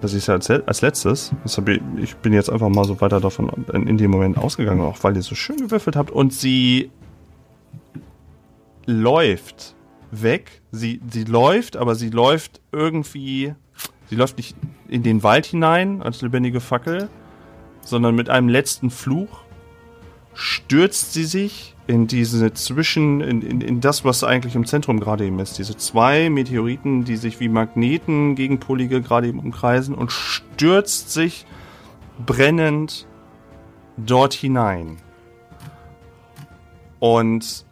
Das 0.00 0.14
ist 0.14 0.26
ja 0.26 0.34
als, 0.34 0.48
als 0.48 0.80
letztes. 0.80 1.32
Ich, 1.44 1.58
ich 2.02 2.16
bin 2.16 2.32
jetzt 2.32 2.50
einfach 2.50 2.70
mal 2.70 2.84
so 2.84 3.00
weiter 3.00 3.20
davon 3.20 3.50
in, 3.72 3.86
in 3.86 3.98
dem 3.98 4.10
Moment 4.10 4.38
ausgegangen, 4.38 4.80
auch 4.80 4.96
weil 5.02 5.14
ihr 5.14 5.22
so 5.22 5.34
schön 5.34 5.58
gewürfelt 5.58 5.96
habt. 5.96 6.10
Und 6.10 6.32
sie 6.32 6.90
läuft 8.86 9.74
weg. 10.10 10.62
Sie, 10.72 11.00
sie 11.10 11.24
läuft, 11.24 11.76
aber 11.76 11.94
sie 11.94 12.10
läuft 12.10 12.60
irgendwie. 12.72 13.54
Sie 14.08 14.16
läuft 14.16 14.38
nicht 14.38 14.56
in 14.88 15.02
den 15.02 15.22
Wald 15.22 15.46
hinein 15.46 16.02
als 16.02 16.20
lebendige 16.22 16.60
Fackel, 16.60 17.08
sondern 17.90 18.14
mit 18.14 18.30
einem 18.30 18.48
letzten 18.48 18.90
Fluch 18.90 19.42
stürzt 20.32 21.12
sie 21.12 21.24
sich 21.24 21.74
in 21.86 22.06
diese 22.06 22.52
Zwischen, 22.54 23.20
in, 23.20 23.42
in, 23.42 23.60
in 23.60 23.80
das, 23.80 24.04
was 24.04 24.24
eigentlich 24.24 24.54
im 24.54 24.64
Zentrum 24.64 25.00
gerade 25.00 25.26
eben 25.26 25.38
ist. 25.40 25.58
Diese 25.58 25.76
zwei 25.76 26.30
Meteoriten, 26.30 27.04
die 27.04 27.16
sich 27.16 27.40
wie 27.40 27.48
Magneten 27.48 28.36
gegenpolige 28.36 29.02
gerade 29.02 29.26
eben 29.26 29.40
umkreisen 29.40 29.94
und 29.94 30.12
stürzt 30.12 31.10
sich 31.10 31.46
brennend 32.24 33.06
dort 33.96 34.32
hinein. 34.32 34.98
Und 37.00 37.66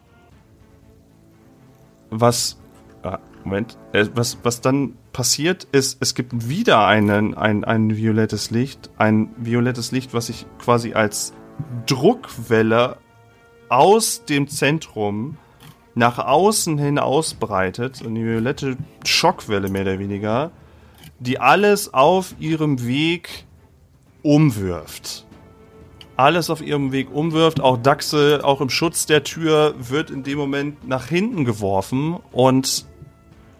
was, 2.09 2.59
ah, 3.03 3.19
Moment, 3.43 3.77
äh, 3.93 4.05
was, 4.13 4.37
was 4.43 4.61
dann 4.61 4.95
passiert 5.13 5.67
ist, 5.71 5.97
es 6.01 6.15
gibt 6.15 6.49
wieder 6.49 6.85
einen, 6.85 7.35
ein, 7.35 7.63
ein 7.63 7.95
violettes 7.95 8.51
Licht, 8.51 8.89
ein 8.97 9.29
violettes 9.37 9.91
Licht, 9.91 10.13
was 10.13 10.27
sich 10.27 10.45
quasi 10.59 10.93
als 10.93 11.33
Druckwelle 11.85 12.97
aus 13.69 14.25
dem 14.25 14.47
Zentrum 14.47 15.37
nach 15.95 16.19
außen 16.19 16.77
hin 16.77 16.99
ausbreitet, 16.99 18.01
eine 18.05 18.23
violette 18.23 18.77
Schockwelle 19.05 19.69
mehr 19.69 19.81
oder 19.81 19.99
weniger, 19.99 20.51
die 21.19 21.39
alles 21.39 21.93
auf 21.93 22.35
ihrem 22.39 22.85
Weg 22.85 23.45
umwirft 24.23 25.25
alles 26.19 26.49
auf 26.49 26.61
ihrem 26.61 26.91
Weg 26.91 27.07
umwirft. 27.13 27.61
Auch 27.61 27.77
Dachse, 27.77 28.41
auch 28.43 28.59
im 28.59 28.69
Schutz 28.69 29.05
der 29.05 29.23
Tür, 29.23 29.73
wird 29.79 30.11
in 30.11 30.23
dem 30.23 30.37
Moment 30.37 30.85
nach 30.87 31.07
hinten 31.07 31.45
geworfen 31.45 32.17
und 32.33 32.85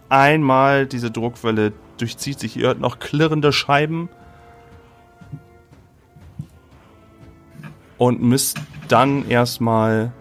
einmal 0.10 0.86
diese 0.86 1.12
Druckwelle 1.12 1.74
durchzieht 1.98 2.40
sich. 2.40 2.58
Ihr 2.58 2.68
hört 2.68 2.80
noch 2.80 3.00
klirrende 3.00 3.52
Scheiben 3.54 4.10
und 7.98 8.22
müsst 8.22 8.58
dann 8.88 9.28
erstmal 9.30 10.12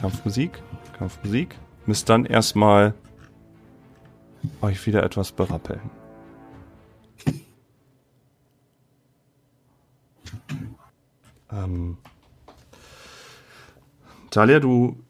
Kampfmusik, 0.00 0.62
Kampfmusik, 0.98 1.56
müsst 1.86 2.08
dann 2.08 2.24
erstmal 2.24 2.94
euch 4.62 4.86
wieder 4.86 5.02
etwas 5.02 5.32
berappeln. 5.32 5.80
Ähm, 11.52 11.98
Talia, 14.30 14.60
du 14.60 15.02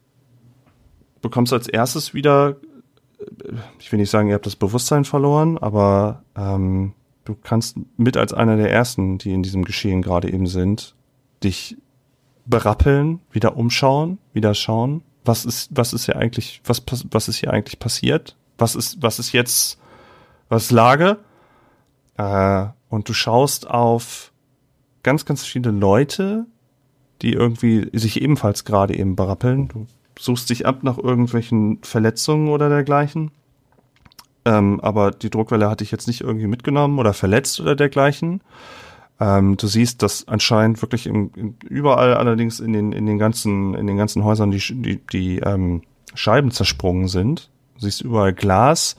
bekommst 1.21 1.53
als 1.53 1.67
erstes 1.67 2.13
wieder, 2.13 2.57
ich 3.79 3.91
will 3.91 3.99
nicht 3.99 4.09
sagen, 4.09 4.29
ihr 4.29 4.35
habt 4.35 4.45
das 4.45 4.55
Bewusstsein 4.55 5.05
verloren, 5.05 5.57
aber 5.57 6.23
ähm, 6.35 6.93
du 7.25 7.35
kannst 7.35 7.77
mit 7.97 8.17
als 8.17 8.33
einer 8.33 8.57
der 8.57 8.71
ersten, 8.71 9.17
die 9.17 9.33
in 9.33 9.43
diesem 9.43 9.65
Geschehen 9.65 10.01
gerade 10.01 10.31
eben 10.31 10.47
sind, 10.47 10.95
dich 11.43 11.77
berappeln, 12.45 13.19
wieder 13.31 13.57
umschauen, 13.57 14.17
wieder 14.33 14.53
schauen, 14.53 15.03
was 15.23 15.45
ist, 15.45 15.69
was 15.75 15.93
ist 15.93 16.05
hier 16.05 16.15
eigentlich, 16.15 16.61
was, 16.65 16.83
was 17.11 17.27
ist 17.27 17.37
hier 17.37 17.51
eigentlich 17.51 17.79
passiert? 17.79 18.35
Was 18.57 18.75
ist, 18.75 19.01
was 19.01 19.19
ist 19.19 19.31
jetzt, 19.31 19.79
was 20.49 20.71
Lage? 20.71 21.19
Äh, 22.17 22.67
und 22.89 23.07
du 23.07 23.13
schaust 23.13 23.69
auf 23.69 24.31
ganz, 25.03 25.25
ganz 25.25 25.45
viele 25.45 25.71
Leute, 25.71 26.45
die 27.21 27.33
irgendwie 27.33 27.89
sich 27.97 28.21
ebenfalls 28.21 28.65
gerade 28.65 28.97
eben 28.97 29.15
berappeln. 29.15 29.67
Du 29.67 29.87
suchst 30.21 30.49
dich 30.49 30.65
ab 30.65 30.83
nach 30.83 30.97
irgendwelchen 30.97 31.79
Verletzungen 31.81 32.49
oder 32.49 32.69
dergleichen. 32.69 33.31
Ähm, 34.45 34.79
aber 34.81 35.11
die 35.11 35.29
Druckwelle 35.29 35.69
hatte 35.69 35.83
ich 35.83 35.91
jetzt 35.91 36.07
nicht 36.07 36.21
irgendwie 36.21 36.47
mitgenommen 36.47 36.99
oder 36.99 37.13
verletzt 37.13 37.59
oder 37.59 37.75
dergleichen. 37.75 38.41
Ähm, 39.19 39.57
du 39.57 39.67
siehst, 39.67 40.01
dass 40.01 40.27
anscheinend 40.27 40.81
wirklich 40.81 41.07
im, 41.07 41.31
im, 41.35 41.55
überall 41.67 42.13
allerdings 42.13 42.59
in 42.59 42.73
den, 42.73 42.91
in 42.91 43.05
den 43.05 43.17
ganzen, 43.17 43.73
in 43.75 43.87
den 43.87 43.97
ganzen 43.97 44.23
Häusern 44.23 44.51
die, 44.51 44.59
die, 44.59 45.01
die 45.11 45.39
ähm, 45.39 45.81
Scheiben 46.13 46.51
zersprungen 46.51 47.07
sind. 47.07 47.49
Du 47.75 47.81
siehst 47.85 48.01
überall 48.01 48.33
Glas. 48.33 48.95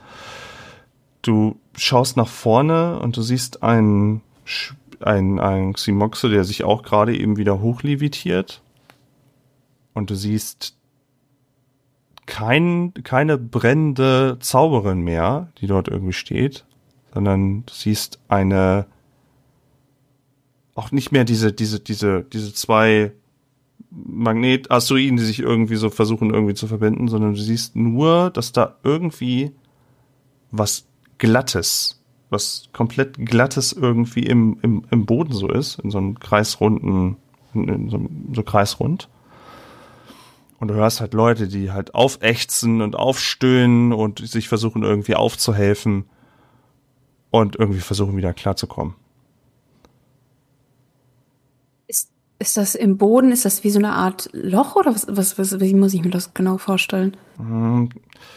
Du 1.23 1.57
schaust 1.77 2.17
nach 2.17 2.29
vorne 2.29 2.99
und 2.99 3.17
du 3.17 3.23
siehst 3.23 3.63
einen 3.63 4.23
ein, 5.01 5.39
ein 5.39 5.73
Ximoxe, 5.73 6.29
der 6.29 6.45
sich 6.45 6.65
auch 6.65 6.83
gerade 6.83 7.17
eben 7.17 7.37
wieder 7.37 7.61
hochlevitiert. 7.61 8.63
Und 9.95 10.11
du 10.11 10.15
siehst 10.15 10.77
kein, 12.27 12.95
keine 13.03 13.39
brennende 13.39 14.39
Zauberin 14.41 15.01
mehr, 15.03 15.53
die 15.59 15.67
dort 15.67 15.89
irgendwie 15.89 16.13
steht, 16.13 16.65
sondern 17.13 17.67
du 17.67 17.73
siehst 17.73 18.21
eine, 18.29 18.87
auch 20.75 20.93
nicht 20.93 21.13
mehr 21.13 21.25
diese, 21.25 21.53
diese, 21.53 21.81
diese, 21.81 22.25
diese 22.25 22.55
zwei 22.55 23.13
Magnet-Asteroiden, 23.91 25.17
die 25.17 25.25
sich 25.25 25.41
irgendwie 25.41 25.77
so 25.77 25.91
versuchen 25.91 26.33
irgendwie 26.33 26.55
zu 26.55 26.67
verbinden, 26.67 27.09
sondern 27.09 27.35
du 27.35 27.41
siehst 27.41 27.77
nur, 27.77 28.31
dass 28.31 28.53
da 28.53 28.77
irgendwie 28.83 29.53
was 30.51 30.87
Glattes 31.19 32.03
was 32.33 32.69
komplett 32.73 33.25
glattes 33.25 33.73
irgendwie 33.73 34.23
im, 34.23 34.59
im, 34.63 34.85
im 34.91 35.07
Boden 35.07 35.33
so 35.33 35.49
ist, 35.49 35.79
in 35.81 35.91
so 35.91 35.99
einem 35.99 36.19
kreisrunden, 36.19 37.17
in, 37.55 37.91
so, 37.91 38.09
so 38.33 38.43
kreisrund. 38.43 39.09
Und 40.63 40.69
du 40.69 40.75
hörst 40.75 41.01
halt 41.01 41.13
Leute, 41.13 41.49
die 41.49 41.73
halt 41.73 41.93
aufächzen 41.93 42.83
und 42.83 42.95
aufstöhnen 42.95 43.93
und 43.93 44.21
sich 44.21 44.49
versuchen 44.49 44.85
irgendwie 44.85 45.17
aufzuhelfen 45.17 46.05
und 47.33 47.57
irgendwie 47.57 47.81
versuchen 47.81 48.17
wieder 48.17 48.33
klarzukommen. 48.33 48.95
Ist, 51.89 52.13
ist 52.39 52.57
das 52.57 52.77
im 52.77 52.97
Boden, 52.97 53.33
ist 53.33 53.45
das 53.45 53.65
wie 53.65 53.71
so 53.71 53.81
eine 53.81 53.91
Art 53.91 54.31
Loch 54.35 54.77
oder 54.77 54.95
was, 54.95 55.09
was, 55.09 55.37
was 55.37 55.59
wie 55.59 55.75
muss 55.75 55.95
ich 55.95 56.05
mir 56.05 56.11
das 56.11 56.33
genau 56.33 56.59
vorstellen? 56.59 57.17
Mhm. 57.39 57.89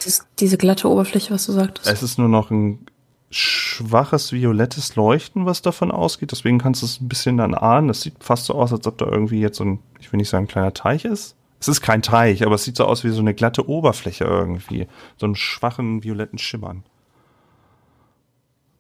Das, 0.04 0.26
diese 0.40 0.58
glatte 0.58 0.90
Oberfläche, 0.90 1.32
was 1.32 1.46
du 1.46 1.52
sagtest. 1.52 1.86
Es 1.88 2.02
ist 2.02 2.18
nur 2.18 2.28
noch 2.28 2.50
ein 2.50 2.88
schwaches 3.30 4.32
violettes 4.32 4.96
Leuchten, 4.96 5.46
was 5.46 5.62
davon 5.62 5.92
ausgeht. 5.92 6.32
Deswegen 6.32 6.58
kannst 6.58 6.82
du 6.82 6.88
es 6.88 7.00
ein 7.00 7.08
bisschen 7.08 7.38
dann 7.38 7.54
ahnen. 7.54 7.88
Das 7.88 8.02
sieht 8.02 8.24
fast 8.24 8.46
so 8.46 8.56
aus, 8.56 8.74
als 8.74 8.88
ob 8.88 8.98
da 8.98 9.06
irgendwie 9.06 9.42
jetzt 9.42 9.58
so 9.58 9.64
ein, 9.64 9.80
ich 10.00 10.12
will 10.12 10.18
nicht 10.18 10.30
sagen, 10.30 10.46
ein 10.46 10.48
kleiner 10.48 10.74
Teich 10.74 11.06
ist. 11.06 11.36
Es 11.66 11.70
ist 11.70 11.82
kein 11.82 12.04
Teich, 12.04 12.46
aber 12.46 12.54
es 12.54 12.64
sieht 12.64 12.78
so 12.78 12.86
aus 12.86 13.04
wie 13.04 13.10
so 13.10 13.22
eine 13.22 13.34
glatte 13.34 13.68
Oberfläche 13.68 14.24
irgendwie. 14.24 14.88
So 15.18 15.26
einen 15.26 15.36
schwachen 15.36 16.04
violetten 16.04 16.38
Schimmern. 16.38 16.84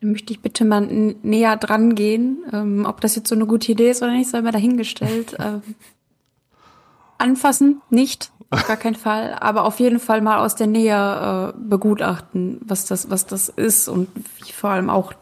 Dann 0.01 0.11
möchte 0.11 0.31
ich 0.31 0.39
bitte 0.39 0.65
mal 0.65 0.81
näher 0.85 1.57
dran 1.57 1.95
gehen. 1.95 2.43
Ähm, 2.53 2.85
ob 2.87 3.01
das 3.01 3.15
jetzt 3.15 3.29
so 3.29 3.33
eine 3.33 3.47
gute 3.47 3.71
Idee 3.71 3.89
ist 3.89 4.03
oder 4.03 4.11
nicht, 4.11 4.29
sei 4.29 4.43
mal 4.43 4.51
dahingestellt. 4.51 5.35
ähm, 5.39 5.63
anfassen, 7.17 7.81
nicht. 7.89 8.29
Auf 8.51 8.67
gar 8.67 8.77
keinen 8.77 8.93
Fall. 8.93 9.35
Aber 9.39 9.65
auf 9.65 9.79
jeden 9.79 9.97
Fall 9.97 10.21
mal 10.21 10.45
aus 10.45 10.53
der 10.53 10.67
Nähe 10.67 11.53
äh, 11.55 11.59
begutachten, 11.59 12.61
was 12.67 12.85
das, 12.85 13.09
was 13.09 13.25
das 13.25 13.49
ist 13.49 13.87
und 13.87 14.09
wie 14.43 14.51
vor 14.51 14.69
allem 14.69 14.91
auch 14.91 15.13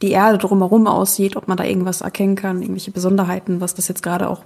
die 0.00 0.12
Erde 0.12 0.38
drumherum 0.38 0.86
aussieht, 0.86 1.36
ob 1.36 1.48
man 1.48 1.58
da 1.58 1.64
irgendwas 1.64 2.00
erkennen 2.00 2.34
kann, 2.34 2.62
irgendwelche 2.62 2.92
Besonderheiten, 2.92 3.60
was 3.60 3.74
das 3.74 3.88
jetzt 3.88 4.02
gerade 4.02 4.30
auch 4.30 4.42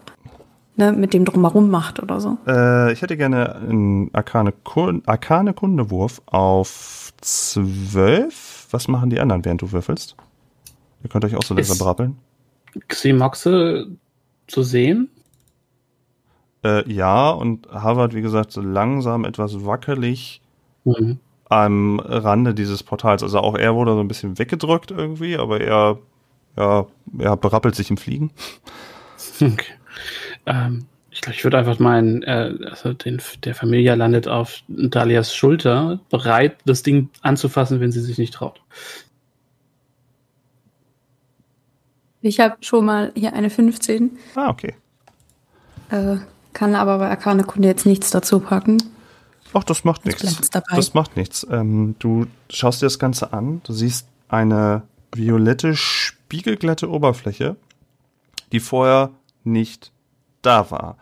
ne, 0.76 0.92
mit 0.92 1.14
dem 1.14 1.24
drumherum 1.24 1.70
macht 1.70 2.02
oder 2.02 2.20
so. 2.20 2.38
Äh, 2.46 2.92
ich 2.92 3.02
hätte 3.02 3.16
gerne 3.16 3.54
einen 3.56 4.10
Arkane, 4.12 4.52
Arkane 5.06 5.54
Kundewurf 5.54 6.22
auf 6.26 7.12
zwölf. 7.20 8.68
Was 8.70 8.88
machen 8.88 9.10
die 9.10 9.20
anderen, 9.20 9.44
während 9.44 9.62
du 9.62 9.72
würfelst? 9.72 10.16
Ihr 11.02 11.10
könnt 11.10 11.24
euch 11.24 11.36
auch 11.36 11.42
so 11.42 11.54
langsam 11.54 11.78
brabbeln. 11.78 12.16
Ximoxe 12.88 13.86
zu 14.46 14.62
sehen? 14.62 15.10
Äh, 16.64 16.90
ja, 16.90 17.30
und 17.30 17.68
Harvard, 17.70 18.14
wie 18.14 18.22
gesagt, 18.22 18.50
so 18.50 18.60
langsam 18.60 19.24
etwas 19.24 19.64
wackelig 19.64 20.40
mhm. 20.84 21.18
am 21.48 22.00
Rande 22.00 22.54
dieses 22.54 22.82
Portals. 22.82 23.22
Also 23.22 23.38
auch 23.38 23.56
er 23.56 23.74
wurde 23.74 23.92
so 23.92 24.00
ein 24.00 24.08
bisschen 24.08 24.38
weggedrückt 24.38 24.90
irgendwie, 24.90 25.36
aber 25.36 25.60
er, 25.60 25.98
ja, 26.56 26.86
er 27.18 27.36
berappelt 27.36 27.74
sich 27.74 27.90
im 27.90 27.96
Fliegen. 27.96 28.30
Okay. 29.40 29.74
Ähm, 30.46 30.86
ich 31.10 31.20
glaube, 31.20 31.36
ich 31.36 31.44
würde 31.44 31.58
einfach 31.58 31.78
meinen, 31.78 32.22
äh, 32.24 32.52
also 32.68 32.92
den, 32.92 33.20
der 33.44 33.54
Familie 33.54 33.94
landet 33.94 34.26
auf 34.26 34.62
Dalias 34.68 35.34
Schulter, 35.34 36.00
bereit, 36.10 36.56
das 36.64 36.82
Ding 36.82 37.08
anzufassen, 37.22 37.80
wenn 37.80 37.92
sie 37.92 38.00
sich 38.00 38.18
nicht 38.18 38.34
traut. 38.34 38.60
Ich 42.20 42.40
habe 42.40 42.56
schon 42.62 42.84
mal 42.84 43.12
hier 43.14 43.34
eine 43.34 43.50
15. 43.50 44.18
Ah, 44.34 44.48
okay. 44.48 44.74
Äh, 45.90 46.16
kann 46.52 46.74
aber 46.74 46.98
bei 46.98 47.10
Arkane 47.10 47.44
Kunde 47.44 47.68
jetzt 47.68 47.86
nichts 47.86 48.10
dazu 48.10 48.40
packen. 48.40 48.82
Ach, 49.52 49.62
das 49.62 49.84
macht 49.84 50.04
nichts. 50.04 50.50
Das 50.50 50.94
macht 50.94 51.16
nichts. 51.16 51.46
Ähm, 51.48 51.94
du 52.00 52.26
schaust 52.50 52.82
dir 52.82 52.86
das 52.86 52.98
Ganze 52.98 53.32
an, 53.32 53.60
du 53.64 53.72
siehst 53.72 54.08
eine 54.28 54.82
violette, 55.14 55.76
spiegelglatte 55.76 56.90
Oberfläche, 56.90 57.56
die 58.50 58.58
vorher 58.58 59.10
nicht 59.44 59.92
da 60.46 60.70
war. 60.70 60.96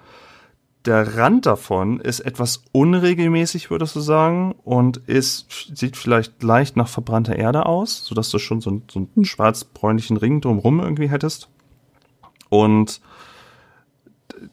Der 0.84 1.16
Rand 1.16 1.46
davon 1.46 2.00
ist 2.00 2.20
etwas 2.20 2.64
unregelmäßig, 2.72 3.70
würdest 3.70 3.94
du 3.94 4.00
sagen, 4.00 4.56
und 4.64 4.96
ist, 5.06 5.70
sieht 5.74 5.96
vielleicht 5.96 6.42
leicht 6.42 6.76
nach 6.76 6.88
verbrannter 6.88 7.36
Erde 7.36 7.66
aus, 7.66 8.04
sodass 8.04 8.30
du 8.30 8.38
schon 8.38 8.60
so, 8.60 8.70
einen, 8.70 8.82
so 8.90 8.98
einen 9.00 9.10
hm. 9.14 9.24
schwarz-bräunlichen 9.24 10.16
Ring 10.16 10.40
drumherum 10.40 10.80
irgendwie 10.80 11.08
hättest. 11.08 11.48
Und 12.48 13.00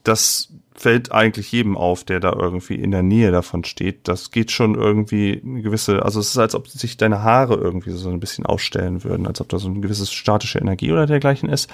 das 0.03 0.53
fällt 0.75 1.11
eigentlich 1.11 1.51
jedem 1.51 1.75
auf, 1.75 2.03
der 2.03 2.19
da 2.19 2.31
irgendwie 2.31 2.75
in 2.75 2.91
der 2.91 3.03
Nähe 3.03 3.31
davon 3.31 3.65
steht. 3.65 4.07
Das 4.07 4.31
geht 4.31 4.51
schon 4.51 4.75
irgendwie 4.75 5.41
eine 5.43 5.61
gewisse, 5.61 6.03
also 6.03 6.19
es 6.21 6.29
ist, 6.29 6.37
als 6.37 6.55
ob 6.55 6.67
sich 6.69 6.95
deine 6.95 7.21
Haare 7.21 7.55
irgendwie 7.55 7.91
so 7.91 8.09
ein 8.09 8.21
bisschen 8.21 8.45
ausstellen 8.45 9.03
würden, 9.03 9.27
als 9.27 9.41
ob 9.41 9.49
da 9.49 9.59
so 9.59 9.67
eine 9.67 9.81
gewisse 9.81 10.05
statische 10.05 10.59
Energie 10.59 10.91
oder 10.91 11.05
dergleichen 11.05 11.49
ist. 11.49 11.69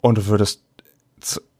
Und 0.00 0.18
du 0.18 0.26
würdest 0.26 0.63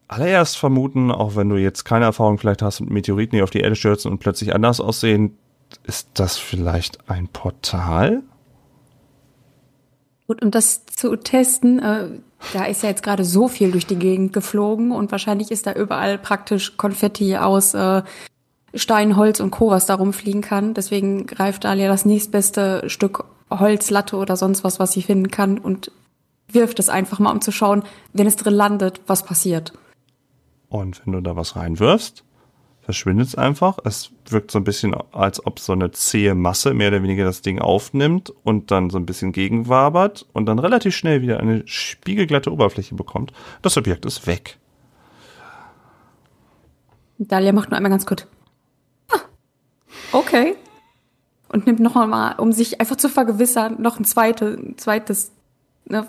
allererst 0.08 0.56
vermuten, 0.56 1.10
auch 1.10 1.36
wenn 1.36 1.48
du 1.48 1.56
jetzt 1.56 1.84
keine 1.84 2.04
Erfahrung 2.04 2.38
vielleicht 2.38 2.62
hast 2.62 2.80
mit 2.80 2.90
Meteoriten, 2.90 3.36
die 3.36 3.42
auf 3.42 3.50
die 3.50 3.60
Erde 3.60 3.76
stürzen 3.76 4.10
und 4.10 4.18
plötzlich 4.18 4.54
anders 4.54 4.80
aussehen, 4.80 5.36
ist 5.84 6.08
das 6.14 6.36
vielleicht 6.36 7.08
ein 7.08 7.28
Portal? 7.28 8.22
Gut, 10.26 10.42
um 10.42 10.50
das 10.50 10.86
zu 10.86 11.16
testen, 11.16 11.80
äh, 11.80 12.08
da 12.52 12.64
ist 12.64 12.82
ja 12.82 12.88
jetzt 12.88 13.02
gerade 13.02 13.24
so 13.24 13.48
viel 13.48 13.72
durch 13.72 13.86
die 13.86 13.98
Gegend 13.98 14.32
geflogen 14.32 14.92
und 14.92 15.10
wahrscheinlich 15.10 15.50
ist 15.50 15.66
da 15.66 15.72
überall 15.72 16.18
praktisch 16.18 16.76
Konfetti 16.76 17.36
aus 17.36 17.74
äh, 17.74 18.02
Stein, 18.74 19.16
Holz 19.16 19.40
und 19.40 19.50
Co., 19.50 19.70
was 19.70 19.86
da 19.86 19.94
rumfliegen 19.94 20.40
kann. 20.40 20.74
Deswegen 20.74 21.26
greift 21.26 21.66
Alia 21.66 21.88
das 21.88 22.04
nächstbeste 22.04 22.84
Stück 22.88 23.24
Holz, 23.50 23.90
Latte 23.90 24.16
oder 24.16 24.36
sonst 24.36 24.64
was, 24.64 24.80
was 24.80 24.92
sie 24.92 25.02
finden 25.02 25.30
kann 25.30 25.58
und 25.58 25.90
wirft 26.48 26.78
es 26.78 26.88
einfach 26.88 27.18
mal, 27.18 27.32
um 27.32 27.40
zu 27.40 27.52
schauen, 27.52 27.82
wenn 28.12 28.26
es 28.26 28.36
drin 28.36 28.54
landet, 28.54 29.00
was 29.06 29.24
passiert. 29.24 29.72
Und 30.68 31.04
wenn 31.04 31.12
du 31.12 31.20
da 31.20 31.36
was 31.36 31.56
reinwirfst, 31.56 32.24
verschwindet 32.84 33.28
es 33.28 33.34
einfach. 33.34 33.78
Es 33.84 34.10
wirkt 34.28 34.50
so 34.50 34.58
ein 34.58 34.64
bisschen, 34.64 34.94
als 35.12 35.44
ob 35.44 35.58
so 35.58 35.72
eine 35.72 35.90
zähe 35.90 36.34
Masse 36.34 36.74
mehr 36.74 36.88
oder 36.88 37.02
weniger 37.02 37.24
das 37.24 37.42
Ding 37.42 37.58
aufnimmt 37.58 38.32
und 38.42 38.70
dann 38.70 38.90
so 38.90 38.98
ein 38.98 39.06
bisschen 39.06 39.32
gegenwabert 39.32 40.26
und 40.32 40.46
dann 40.46 40.58
relativ 40.58 40.94
schnell 40.94 41.22
wieder 41.22 41.40
eine 41.40 41.62
spiegelglatte 41.66 42.52
Oberfläche 42.52 42.94
bekommt. 42.94 43.32
Das 43.62 43.76
Objekt 43.76 44.04
ist 44.04 44.26
weg. 44.26 44.58
Dalia 47.18 47.52
macht 47.52 47.70
nur 47.70 47.76
einmal 47.76 47.90
ganz 47.90 48.06
kurz. 48.06 48.26
Ah, 49.10 49.20
okay. 50.12 50.56
Und 51.48 51.66
nimmt 51.66 51.80
noch 51.80 51.96
einmal, 51.96 52.34
um 52.38 52.52
sich 52.52 52.80
einfach 52.80 52.96
zu 52.96 53.08
vergewissern, 53.08 53.80
noch 53.80 53.98
ein 53.98 54.04
zweites, 54.04 54.58
zweites, 54.76 55.32
ne, 55.84 56.06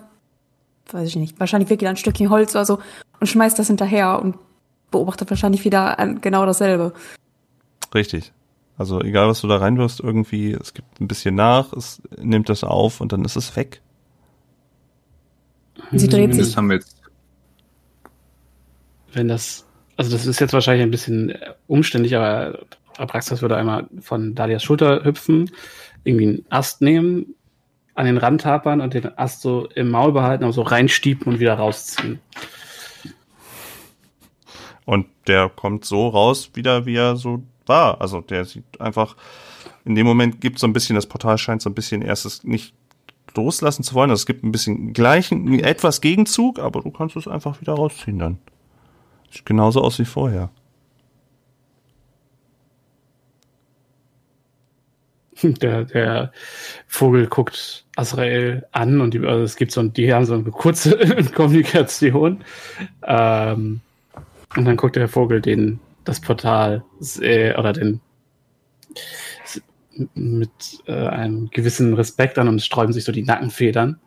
weiß 0.92 1.08
ich 1.08 1.16
nicht, 1.16 1.40
wahrscheinlich 1.40 1.70
wirklich 1.70 1.90
ein 1.90 1.98
Stückchen 1.98 2.30
Holz 2.30 2.56
oder 2.56 2.66
so 2.66 2.80
und 3.20 3.28
schmeißt 3.28 3.58
das 3.58 3.68
hinterher 3.68 4.22
und 4.22 4.38
beobachtet 4.92 5.30
wahrscheinlich 5.30 5.66
wieder 5.66 5.96
genau 6.22 6.46
dasselbe. 6.46 6.94
Richtig. 7.94 8.32
Also 8.78 9.02
egal, 9.02 9.28
was 9.28 9.42
du 9.42 9.48
da 9.48 9.58
reinwirfst, 9.58 10.02
irgendwie, 10.02 10.52
es 10.52 10.74
gibt 10.74 11.00
ein 11.00 11.08
bisschen 11.08 11.36
nach, 11.36 11.72
es 11.74 12.02
nimmt 12.18 12.50
das 12.50 12.64
auf 12.64 13.00
und 13.00 13.14
dann 13.14 13.24
ist 13.24 13.38
es 13.38 13.56
weg. 13.56 13.82
Sie 15.92 16.10
dreht 16.10 16.34
sich. 16.34 16.46
Das 16.46 16.58
haben 16.58 16.70
wir 16.70 16.76
jetzt. 16.76 17.02
Wenn 19.14 19.28
das, 19.28 19.66
also 19.96 20.12
das 20.12 20.26
ist 20.26 20.40
jetzt 20.40 20.54
wahrscheinlich 20.54 20.84
ein 20.84 20.92
bisschen 20.92 21.30
äh, 21.30 21.54
umständlich, 21.68 22.16
aber 22.16 22.60
Abraxas 22.98 23.42
würde 23.42 23.56
einmal 23.56 23.88
von 24.02 24.36
Dalias 24.36 24.64
Schulter 24.64 25.06
hüpfen, 25.06 25.52
irgendwie 26.04 26.28
einen 26.28 26.46
Ast 26.50 26.82
nehmen, 26.82 27.36
an 27.96 28.06
den 28.06 28.18
Rand 28.18 28.41
tapern 28.41 28.82
und 28.82 28.93
den 28.93 29.18
Ast 29.18 29.41
so 29.41 29.68
im 29.74 29.89
Maul 29.89 30.12
behalten, 30.12 30.43
aber 30.43 30.54
so 30.54 30.62
reinstiepen 30.62 31.34
und 31.34 31.39
wieder 31.39 31.56
rausziehen. 31.56 32.20
Und 34.86 35.08
der 35.28 35.50
kommt 35.50 35.86
so 35.86 36.10
raus 36.10 36.52
wieder, 36.54 36.86
wie 36.86 36.96
er 36.96 37.16
so 37.16 37.41
war. 37.66 38.00
Also 38.02 38.22
der 38.22 38.46
sieht 38.46 38.80
einfach, 38.80 39.16
in 39.86 39.96
dem 39.96 40.06
Moment 40.06 40.41
gibt 40.41 40.60
so 40.60 40.68
ein 40.68 40.74
bisschen, 40.74 40.96
das 40.96 41.08
Portal 41.08 41.38
scheint 41.38 41.62
so 41.62 41.70
ein 41.70 41.74
bisschen 41.74 42.02
erstes 42.02 42.43
nicht 42.43 42.76
loslassen 43.34 43.84
zu 43.84 43.96
wollen. 43.96 44.12
Also 44.12 44.22
es 44.22 44.26
gibt 44.26 44.43
ein 44.43 44.52
bisschen 44.52 44.93
gleichen, 44.93 45.60
etwas 45.60 46.02
Gegenzug, 46.02 46.60
aber 46.60 46.82
du 46.82 46.91
kannst 46.91 47.16
es 47.16 47.28
einfach 47.28 47.60
wieder 47.62 47.74
rausziehen 47.74 48.20
dann. 48.20 48.38
Sieht 49.32 49.46
genauso 49.46 49.82
aus 49.82 49.98
wie 50.00 50.06
vorher. 50.06 50.50
Der, 55.44 55.84
der 55.84 56.32
Vogel 56.88 57.28
guckt 57.28 57.86
Azrael 57.96 58.66
an 58.72 59.02
und 59.02 59.14
die, 59.14 59.20
also 59.20 59.44
es 59.44 59.58
gibt 59.58 59.72
so 59.72 59.82
ein, 59.82 59.92
die 59.92 60.14
haben 60.14 60.26
so 60.26 60.34
eine 60.34 60.44
kurze 60.44 60.98
Kommunikation. 61.36 62.44
Ähm, 63.04 63.82
und 64.56 64.66
dann 64.66 64.78
guckt 64.78 64.96
der 64.96 65.10
Vogel 65.10 65.42
den, 65.42 65.80
das 66.06 66.22
Portal 66.22 66.84
äh, 67.20 67.54
oder 67.56 67.74
den 67.74 68.00
mit 70.14 70.50
äh, 70.88 70.94
einem 70.94 71.50
gewissen 71.50 71.94
Respekt 71.94 72.38
an 72.38 72.48
und 72.48 72.62
sträuben 72.62 72.94
sich 72.94 73.04
so 73.04 73.12
die 73.12 73.24
Nackenfedern. 73.24 74.00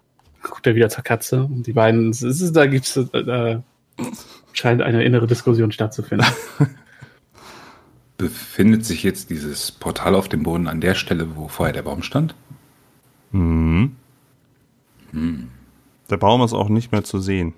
Guckt 0.43 0.66
er 0.66 0.74
wieder 0.74 0.89
zur 0.89 1.05
Katze 1.05 1.43
und 1.43 1.66
die 1.66 1.72
beiden, 1.72 2.11
es 2.11 2.22
ist, 2.22 2.53
da 2.53 2.66
gibt's, 2.66 2.97
äh, 2.97 3.59
scheint 4.53 4.83
eine 4.83 5.05
innere 5.05 5.26
Diskussion 5.26 5.72
stattzufinden. 5.72 6.26
Befindet 8.18 8.84
sich 8.84 9.04
jetzt 9.04 9.30
dieses 9.30 9.70
Portal 9.70 10.16
auf 10.16 10.28
dem 10.28 10.42
Boden 10.42 10.66
an 10.66 10.80
der 10.80 10.96
Stelle, 10.96 11.36
wo 11.36 11.46
vorher 11.46 11.72
der 11.72 11.82
Baum 11.82 12.02
stand? 12.02 12.34
Mhm. 13.30 13.94
Hm. 15.12 15.48
Der 16.10 16.16
Baum 16.16 16.42
ist 16.42 16.52
auch 16.52 16.68
nicht 16.68 16.90
mehr 16.90 17.04
zu 17.04 17.20
sehen. 17.20 17.54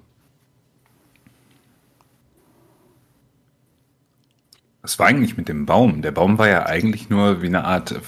Was 4.83 4.99
war 4.99 5.07
eigentlich 5.07 5.39
mit 5.39 5.49
dem 5.49 5.65
Baum? 5.65 6.03
Der 6.03 6.13
Baum 6.13 6.37
war 6.37 6.49
ja 6.49 6.67
eigentlich 6.67 7.09
nur 7.09 7.41
wie 7.41 7.47
eine 7.47 7.65
Art 7.65 7.99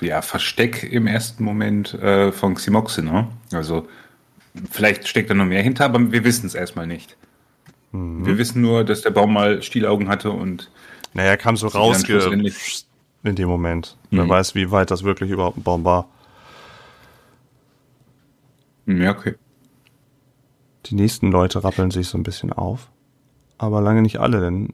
ja, 0.00 0.20
Versteck 0.20 0.82
im 0.82 1.06
ersten 1.06 1.44
Moment 1.44 1.94
äh, 1.94 2.32
von 2.32 2.54
Ximoxe, 2.54 3.02
ne? 3.02 3.28
Also 3.52 3.88
vielleicht 4.70 5.06
steckt 5.06 5.30
da 5.30 5.34
noch 5.34 5.44
mehr 5.44 5.62
hinter, 5.62 5.84
aber 5.84 6.10
wir 6.10 6.24
wissen 6.24 6.46
es 6.46 6.54
erstmal 6.54 6.86
nicht. 6.86 7.16
Mhm. 7.92 8.26
Wir 8.26 8.36
wissen 8.38 8.62
nur, 8.62 8.84
dass 8.84 9.02
der 9.02 9.10
Baum 9.10 9.32
mal 9.32 9.62
Stielaugen 9.62 10.08
hatte 10.08 10.30
und 10.30 10.70
naja, 11.14 11.30
er 11.30 11.36
kam 11.36 11.56
so 11.56 11.66
raus 11.68 12.02
in 13.22 13.34
dem 13.34 13.48
Moment. 13.48 13.96
Mhm. 14.10 14.18
Wer 14.18 14.28
weiß, 14.28 14.54
wie 14.54 14.70
weit 14.70 14.90
das 14.90 15.04
wirklich 15.04 15.30
überhaupt 15.30 15.58
ein 15.58 15.62
Baum 15.62 15.84
war. 15.84 16.08
Ja, 18.86 19.10
okay. 19.10 19.34
Die 20.86 20.94
nächsten 20.94 21.30
Leute 21.30 21.62
rappeln 21.62 21.90
sich 21.90 22.08
so 22.08 22.18
ein 22.18 22.22
bisschen 22.22 22.52
auf. 22.52 22.88
Aber 23.58 23.80
lange 23.80 24.02
nicht 24.02 24.20
alle, 24.20 24.40
denn 24.40 24.72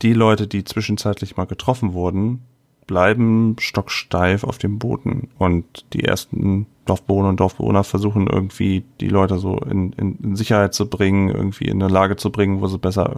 die 0.00 0.14
Leute, 0.14 0.48
die 0.48 0.64
zwischenzeitlich 0.64 1.36
mal 1.36 1.44
getroffen 1.44 1.92
wurden, 1.92 2.42
bleiben 2.86 3.56
stocksteif 3.58 4.42
auf 4.42 4.58
dem 4.58 4.78
Boden. 4.78 5.28
Und 5.38 5.84
die 5.92 6.02
ersten 6.02 6.66
Dorfbewohner 6.86 7.28
und 7.28 7.40
Dorfbewohner 7.40 7.84
versuchen 7.84 8.26
irgendwie 8.26 8.84
die 9.00 9.08
Leute 9.08 9.38
so 9.38 9.58
in, 9.58 9.92
in, 9.92 10.16
in 10.16 10.36
Sicherheit 10.36 10.74
zu 10.74 10.88
bringen, 10.88 11.28
irgendwie 11.28 11.66
in 11.66 11.82
eine 11.82 11.92
Lage 11.92 12.16
zu 12.16 12.32
bringen, 12.32 12.60
wo 12.60 12.66
sie 12.66 12.78
besser 12.78 13.14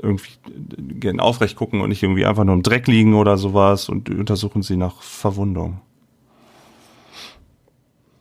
irgendwie 0.00 0.32
gerne 1.00 1.22
aufrecht 1.22 1.56
gucken 1.56 1.80
und 1.80 1.88
nicht 1.88 2.02
irgendwie 2.02 2.26
einfach 2.26 2.44
nur 2.44 2.54
im 2.54 2.62
Dreck 2.62 2.86
liegen 2.86 3.14
oder 3.14 3.36
sowas 3.36 3.88
und 3.88 4.10
untersuchen 4.10 4.62
sie 4.62 4.76
nach 4.76 5.02
Verwundung. 5.02 5.80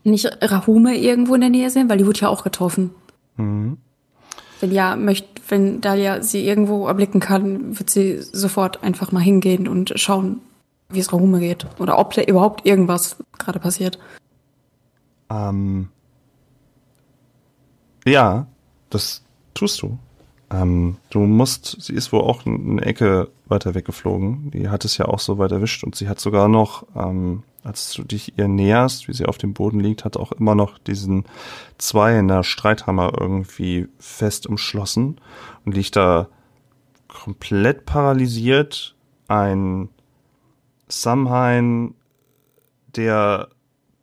Nicht 0.04 0.30
Rahume 0.41 0.97
irgendwo 0.97 1.36
in 1.36 1.41
der 1.41 1.49
Nähe 1.49 1.70
sehen, 1.70 1.89
weil 1.89 1.97
die 1.97 2.06
wurde 2.06 2.22
ja 2.22 2.30
auch 2.30 2.43
getroffen. 2.43 2.91
Mhm. 3.38 3.78
Wenn 4.60 4.72
ja, 4.72 4.95
möchte, 4.95 5.28
wenn 5.47 5.82
Dalia 5.82 6.22
sie 6.22 6.45
irgendwo 6.45 6.88
erblicken 6.88 7.20
kann, 7.20 7.78
wird 7.78 7.89
sie 7.89 8.20
sofort 8.22 8.84
einfach 8.84 9.12
mal 9.12 9.22
hingehen 9.22 9.68
und 9.68 9.93
schauen, 9.95 10.41
wie 10.89 10.99
es 10.99 11.12
Rahume 11.12 11.39
geht. 11.39 11.66
Oder 11.80 11.97
ob 11.97 12.14
da 12.14 12.22
überhaupt 12.22 12.66
irgendwas 12.66 13.18
gerade 13.38 13.60
passiert. 13.60 13.99
Ähm. 15.30 15.89
Ja, 18.06 18.47
das 18.89 19.24
tust 19.54 19.82
du. 19.82 19.97
Ähm, 20.52 20.97
du 21.10 21.20
musst, 21.20 21.82
sie 21.82 21.93
ist 21.93 22.12
wohl 22.12 22.22
auch 22.22 22.45
eine 22.45 22.82
Ecke 22.82 23.30
weiter 23.45 23.74
weggeflogen. 23.74 24.52
Die 24.52 24.70
hat 24.70 24.84
es 24.86 24.97
ja 24.97 25.06
auch 25.06 25.20
so 25.20 25.38
weit 25.38 25.52
erwischt 25.52 25.84
und 25.84 25.95
sie 25.95 26.10
hat 26.10 26.20
sogar 26.20 26.47
noch, 26.47 26.86
ähm, 26.95 27.43
als 27.64 27.93
du 27.93 28.04
dich 28.04 28.38
ihr 28.38 28.47
näherst, 28.47 29.08
wie 29.08 29.14
sie 29.14 29.26
auf 29.26 29.38
dem 29.38 29.54
Boden 29.54 29.80
liegt, 29.80 30.04
hat 30.04 30.18
auch 30.18 30.32
immer 30.32 30.56
noch 30.56 30.78
diesen 30.78 31.26
Zweihänder 31.78 32.43
Streithammer 32.43 33.14
irgendwie 33.20 33.88
fest 33.99 34.47
umschlossen 34.47 35.22
und 35.66 35.76
liegt 35.76 35.95
da 35.95 36.28
komplett 37.08 37.86
paralysiert. 37.86 38.95
Ein 39.28 39.89
Samhain, 40.88 41.93
der 42.95 43.49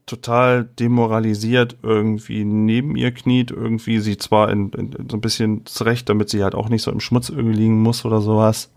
total 0.09 0.65
demoralisiert 0.65 1.77
irgendwie 1.83 2.45
neben 2.45 2.97
ihr 2.97 3.13
kniet, 3.13 3.51
irgendwie 3.51 4.01
sie 4.01 4.17
zwar 4.17 4.51
in, 4.51 4.71
in, 4.71 5.09
so 5.09 5.17
ein 5.17 5.21
bisschen 5.21 5.67
zurecht, 5.67 6.09
damit 6.09 6.31
sie 6.31 6.43
halt 6.43 6.55
auch 6.55 6.69
nicht 6.69 6.83
so 6.83 6.91
im 6.91 7.01
Schmutz 7.01 7.29
irgendwie 7.29 7.57
liegen 7.57 7.83
muss 7.83 8.05
oder 8.05 8.21
sowas. 8.21 8.71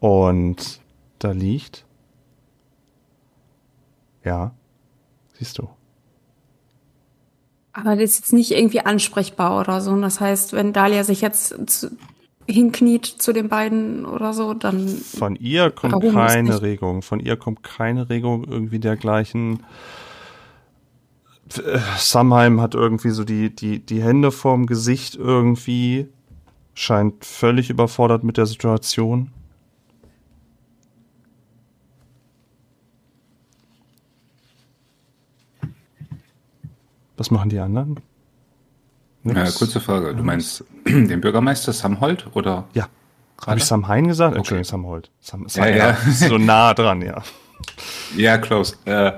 Und 0.00 0.80
da 1.18 1.32
liegt. 1.32 1.84
Ja, 4.24 4.54
siehst 5.34 5.58
du. 5.58 5.68
Aber 7.72 7.94
das 7.94 8.04
ist 8.04 8.18
jetzt 8.18 8.32
nicht 8.32 8.52
irgendwie 8.52 8.80
ansprechbar 8.80 9.60
oder 9.60 9.80
so. 9.80 9.94
Das 10.00 10.20
heißt, 10.20 10.54
wenn 10.54 10.72
Dahlia 10.72 11.04
sich 11.04 11.20
jetzt 11.20 11.54
zu, 11.70 11.90
hinkniet 12.46 13.06
zu 13.06 13.32
den 13.32 13.48
beiden 13.48 14.06
oder 14.06 14.32
so, 14.32 14.54
dann. 14.54 14.88
Von 14.88 15.36
ihr 15.36 15.70
kommt 15.70 16.02
keine? 16.12 16.62
Regung. 16.62 17.02
Von 17.02 17.20
ihr 17.20 17.36
kommt 17.36 17.62
keine 17.62 18.08
Regung 18.08 18.44
irgendwie 18.44 18.78
dergleichen. 18.78 19.62
Samheim 21.96 22.60
hat 22.60 22.74
irgendwie 22.74 23.10
so 23.10 23.24
die, 23.24 23.54
die, 23.54 23.78
die 23.78 24.02
Hände 24.02 24.32
vorm 24.32 24.66
Gesicht 24.66 25.16
irgendwie. 25.16 26.08
Scheint 26.74 27.24
völlig 27.24 27.70
überfordert 27.70 28.22
mit 28.22 28.36
der 28.36 28.46
Situation. 28.46 29.30
Was 37.16 37.30
machen 37.30 37.48
die 37.48 37.58
anderen? 37.58 38.00
Nix? 39.34 39.54
kurze 39.56 39.80
Frage. 39.80 40.14
Du 40.14 40.22
meinst 40.22 40.64
den 40.86 41.20
Bürgermeister 41.20 41.72
Samhold 41.72 42.26
oder? 42.34 42.64
Ja. 42.74 42.88
Habe 43.46 43.58
ich 43.58 43.64
Sam 43.64 43.86
Hein 43.86 44.08
gesagt? 44.08 44.36
Entschuldigung, 44.36 44.64
Sam 44.64 44.86
Holt. 44.86 45.10
Sam, 45.20 45.48
Sam, 45.48 45.64
Ja, 45.64 45.70
ja, 45.70 45.96
so 46.10 46.38
nah 46.38 46.72
dran, 46.72 47.02
ja. 47.02 47.22
Ja, 48.16 48.38
close. 48.38 48.76
Äh, 48.86 49.12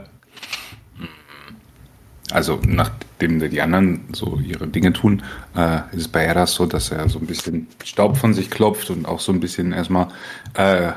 also 2.31 2.61
nachdem 2.67 3.49
die 3.49 3.63
anderen 3.63 4.01
so 4.13 4.39
ihre 4.45 4.67
Dinge 4.67 4.93
tun, 4.93 5.23
äh, 5.57 5.79
ist 5.93 6.01
es 6.01 6.09
bei 6.09 6.25
Eras 6.25 6.55
so, 6.55 6.67
dass 6.67 6.91
er 6.91 7.09
so 7.09 7.19
ein 7.19 7.27
bisschen 7.27 7.69
Staub 7.85 8.17
von 8.17 8.35
sich 8.35 8.51
klopft 8.51 8.91
und 8.91 9.07
auch 9.07 9.21
so 9.21 9.33
ein 9.33 9.41
bisschen 9.41 9.73
erstmal 9.73 10.09
äh, 10.55 10.93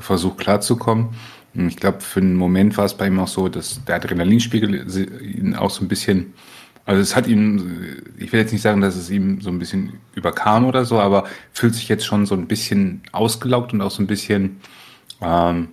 versucht 0.00 0.38
klarzukommen. 0.38 1.10
Ich 1.54 1.76
glaube, 1.76 2.00
für 2.00 2.20
einen 2.20 2.36
Moment 2.36 2.76
war 2.78 2.84
es 2.84 2.94
bei 2.94 3.08
ihm 3.08 3.18
auch 3.18 3.28
so, 3.28 3.48
dass 3.48 3.84
der 3.84 3.96
Adrenalinspiegel 3.96 4.86
ihn 5.22 5.56
auch 5.56 5.70
so 5.70 5.84
ein 5.84 5.88
bisschen, 5.88 6.32
also 6.90 7.02
es 7.02 7.14
hat 7.14 7.28
ihm, 7.28 8.02
ich 8.18 8.32
will 8.32 8.40
jetzt 8.40 8.50
nicht 8.50 8.62
sagen, 8.62 8.80
dass 8.80 8.96
es 8.96 9.10
ihm 9.10 9.40
so 9.40 9.48
ein 9.48 9.60
bisschen 9.60 10.00
überkam 10.16 10.64
oder 10.64 10.84
so, 10.84 10.98
aber 10.98 11.24
fühlt 11.52 11.72
sich 11.72 11.88
jetzt 11.88 12.04
schon 12.04 12.26
so 12.26 12.34
ein 12.34 12.48
bisschen 12.48 13.02
ausgelaugt 13.12 13.72
und 13.72 13.80
auch 13.80 13.92
so 13.92 14.02
ein 14.02 14.08
bisschen 14.08 14.60
ähm, 15.20 15.68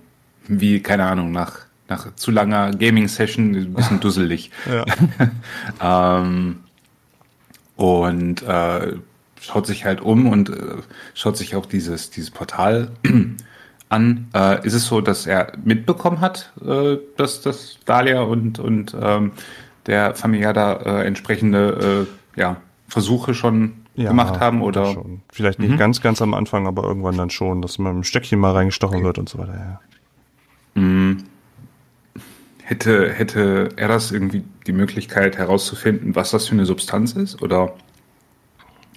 wie, 0.46 0.80
keine 0.80 1.06
Ahnung, 1.06 1.32
nach, 1.32 1.58
nach 1.88 2.14
zu 2.14 2.30
langer 2.30 2.70
Gaming-Session 2.70 3.52
ein 3.52 3.74
bisschen 3.74 3.98
dusselig. 4.00 4.52
Ähm, 5.82 6.60
und 7.74 8.42
äh, 8.42 8.92
schaut 9.40 9.66
sich 9.66 9.84
halt 9.84 10.00
um 10.00 10.28
und 10.28 10.50
äh, 10.50 10.76
schaut 11.14 11.36
sich 11.36 11.56
auch 11.56 11.66
dieses, 11.66 12.10
dieses 12.10 12.30
Portal 12.30 12.92
an. 13.88 14.28
Äh, 14.32 14.64
ist 14.64 14.74
es 14.74 14.86
so, 14.86 15.00
dass 15.00 15.26
er 15.26 15.52
mitbekommen 15.64 16.20
hat, 16.20 16.52
äh, 16.64 16.98
dass, 17.16 17.42
dass 17.42 17.80
Dahlia 17.86 18.20
und, 18.20 18.60
und 18.60 18.96
ähm, 19.00 19.32
der 19.88 20.14
Familia 20.14 20.52
da 20.52 20.74
äh, 20.74 21.04
entsprechende 21.06 22.06
äh, 22.36 22.40
ja, 22.40 22.58
Versuche 22.86 23.34
schon 23.34 23.72
Ja, 23.96 24.10
gemacht 24.10 24.38
haben? 24.38 24.62
Oder? 24.62 24.92
Schon. 24.92 25.22
Vielleicht 25.32 25.58
nicht 25.58 25.72
Mhm. 25.72 25.76
ganz, 25.78 26.00
ganz 26.00 26.22
am 26.22 26.34
Anfang, 26.34 26.68
aber 26.68 26.84
irgendwann 26.84 27.16
dann 27.16 27.30
schon, 27.30 27.62
dass 27.62 27.78
man 27.78 27.94
dem 27.94 28.04
Stöckchen 28.04 28.38
mal 28.38 28.52
reingestochen 28.52 29.02
wird 29.02 29.18
und 29.18 29.28
so 29.28 29.38
weiter. 29.38 29.54
Ja. 29.54 29.80
Hätte, 32.62 33.12
hätte 33.12 33.70
er 33.76 33.88
das 33.88 34.12
irgendwie 34.12 34.44
die 34.66 34.72
Möglichkeit 34.72 35.36
herauszufinden, 35.38 36.14
was 36.14 36.30
das 36.30 36.46
für 36.46 36.52
eine 36.52 36.66
Substanz 36.66 37.12
ist? 37.14 37.42
Oder 37.42 37.74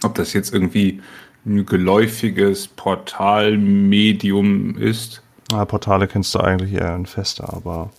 ob 0.03 0.13
das 0.15 0.33
jetzt 0.33 0.53
irgendwie 0.53 1.01
ein 1.45 1.65
geläufiges 1.65 2.67
Portalmedium 2.67 4.77
ist? 4.77 5.23
Ah, 5.53 5.65
Portale 5.65 6.07
kennst 6.07 6.35
du 6.35 6.39
eigentlich 6.39 6.73
eher 6.73 6.95
in 6.95 7.05
Feste, 7.05 7.47
aber 7.51 7.89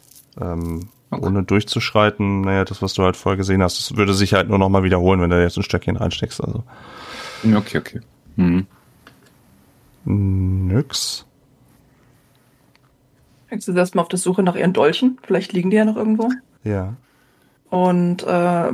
ähm, 0.40 0.88
Okay. 1.12 1.26
ohne 1.26 1.42
durchzuschreiten, 1.42 2.40
naja, 2.40 2.64
das, 2.64 2.80
was 2.80 2.94
du 2.94 3.02
halt 3.02 3.16
vorher 3.16 3.36
gesehen 3.36 3.62
hast, 3.62 3.78
das 3.78 3.96
würde 3.98 4.14
sich 4.14 4.32
halt 4.32 4.48
nur 4.48 4.58
nochmal 4.58 4.82
wiederholen, 4.82 5.20
wenn 5.20 5.28
du 5.28 5.42
jetzt 5.42 5.58
ein 5.58 5.62
Stöckchen 5.62 5.96
reinsteckst. 5.96 6.42
Also 6.42 6.64
Okay, 7.44 7.78
okay. 7.78 8.00
Mhm. 8.36 8.66
nix. 10.04 11.26
Jetzt 13.50 13.68
ist 13.68 13.76
erstmal 13.76 14.02
auf 14.04 14.08
der 14.08 14.18
Suche 14.18 14.42
nach 14.42 14.54
ihren 14.56 14.72
Dolchen. 14.72 15.18
Vielleicht 15.22 15.52
liegen 15.52 15.68
die 15.68 15.76
ja 15.76 15.84
noch 15.84 15.96
irgendwo. 15.96 16.30
Ja. 16.64 16.94
Und 17.68 18.22
äh, 18.22 18.26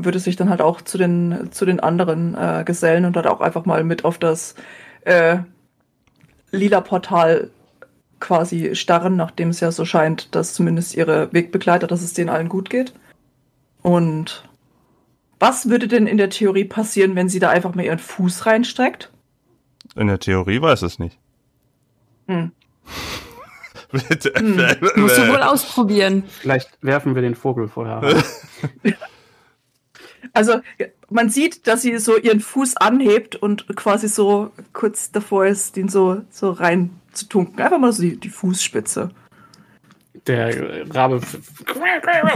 würde 0.05 0.21
sich 0.21 0.37
dann 0.37 0.49
halt 0.49 0.61
auch 0.61 0.81
zu 0.81 0.97
den, 0.97 1.49
zu 1.51 1.67
den 1.67 1.81
anderen 1.81 2.37
äh, 2.37 2.63
gesellen 2.65 3.05
und 3.05 3.17
dann 3.17 3.27
auch 3.27 3.41
einfach 3.41 3.65
mal 3.65 3.83
mit 3.83 4.05
auf 4.05 4.19
das 4.19 4.55
äh, 5.01 5.39
lila 6.53 6.81
Portal 6.83 7.51
quasi 8.21 8.75
starren, 8.75 9.17
nachdem 9.17 9.51
es 9.51 9.61
ja 9.61 9.71
so 9.71 9.85
scheint, 9.85 10.35
dass 10.35 10.55
zumindest 10.55 10.95
ihre 10.95 11.33
Wegbegleiter, 11.33 11.87
dass 11.87 12.03
es 12.03 12.15
denen 12.15 12.29
allen 12.29 12.49
gut 12.49 12.71
geht. 12.71 12.93
Und 13.83 14.45
was 15.39 15.69
würde 15.69 15.89
denn 15.89 16.07
in 16.07 16.17
der 16.17 16.31
Theorie 16.31 16.65
passieren, 16.65 17.15
wenn 17.15 17.29
sie 17.29 17.39
da 17.39 17.51
einfach 17.51 17.75
mal 17.75 17.85
ihren 17.85 17.99
Fuß 17.99 18.47
reinstreckt? 18.47 19.13
In 19.95 20.09
der 20.09 20.19
Theorie 20.19 20.61
weiß 20.61 20.83
es 20.83 20.99
nicht. 20.99 21.19
Hm. 22.27 22.53
Bitte. 23.93 24.33
Musst 24.97 25.17
du 25.17 25.29
wohl 25.29 25.43
ausprobieren. 25.43 26.25
Vielleicht 26.29 26.71
werfen 26.83 27.15
wir 27.15 27.23
den 27.23 27.35
Vogel 27.35 27.69
vorher. 27.69 28.03
Also 30.33 30.61
man 31.11 31.31
sieht, 31.31 31.67
dass 31.67 31.83
sie 31.83 31.97
so 31.99 32.17
ihren 32.17 32.41
Fuß 32.41 32.77
anhebt 32.77 33.37
und 33.37 33.67
quasi 33.77 34.09
so 34.09 34.51
kurz 34.73 35.11
davor 35.11 35.47
ist, 35.47 35.77
den 35.77 35.89
so, 35.89 36.23
so 36.31 36.51
rein 36.51 36.91
zu 37.19 37.27
tunken. 37.27 37.61
Einfach 37.61 37.79
mal 37.79 37.93
so 37.93 38.03
die, 38.03 38.17
die 38.19 38.29
Fußspitze. 38.31 39.11
Der 40.27 40.95
Rabe 40.95 41.21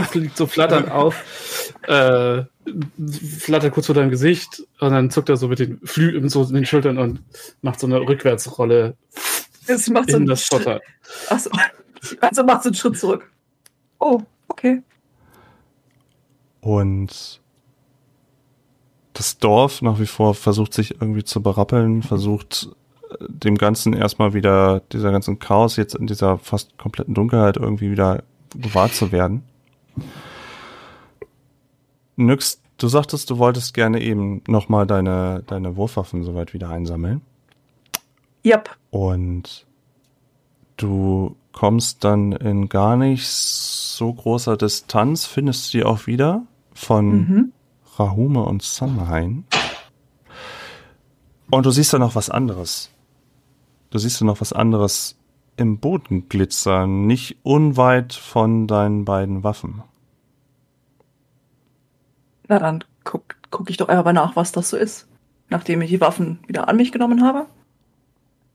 fliegt 0.09 0.37
so 0.37 0.47
flatternd 0.47 0.89
auf, 0.89 1.73
äh, 1.83 2.43
flattert 3.39 3.73
kurz 3.73 3.85
vor 3.87 3.95
deinem 3.95 4.09
Gesicht 4.09 4.63
und 4.79 4.91
dann 4.91 5.11
zuckt 5.11 5.29
er 5.29 5.37
so 5.37 5.47
mit 5.47 5.59
den 5.59 5.79
Flügeln 5.83 6.29
so 6.29 6.43
in 6.43 6.53
den 6.53 6.65
Schultern 6.65 6.97
und 6.97 7.21
macht 7.61 7.79
so 7.79 7.87
eine 7.87 7.99
Rückwärtsrolle 7.99 8.95
Es 9.67 9.89
macht 9.89 10.09
so 10.09 10.15
in 10.17 10.23
einen 10.23 10.27
das 10.27 10.43
Schritt- 10.45 10.63
Schotter. 10.63 10.81
Achso. 11.29 11.49
Also 12.21 12.43
macht 12.43 12.63
so 12.63 12.69
einen 12.69 12.75
Schritt 12.75 12.97
zurück. 12.97 13.29
Oh, 13.99 14.21
okay. 14.47 14.81
Und 16.61 17.41
das 19.13 19.37
Dorf 19.37 19.81
nach 19.81 19.99
wie 19.99 20.07
vor 20.07 20.33
versucht 20.35 20.73
sich 20.73 20.91
irgendwie 21.01 21.23
zu 21.23 21.41
berappeln, 21.43 22.01
versucht 22.01 22.69
dem 23.19 23.57
Ganzen 23.57 23.93
erstmal 23.93 24.33
wieder, 24.33 24.81
dieser 24.91 25.11
ganzen 25.11 25.39
Chaos 25.39 25.75
jetzt 25.75 25.95
in 25.95 26.07
dieser 26.07 26.37
fast 26.37 26.77
kompletten 26.77 27.13
Dunkelheit 27.13 27.57
irgendwie 27.57 27.91
wieder 27.91 28.23
gewahr 28.55 28.91
zu 28.91 29.11
werden. 29.11 29.43
Nyx, 32.15 32.61
du 32.77 32.87
sagtest, 32.87 33.29
du 33.29 33.37
wolltest 33.37 33.73
gerne 33.73 34.01
eben 34.01 34.41
nochmal 34.47 34.85
deine, 34.85 35.43
deine 35.47 35.75
Wurfwaffen 35.75 36.23
soweit 36.23 36.53
wieder 36.53 36.69
einsammeln. 36.69 37.21
Yep. 38.45 38.69
Und 38.91 39.65
du 40.77 41.35
kommst 41.53 42.03
dann 42.03 42.31
in 42.33 42.69
gar 42.69 42.97
nicht 42.97 43.27
so 43.27 44.13
großer 44.13 44.57
Distanz, 44.57 45.25
findest 45.25 45.73
du 45.73 45.77
die 45.77 45.83
auch 45.83 46.07
wieder 46.07 46.43
von 46.73 47.09
Mhm. 47.09 47.51
Rahume 47.97 48.43
und 48.43 48.63
Samhain. 48.63 49.45
Und 51.51 51.65
du 51.65 51.71
siehst 51.71 51.93
da 51.93 51.99
noch 51.99 52.15
was 52.15 52.29
anderes. 52.31 52.89
Du 53.93 53.99
siehst 53.99 54.19
da 54.19 54.25
noch 54.25 54.41
was 54.41 54.53
anderes 54.53 55.19
im 55.55 55.77
Boden 55.77 56.27
glitzern, 56.27 57.05
nicht 57.05 57.37
unweit 57.43 58.13
von 58.13 58.65
deinen 58.65 59.05
beiden 59.05 59.43
Waffen. 59.43 59.83
Na 62.47 62.57
dann 62.57 62.83
guck, 63.03 63.35
guck 63.51 63.69
ich 63.69 63.77
doch 63.77 63.89
einfach 63.89 64.05
mal 64.05 64.13
nach, 64.13 64.35
was 64.35 64.51
das 64.51 64.71
so 64.71 64.77
ist. 64.77 65.07
Nachdem 65.49 65.79
ich 65.83 65.91
die 65.91 66.01
Waffen 66.01 66.39
wieder 66.47 66.69
an 66.69 66.77
mich 66.77 66.91
genommen 66.91 67.23
habe. 67.23 67.45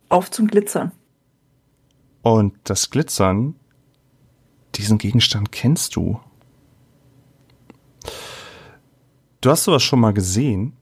Auf 0.08 0.28
zum 0.28 0.48
Glitzern. 0.48 0.90
Und 2.22 2.54
das 2.64 2.90
Glitzern, 2.90 3.54
diesen 4.74 4.98
Gegenstand 4.98 5.52
kennst 5.52 5.94
du. 5.94 6.18
Du 9.40 9.50
hast 9.50 9.62
sowas 9.62 9.84
schon 9.84 10.00
mal 10.00 10.12
gesehen, 10.12 10.72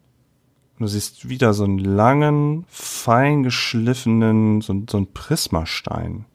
Du 0.78 0.86
siehst 0.86 1.28
wieder 1.28 1.54
so 1.54 1.64
einen 1.64 1.78
langen, 1.78 2.66
fein 2.68 3.42
geschliffenen, 3.42 4.60
so, 4.60 4.82
so 4.88 4.98
einen 4.98 5.12
Prismastein. 5.12 6.26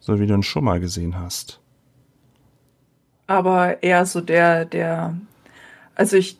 So 0.00 0.20
wie 0.20 0.26
du 0.26 0.34
ihn 0.34 0.42
schon 0.42 0.64
mal 0.64 0.80
gesehen 0.80 1.18
hast. 1.18 1.60
Aber 3.26 3.82
eher 3.82 4.04
so 4.04 4.20
der, 4.20 4.64
der, 4.64 5.16
also 5.94 6.16
ich, 6.16 6.38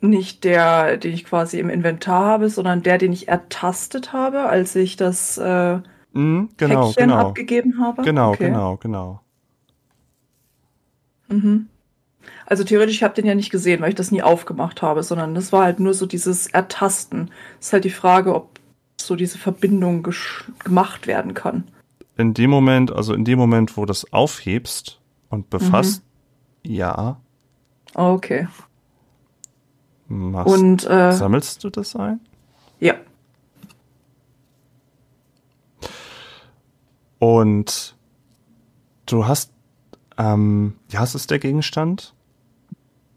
nicht 0.00 0.44
der, 0.44 0.96
den 0.96 1.12
ich 1.12 1.24
quasi 1.24 1.58
im 1.58 1.68
Inventar 1.68 2.24
habe, 2.24 2.48
sondern 2.48 2.82
der, 2.82 2.96
den 2.96 3.12
ich 3.12 3.28
ertastet 3.28 4.12
habe, 4.14 4.44
als 4.44 4.74
ich 4.76 4.96
das 4.96 5.36
äh, 5.36 5.80
Mhm, 6.12 6.50
genau, 6.56 6.86
Päckchen 6.86 7.10
genau. 7.10 7.28
abgegeben 7.28 7.80
habe. 7.80 8.02
Genau, 8.02 8.32
Okay. 8.32 8.46
genau, 8.48 8.76
genau. 8.76 9.20
Mhm. 11.28 11.68
Also 12.46 12.64
theoretisch, 12.64 12.96
ich 12.96 13.02
habe 13.02 13.14
den 13.14 13.26
ja 13.26 13.34
nicht 13.34 13.50
gesehen, 13.50 13.80
weil 13.80 13.90
ich 13.90 13.94
das 13.94 14.10
nie 14.10 14.22
aufgemacht 14.22 14.82
habe, 14.82 15.02
sondern 15.02 15.34
das 15.34 15.52
war 15.52 15.64
halt 15.64 15.80
nur 15.80 15.94
so 15.94 16.06
dieses 16.06 16.46
Ertasten. 16.48 17.30
ist 17.60 17.72
halt 17.72 17.84
die 17.84 17.90
Frage, 17.90 18.34
ob 18.34 18.58
so 19.00 19.16
diese 19.16 19.38
Verbindung 19.38 20.06
gemacht 20.64 21.06
werden 21.06 21.34
kann. 21.34 21.64
In 22.16 22.34
dem 22.34 22.50
Moment, 22.50 22.92
also 22.92 23.14
in 23.14 23.24
dem 23.24 23.38
Moment, 23.38 23.76
wo 23.76 23.82
du 23.82 23.86
das 23.86 24.12
aufhebst 24.12 25.00
und 25.30 25.48
befasst, 25.48 26.02
ja, 26.62 27.20
Okay. 27.94 28.46
machst, 30.08 30.52
Und 30.54 30.86
äh, 30.86 31.12
sammelst 31.12 31.64
du 31.64 31.70
das 31.70 31.96
ein? 31.96 32.20
ja, 32.78 32.94
Und 37.18 37.96
du 39.06 39.26
hast, 39.26 39.52
ähm, 40.20 40.74
ja, 40.90 41.02
es 41.02 41.14
ist 41.14 41.30
der 41.30 41.38
Gegenstand? 41.38 42.14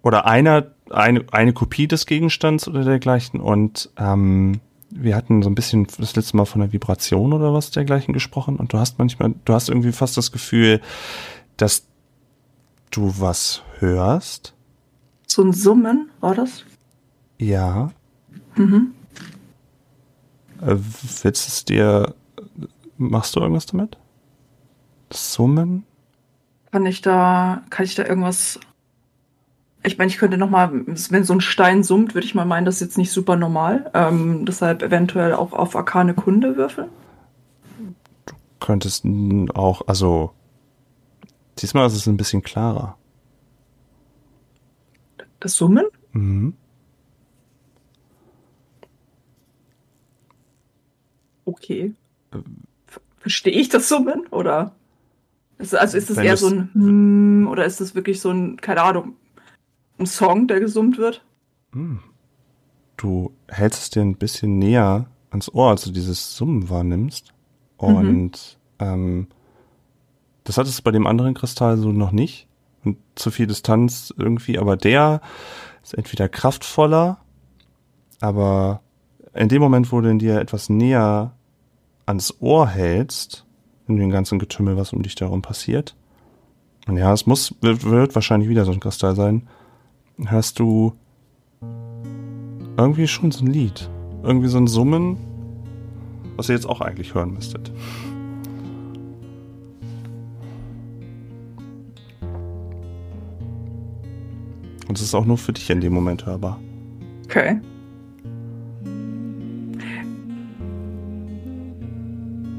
Oder 0.03 0.25
einer, 0.25 0.71
eine, 0.89 1.25
eine 1.31 1.53
Kopie 1.53 1.87
des 1.87 2.05
Gegenstands 2.05 2.67
oder 2.67 2.83
dergleichen. 2.83 3.41
Und 3.41 3.89
ähm, 3.97 4.61
wir 4.89 5.15
hatten 5.15 5.43
so 5.43 5.49
ein 5.49 5.55
bisschen 5.55 5.85
das 5.97 6.15
letzte 6.15 6.37
Mal 6.37 6.45
von 6.45 6.61
der 6.61 6.71
Vibration 6.71 7.33
oder 7.33 7.53
was 7.53 7.71
dergleichen 7.71 8.13
gesprochen. 8.13 8.55
Und 8.55 8.71
du 8.71 8.77
hast 8.77 8.99
manchmal, 8.99 9.35
du 9.43 9.53
hast 9.53 9.67
irgendwie 9.67 9.91
fast 9.91 10.15
das 10.15 10.31
Gefühl, 10.31 10.81
dass 11.57 11.87
du 12.91 13.13
was 13.19 13.63
hörst. 13.79 14.53
so 15.27 15.43
ein 15.43 15.51
Summen 15.51 16.09
war 16.21 16.35
das. 16.35 16.63
Ja. 17.37 17.91
Mhm. 18.55 18.93
Äh, 20.61 20.77
willst 21.23 21.47
es 21.47 21.65
dir, 21.65 22.15
machst 22.97 23.35
du 23.35 23.41
irgendwas 23.41 23.65
damit? 23.65 23.97
Summen? 25.11 25.85
Kann 26.73 26.87
ich 26.87 27.01
da, 27.03 27.61
kann 27.69 27.85
ich 27.85 27.93
da 27.93 28.03
irgendwas? 28.03 28.59
Ich 29.83 29.99
meine, 29.99 30.09
ich 30.09 30.17
könnte 30.17 30.39
noch 30.39 30.49
mal, 30.49 30.71
wenn 30.73 31.23
so 31.23 31.33
ein 31.33 31.39
Stein 31.39 31.83
summt, 31.83 32.15
würde 32.15 32.25
ich 32.25 32.33
mal 32.33 32.45
meinen, 32.45 32.65
das 32.65 32.75
ist 32.77 32.81
jetzt 32.81 32.97
nicht 32.97 33.11
super 33.11 33.35
normal. 33.35 33.91
Ähm, 33.93 34.43
deshalb 34.47 34.81
eventuell 34.81 35.33
auch 35.35 35.53
auf 35.53 35.75
Arkane 35.75 36.15
Kunde 36.15 36.57
würfeln. 36.57 36.89
könntest 38.59 39.05
n- 39.05 39.51
auch, 39.51 39.83
also 39.87 40.31
diesmal 41.59 41.85
ist 41.85 41.93
es 41.93 42.07
ein 42.07 42.17
bisschen 42.17 42.41
klarer. 42.41 42.97
Das 45.39 45.53
Summen? 45.53 45.85
Mhm. 46.13 46.55
Okay. 51.45 51.93
Ver- 52.87 53.01
Verstehe 53.19 53.53
ich 53.53 53.69
das 53.69 53.87
Summen? 53.89 54.25
Oder? 54.31 54.73
Ist, 55.63 55.73
also 55.73 55.97
ist 55.97 56.09
es 56.09 56.17
eher 56.17 56.35
so 56.35 56.47
ein 56.49 56.69
hm, 56.73 57.47
oder 57.49 57.63
ist 57.63 57.79
es 57.79 57.95
wirklich 57.95 58.19
so 58.19 58.29
ein, 58.31 58.57
keine 58.57 58.81
Ahnung, 58.81 59.13
ein 59.97 60.05
Song, 60.05 60.47
der 60.47 60.59
gesummt 60.59 60.97
wird? 60.97 61.23
Hm. 61.71 61.99
Du 62.97 63.31
hältst 63.47 63.83
es 63.83 63.89
dir 63.89 64.01
ein 64.01 64.17
bisschen 64.17 64.59
näher 64.59 65.05
ans 65.31 65.49
Ohr, 65.53 65.69
als 65.69 65.85
du 65.85 65.91
dieses 65.91 66.35
Summen 66.35 66.69
wahrnimmst. 66.69 67.33
Und 67.77 68.57
ähm, 68.79 69.27
das 70.43 70.57
hattest 70.57 70.79
du 70.79 70.83
bei 70.83 70.91
dem 70.91 71.07
anderen 71.07 71.33
Kristall 71.33 71.77
so 71.77 71.93
noch 71.93 72.11
nicht. 72.11 72.47
Und 72.83 72.97
zu 73.15 73.31
viel 73.31 73.47
Distanz 73.47 74.13
irgendwie, 74.17 74.59
aber 74.59 74.75
der 74.75 75.21
ist 75.81 75.93
entweder 75.93 76.27
kraftvoller, 76.27 77.19
aber 78.19 78.81
in 79.33 79.47
dem 79.47 79.61
Moment, 79.61 79.93
wo 79.93 80.01
du 80.01 80.09
ihn 80.09 80.19
dir 80.19 80.41
etwas 80.41 80.67
näher 80.67 81.31
ans 82.05 82.35
Ohr 82.41 82.67
hältst, 82.67 83.45
in 83.87 83.97
dem 83.97 84.09
ganzen 84.09 84.39
Getümmel, 84.39 84.77
was 84.77 84.93
um 84.93 85.03
dich 85.03 85.15
darum 85.15 85.41
passiert, 85.41 85.95
und 86.87 86.97
ja, 86.97 87.13
es 87.13 87.25
muss, 87.25 87.55
wird, 87.61 87.85
wird 87.85 88.13
wahrscheinlich 88.15 88.49
wieder 88.49 88.65
so 88.65 88.71
ein 88.71 88.79
Kristall 88.79 89.15
sein, 89.15 89.47
hörst 90.17 90.59
du 90.59 90.93
irgendwie 92.77 93.07
schon 93.07 93.31
so 93.31 93.45
ein 93.45 93.47
Lied. 93.47 93.89
Irgendwie 94.23 94.47
so 94.47 94.57
ein 94.57 94.67
Summen, 94.67 95.17
was 96.35 96.49
ihr 96.49 96.55
jetzt 96.55 96.67
auch 96.67 96.81
eigentlich 96.81 97.13
hören 97.13 97.33
müsstet. 97.33 97.71
Und 104.87 104.97
es 104.97 105.01
ist 105.01 105.15
auch 105.15 105.25
nur 105.25 105.37
für 105.37 105.53
dich 105.53 105.69
in 105.69 105.81
dem 105.81 105.93
Moment 105.93 106.25
hörbar. 106.25 106.59
Okay. 107.25 107.61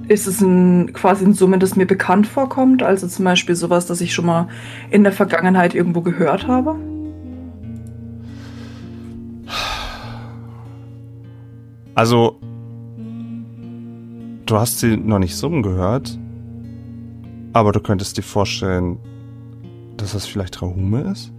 Ist 0.08 0.26
es 0.26 0.40
ein 0.40 0.92
quasi 0.92 1.24
ein 1.24 1.32
Summen, 1.32 1.60
das 1.60 1.76
mir 1.76 1.86
bekannt 1.86 2.26
vorkommt? 2.26 2.82
Also 2.82 3.06
zum 3.08 3.24
Beispiel 3.24 3.54
sowas, 3.54 3.86
das 3.86 4.00
ich 4.00 4.12
schon 4.12 4.26
mal 4.26 4.48
in 4.90 5.02
der 5.02 5.12
Vergangenheit 5.12 5.74
irgendwo 5.74 6.02
gehört 6.02 6.46
habe? 6.46 6.76
Also, 11.94 12.40
du 14.46 14.56
hast 14.56 14.80
sie 14.80 14.96
noch 14.96 15.20
nicht 15.20 15.36
summen 15.36 15.62
gehört, 15.62 16.18
aber 17.52 17.70
du 17.72 17.80
könntest 17.80 18.16
dir 18.18 18.22
vorstellen, 18.22 18.98
dass 19.96 20.12
das 20.12 20.26
vielleicht 20.26 20.60
Rahume 20.60 21.02
ist, 21.02 21.32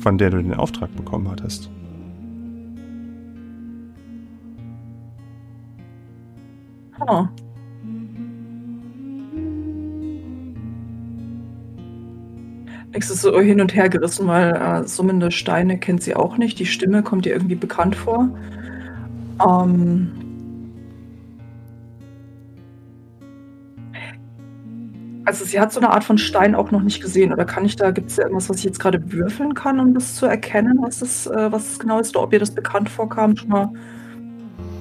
von 0.00 0.16
der 0.16 0.30
du 0.30 0.38
den 0.38 0.54
Auftrag 0.54 0.94
bekommen 0.96 1.30
hattest. 1.30 1.70
Oh. 7.06 7.26
Nix 12.92 13.10
ist 13.10 13.22
so 13.22 13.38
hin 13.40 13.60
und 13.60 13.74
her 13.74 13.88
gerissen, 13.88 14.26
weil 14.26 14.54
äh, 14.54 14.86
summende 14.86 15.30
Steine 15.30 15.78
kennt 15.78 16.02
sie 16.02 16.16
auch 16.16 16.38
nicht. 16.38 16.58
Die 16.58 16.66
Stimme 16.66 17.02
kommt 17.02 17.26
ihr 17.26 17.32
irgendwie 17.32 17.54
bekannt 17.54 17.94
vor. 17.94 18.28
Ähm, 19.46 20.10
also 25.26 25.44
sie 25.44 25.60
hat 25.60 25.70
so 25.70 25.80
eine 25.80 25.90
Art 25.90 26.04
von 26.04 26.16
Stein 26.16 26.54
auch 26.54 26.70
noch 26.70 26.82
nicht 26.82 27.02
gesehen. 27.02 27.32
Oder 27.32 27.44
kann 27.44 27.66
ich 27.66 27.76
da, 27.76 27.90
gibt 27.90 28.08
es 28.08 28.16
da 28.16 28.22
irgendwas, 28.22 28.48
was 28.48 28.58
ich 28.58 28.64
jetzt 28.64 28.80
gerade 28.80 29.12
würfeln 29.12 29.52
kann, 29.52 29.78
um 29.78 29.92
das 29.92 30.14
zu 30.14 30.24
erkennen, 30.24 30.78
was 30.80 31.00
das, 31.00 31.26
äh, 31.26 31.52
was 31.52 31.72
es 31.72 31.78
genau 31.78 32.00
ist? 32.00 32.16
Oder 32.16 32.24
ob 32.24 32.32
ihr 32.32 32.38
das 32.38 32.50
bekannt 32.50 32.88
vorkam, 32.88 33.36
schon 33.36 33.50
mal, 33.50 33.70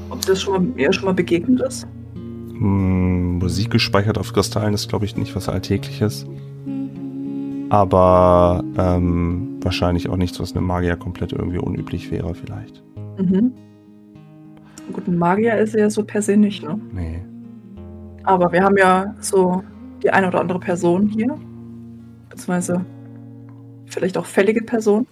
ob 0.10 0.26
das 0.26 0.42
schon 0.42 0.54
mal, 0.54 0.80
ihr 0.80 0.94
schon 0.94 1.06
mal 1.06 1.14
begegnet 1.14 1.60
ist? 1.60 1.86
Hm, 2.16 3.40
Musik 3.40 3.70
gespeichert 3.72 4.18
auf 4.18 4.32
Kristallen 4.32 4.74
ist, 4.74 4.88
glaube 4.88 5.04
ich, 5.04 5.18
nicht 5.18 5.36
was 5.36 5.50
Alltägliches. 5.50 6.26
Aber 7.70 8.64
ähm, 8.78 9.58
wahrscheinlich 9.62 10.10
auch 10.10 10.18
nichts, 10.18 10.40
was 10.40 10.56
einem 10.56 10.66
Magier 10.66 10.96
komplett 10.96 11.34
irgendwie 11.34 11.58
unüblich 11.58 12.12
wäre, 12.12 12.34
vielleicht. 12.34 12.82
Mhm. 13.18 13.52
Gut, 14.94 15.08
ein 15.08 15.18
Magier 15.18 15.58
ist 15.58 15.76
er 15.76 15.82
ja 15.82 15.90
so 15.90 16.04
per 16.04 16.22
se 16.22 16.38
nicht, 16.38 16.64
ne? 16.64 16.80
Nee. 16.94 17.22
Aber 18.24 18.52
wir 18.52 18.64
haben 18.64 18.78
ja 18.78 19.16
so 19.20 19.64
die 20.02 20.12
eine 20.12 20.28
oder 20.28 20.40
andere 20.40 20.60
Person 20.60 21.08
hier. 21.08 21.38
Beziehungsweise 22.30 22.86
vielleicht 23.86 24.18
auch 24.18 24.26
fällige 24.26 24.62
Person. 24.62 25.08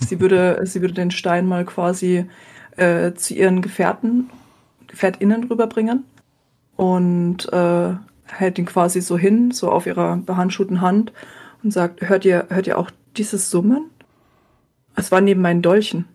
Sie 0.00 0.20
würde, 0.20 0.60
sie 0.64 0.80
würde 0.80 0.94
den 0.94 1.12
Stein 1.12 1.46
mal 1.46 1.64
quasi 1.64 2.26
äh, 2.76 3.12
zu 3.12 3.34
ihren 3.34 3.62
Gefährten, 3.62 4.30
GefährtInnen 4.88 5.44
rüberbringen. 5.44 6.04
Und 6.76 7.52
äh, 7.52 7.94
hält 8.26 8.58
ihn 8.58 8.66
quasi 8.66 9.00
so 9.00 9.16
hin, 9.16 9.52
so 9.52 9.70
auf 9.70 9.86
ihrer 9.86 10.16
behandschuhten 10.16 10.80
Hand 10.80 11.12
und 11.62 11.70
sagt, 11.72 12.00
hört 12.08 12.24
ihr, 12.24 12.46
hört 12.50 12.66
ihr 12.66 12.78
auch 12.78 12.90
dieses 13.16 13.50
Summen? 13.50 13.90
Es 14.94 15.10
war 15.12 15.20
neben 15.20 15.40
meinen 15.40 15.62
Dolchen, 15.62 16.06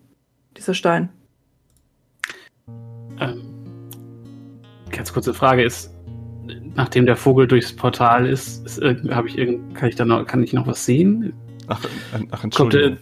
dieser 0.56 0.74
Stein. 0.74 1.08
Ähm, 3.20 3.42
ganz 4.90 5.12
kurze 5.12 5.34
Frage 5.34 5.64
ist, 5.64 5.90
nachdem 6.74 7.06
der 7.06 7.16
Vogel 7.16 7.46
durchs 7.46 7.74
Portal 7.74 8.26
ist, 8.26 8.64
ist 8.66 8.80
habe 9.10 9.28
ich 9.28 9.36
irgend, 9.38 9.74
kann 9.74 9.88
ich 9.88 9.96
da 9.96 10.04
noch, 10.04 10.26
kann 10.26 10.42
ich 10.42 10.52
noch 10.52 10.66
was 10.66 10.84
sehen? 10.84 11.32
Ach, 11.66 11.82
äh, 11.84 12.24
ach 12.30 12.42
Kommt 12.50 12.74
er, 12.74 12.84
Entschuldigung. 12.84 12.98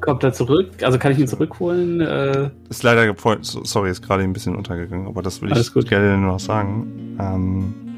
kommt 0.00 0.24
er 0.24 0.32
zurück? 0.32 0.82
Also 0.82 0.98
kann 0.98 1.12
ich 1.12 1.18
ihn 1.18 1.28
zurückholen? 1.28 2.00
Äh, 2.00 2.50
Ist 2.68 2.82
leider, 2.82 3.14
sorry, 3.42 3.90
ist 3.90 4.02
gerade 4.02 4.22
ein 4.24 4.32
bisschen 4.32 4.56
untergegangen, 4.56 5.06
aber 5.06 5.22
das 5.22 5.40
will 5.40 5.50
ich 5.56 5.72
gut. 5.72 5.88
gerne 5.88 6.16
nur 6.18 6.32
noch 6.32 6.40
sagen. 6.40 7.16
Ähm, 7.20 7.89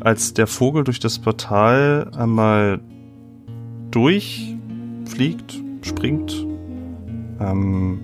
als 0.00 0.34
der 0.34 0.46
Vogel 0.46 0.84
durch 0.84 1.00
das 1.00 1.18
Portal 1.18 2.10
einmal 2.16 2.80
durchfliegt, 3.90 5.62
springt, 5.82 6.46
ähm, 7.40 8.00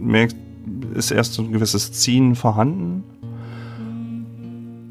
merkt, 0.00 0.36
ist 0.94 1.10
erst 1.10 1.38
ein 1.38 1.52
gewisses 1.52 1.92
Ziehen 1.92 2.34
vorhanden 2.34 3.04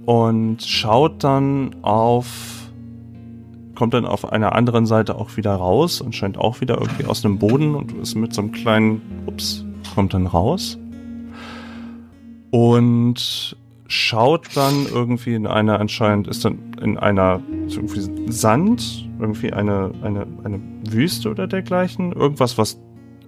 und 0.05 0.63
schaut 0.63 1.23
dann 1.23 1.75
auf, 1.81 2.71
kommt 3.75 3.93
dann 3.93 4.05
auf 4.05 4.31
einer 4.31 4.53
anderen 4.53 4.85
Seite 4.85 5.15
auch 5.15 5.37
wieder 5.37 5.53
raus 5.53 6.01
und 6.01 6.13
scheint 6.13 6.37
auch 6.37 6.61
wieder 6.61 6.79
irgendwie 6.79 7.05
aus 7.05 7.21
dem 7.21 7.39
Boden 7.39 7.75
und 7.75 7.93
ist 7.93 8.15
mit 8.15 8.33
so 8.33 8.41
einem 8.41 8.51
kleinen, 8.51 9.01
ups, 9.25 9.65
kommt 9.95 10.13
dann 10.13 10.27
raus. 10.27 10.77
Und 12.51 13.55
schaut 13.93 14.57
dann 14.57 14.87
irgendwie 14.91 15.35
in 15.35 15.45
einer, 15.45 15.79
anscheinend 15.79 16.27
ist 16.27 16.43
dann 16.43 16.73
in 16.81 16.97
einer 16.97 17.41
irgendwie 17.67 18.31
Sand, 18.31 19.07
irgendwie 19.19 19.53
eine, 19.53 19.91
eine, 20.01 20.25
eine 20.43 20.59
Wüste 20.89 21.29
oder 21.29 21.45
dergleichen, 21.45 22.11
irgendwas, 22.11 22.57
was 22.57 22.79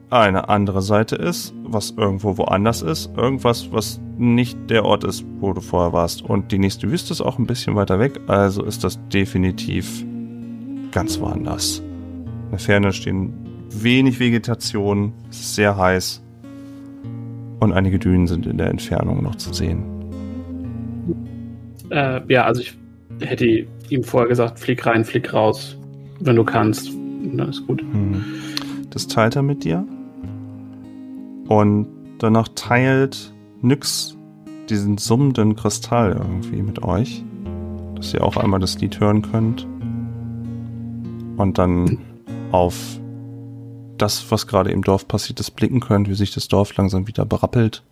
eine 0.10 0.50
andere 0.50 0.82
Seite 0.82 1.18
ist, 1.18 1.54
was 1.64 1.92
irgendwo 1.92 2.38
woanders 2.38 2.82
ist, 2.82 3.16
irgendwas, 3.16 3.72
was 3.72 4.02
nicht 4.18 4.58
der 4.70 4.86
Ort 4.86 5.04
ist, 5.04 5.24
wo 5.40 5.54
du 5.54 5.62
vorher 5.62 5.94
warst. 5.94 6.24
Und 6.24 6.52
die 6.52 6.58
nächste 6.58 6.90
Wüste 6.90 7.14
ist 7.14 7.22
auch 7.22 7.38
ein 7.38 7.46
bisschen 7.46 7.76
weiter 7.76 8.00
weg, 8.00 8.20
also 8.26 8.64
ist 8.64 8.84
das 8.84 9.00
definitiv 9.10 10.04
ganz 10.92 11.20
woanders. 11.20 11.80
In 11.80 12.52
der 12.52 12.60
Ferne 12.60 12.92
stehen 12.92 13.34
wenig 13.70 14.20
Vegetation, 14.20 15.14
es 15.30 15.42
ist 15.42 15.56
sehr 15.56 15.78
heiß 15.78 16.24
und 17.60 17.72
einige 17.74 18.00
Dünen 18.00 18.26
sind 18.26 18.48
in 18.48 18.58
der 18.58 18.70
Entfernung 18.70 19.22
noch 19.22 19.36
zu 19.36 19.54
sehen. 19.54 19.95
Äh, 21.90 22.22
ja, 22.32 22.46
also 22.46 22.62
ich 22.62 22.78
hätte 23.22 23.68
ihm 23.90 24.04
vorher 24.04 24.28
gesagt, 24.28 24.60
flieg 24.60 24.86
rein, 24.86 25.06
flieg 25.06 25.34
raus, 25.34 25.78
wenn 26.20 26.36
du 26.36 26.44
kannst. 26.44 26.90
Dann 26.90 27.50
ist 27.50 27.66
gut. 27.68 27.82
Hm. 27.82 28.24
Das 28.90 29.08
teilt 29.08 29.36
er 29.36 29.42
mit 29.42 29.64
dir. 29.64 29.86
Und 31.48 31.88
danach 32.20 32.48
teilt 32.56 33.34
Nyx 33.62 34.18
diesen 34.70 34.98
summenden 34.98 35.56
Kristall 35.56 36.14
irgendwie 36.14 36.62
mit 36.62 36.84
euch. 36.84 37.24
Dass 37.96 38.14
ihr 38.14 38.24
auch 38.24 38.38
einmal 38.38 38.60
das 38.60 38.80
Lied 38.80 39.00
hören 39.00 39.22
könnt. 39.22 39.68
Und 41.38 41.58
dann 41.58 42.00
auf 42.52 43.00
das, 43.98 44.30
was 44.32 44.48
gerade 44.48 44.72
im 44.72 44.84
Dorf 44.84 45.08
passiert 45.08 45.40
ist, 45.40 45.52
blicken 45.52 45.80
könnt, 45.80 46.10
wie 46.10 46.16
sich 46.16 46.34
das 46.34 46.48
Dorf 46.48 46.76
langsam 46.76 47.08
wieder 47.08 47.26
berappelt. 47.26 47.84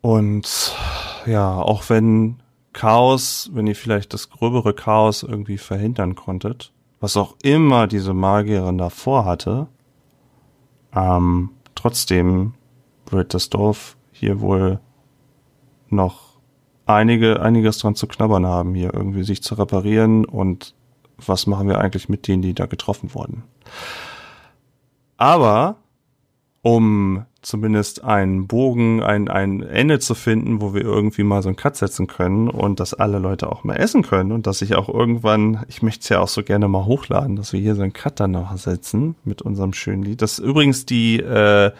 Und 0.00 0.74
ja, 1.26 1.60
auch 1.60 1.88
wenn 1.88 2.36
Chaos, 2.72 3.50
wenn 3.52 3.66
ihr 3.66 3.76
vielleicht 3.76 4.12
das 4.12 4.30
gröbere 4.30 4.74
Chaos 4.74 5.22
irgendwie 5.22 5.58
verhindern 5.58 6.14
konntet, 6.14 6.72
was 7.00 7.16
auch 7.16 7.36
immer 7.42 7.86
diese 7.86 8.14
Magierin 8.14 8.78
davor 8.78 9.24
hatte, 9.24 9.68
ähm, 10.94 11.50
trotzdem 11.74 12.54
wird 13.08 13.34
das 13.34 13.48
Dorf 13.50 13.96
hier 14.12 14.40
wohl 14.40 14.80
noch 15.88 16.38
einige, 16.86 17.40
einiges 17.40 17.78
dran 17.78 17.94
zu 17.94 18.06
knabbern 18.06 18.46
haben, 18.46 18.74
hier 18.74 18.94
irgendwie 18.94 19.24
sich 19.24 19.42
zu 19.42 19.54
reparieren 19.54 20.24
und 20.24 20.74
was 21.18 21.46
machen 21.46 21.68
wir 21.68 21.78
eigentlich 21.78 22.08
mit 22.08 22.28
denen, 22.28 22.42
die 22.42 22.54
da 22.54 22.66
getroffen 22.66 23.14
wurden. 23.14 23.42
Aber 25.16 25.76
um 26.62 27.24
zumindest 27.46 28.02
einen 28.02 28.48
Bogen, 28.48 29.04
ein, 29.04 29.28
ein 29.28 29.62
Ende 29.62 30.00
zu 30.00 30.16
finden, 30.16 30.60
wo 30.60 30.74
wir 30.74 30.82
irgendwie 30.82 31.22
mal 31.22 31.44
so 31.44 31.48
einen 31.48 31.54
Cut 31.54 31.76
setzen 31.76 32.08
können 32.08 32.50
und 32.50 32.80
dass 32.80 32.92
alle 32.92 33.20
Leute 33.20 33.52
auch 33.52 33.62
mal 33.62 33.76
essen 33.76 34.02
können 34.02 34.32
und 34.32 34.48
dass 34.48 34.62
ich 34.62 34.74
auch 34.74 34.88
irgendwann, 34.88 35.64
ich 35.68 35.80
möchte 35.80 36.02
es 36.02 36.08
ja 36.08 36.18
auch 36.18 36.26
so 36.26 36.42
gerne 36.42 36.66
mal 36.66 36.86
hochladen, 36.86 37.36
dass 37.36 37.52
wir 37.52 37.60
hier 37.60 37.76
so 37.76 37.82
einen 37.82 37.92
Cut 37.92 38.18
dann 38.18 38.32
noch 38.32 38.56
setzen 38.56 39.14
mit 39.22 39.42
unserem 39.42 39.74
schönen 39.74 40.02
Lied. 40.02 40.22
Das 40.22 40.40
übrigens 40.40 40.86
die 40.86 41.20
äh, 41.20 41.70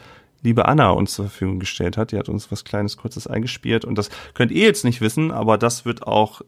liebe 0.40 0.66
Anna 0.66 0.90
uns 0.90 1.14
zur 1.14 1.24
Verfügung 1.24 1.58
gestellt 1.58 1.96
hat. 1.96 2.12
Die 2.12 2.18
hat 2.18 2.28
uns 2.28 2.52
was 2.52 2.62
Kleines, 2.62 2.96
Kurzes 2.96 3.26
eingespielt 3.26 3.84
und 3.84 3.98
das 3.98 4.10
könnt 4.34 4.52
ihr 4.52 4.66
jetzt 4.66 4.84
nicht 4.84 5.00
wissen, 5.00 5.32
aber 5.32 5.58
das 5.58 5.84
wird 5.84 6.06
auch 6.06 6.42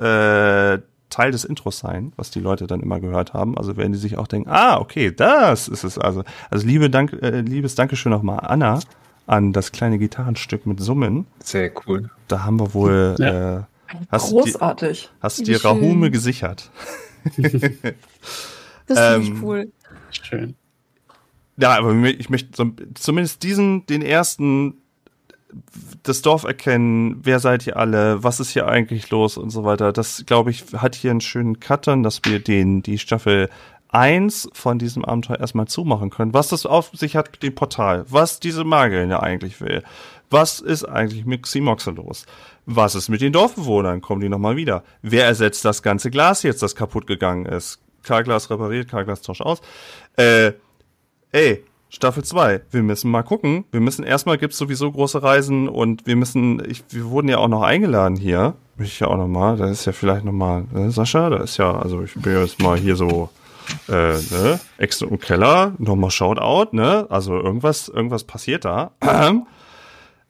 äh, 0.00 0.78
Teil 1.10 1.30
des 1.30 1.44
Intros 1.44 1.78
sein, 1.78 2.12
was 2.16 2.30
die 2.30 2.40
Leute 2.40 2.66
dann 2.66 2.80
immer 2.80 3.00
gehört 3.00 3.32
haben. 3.32 3.56
Also 3.56 3.76
werden 3.76 3.92
die 3.92 3.98
sich 3.98 4.18
auch 4.18 4.26
denken, 4.26 4.50
ah, 4.50 4.78
okay, 4.78 5.12
das 5.12 5.68
ist 5.68 5.84
es 5.84 5.98
also. 5.98 6.24
Also 6.50 6.66
liebe 6.66 6.90
Dank, 6.90 7.12
äh, 7.12 7.40
liebes 7.40 7.74
Dankeschön 7.74 8.10
nochmal 8.10 8.40
Anna 8.42 8.80
an 9.26 9.52
das 9.52 9.72
kleine 9.72 9.98
Gitarrenstück 9.98 10.66
mit 10.66 10.80
Summen. 10.80 11.26
Sehr 11.42 11.72
cool. 11.86 12.10
Da 12.28 12.44
haben 12.44 12.58
wir 12.60 12.74
wohl 12.74 13.16
ja. 13.18 13.58
äh, 13.58 13.62
hast 14.10 14.30
Großartig. 14.30 15.10
Die, 15.12 15.22
hast 15.22 15.46
dir 15.46 15.64
Rahume 15.64 16.10
gesichert. 16.10 16.70
das 17.24 17.40
finde 17.40 19.20
ich 19.20 19.28
ähm, 19.28 19.40
cool. 19.42 19.72
Schön. 20.10 20.54
Ja, 21.56 21.76
aber 21.76 21.92
ich 22.04 22.28
möchte 22.28 22.50
so, 22.54 22.70
zumindest 22.94 23.42
diesen, 23.42 23.86
den 23.86 24.02
ersten 24.02 24.74
das 26.02 26.22
Dorf 26.22 26.44
erkennen, 26.44 27.20
wer 27.22 27.40
seid 27.40 27.66
ihr 27.66 27.76
alle, 27.76 28.22
was 28.22 28.40
ist 28.40 28.50
hier 28.50 28.68
eigentlich 28.68 29.10
los 29.10 29.36
und 29.36 29.50
so 29.50 29.64
weiter. 29.64 29.92
Das, 29.92 30.24
glaube 30.26 30.50
ich, 30.50 30.64
hat 30.76 30.94
hier 30.94 31.10
einen 31.10 31.20
schönen 31.20 31.60
Cuttern, 31.60 32.02
dass 32.02 32.20
wir 32.24 32.40
den, 32.40 32.82
die 32.82 32.98
Staffel 32.98 33.48
1 33.88 34.50
von 34.52 34.78
diesem 34.78 35.04
Abenteuer 35.04 35.40
erstmal 35.40 35.68
zumachen 35.68 36.10
können. 36.10 36.34
Was 36.34 36.48
das 36.48 36.66
auf 36.66 36.90
sich 36.92 37.16
hat 37.16 37.32
mit 37.32 37.42
dem 37.42 37.54
Portal, 37.54 38.04
was 38.08 38.40
diese 38.40 38.64
Magierin 38.64 39.10
ja 39.10 39.20
eigentlich 39.20 39.60
will. 39.60 39.82
Was 40.28 40.60
ist 40.60 40.84
eigentlich 40.84 41.24
mit 41.24 41.44
Ximoxe 41.44 41.92
los? 41.92 42.26
Was 42.66 42.94
ist 42.96 43.08
mit 43.08 43.20
den 43.20 43.32
Dorfbewohnern? 43.32 44.00
Kommen 44.00 44.20
die 44.20 44.28
nochmal 44.28 44.56
wieder? 44.56 44.82
Wer 45.02 45.24
ersetzt 45.24 45.64
das 45.64 45.82
ganze 45.82 46.10
Glas 46.10 46.42
jetzt, 46.42 46.62
das 46.62 46.74
kaputt 46.74 47.06
gegangen 47.06 47.46
ist? 47.46 47.80
Karglas 48.02 48.50
repariert, 48.50 48.88
Karglas 48.88 49.22
tauscht 49.22 49.42
aus. 49.42 49.60
Äh, 50.16 50.52
ey, 51.30 51.64
Staffel 51.96 52.22
2. 52.22 52.60
Wir 52.72 52.82
müssen 52.82 53.10
mal 53.10 53.22
gucken. 53.22 53.64
Wir 53.72 53.80
müssen 53.80 54.04
erstmal 54.04 54.36
gibt's 54.36 54.58
sowieso 54.58 54.92
große 54.92 55.22
Reisen 55.22 55.66
und 55.66 56.06
wir 56.06 56.14
müssen, 56.14 56.62
ich, 56.68 56.84
wir 56.90 57.06
wurden 57.08 57.26
ja 57.28 57.38
auch 57.38 57.48
noch 57.48 57.62
eingeladen 57.62 58.16
hier. 58.16 58.52
Möchte 58.76 58.92
ich 58.92 59.00
ja 59.00 59.06
auch 59.06 59.16
noch 59.16 59.28
mal. 59.28 59.56
Da 59.56 59.70
ist 59.70 59.86
ja 59.86 59.92
vielleicht 59.92 60.22
noch 60.22 60.32
mal, 60.32 60.66
äh, 60.74 60.90
Sascha, 60.90 61.30
da 61.30 61.38
ist 61.38 61.56
ja, 61.56 61.74
also 61.74 62.02
ich 62.02 62.12
bin 62.12 62.38
jetzt 62.38 62.60
mal 62.60 62.76
hier 62.76 62.96
so, 62.96 63.30
äh, 63.88 64.12
ne, 64.12 64.60
extra 64.76 65.06
im 65.06 65.18
Keller, 65.18 65.72
nochmal 65.78 66.10
Shoutout, 66.10 66.76
ne, 66.76 67.06
also 67.08 67.40
irgendwas, 67.40 67.88
irgendwas 67.88 68.24
passiert 68.24 68.66
da. 68.66 68.90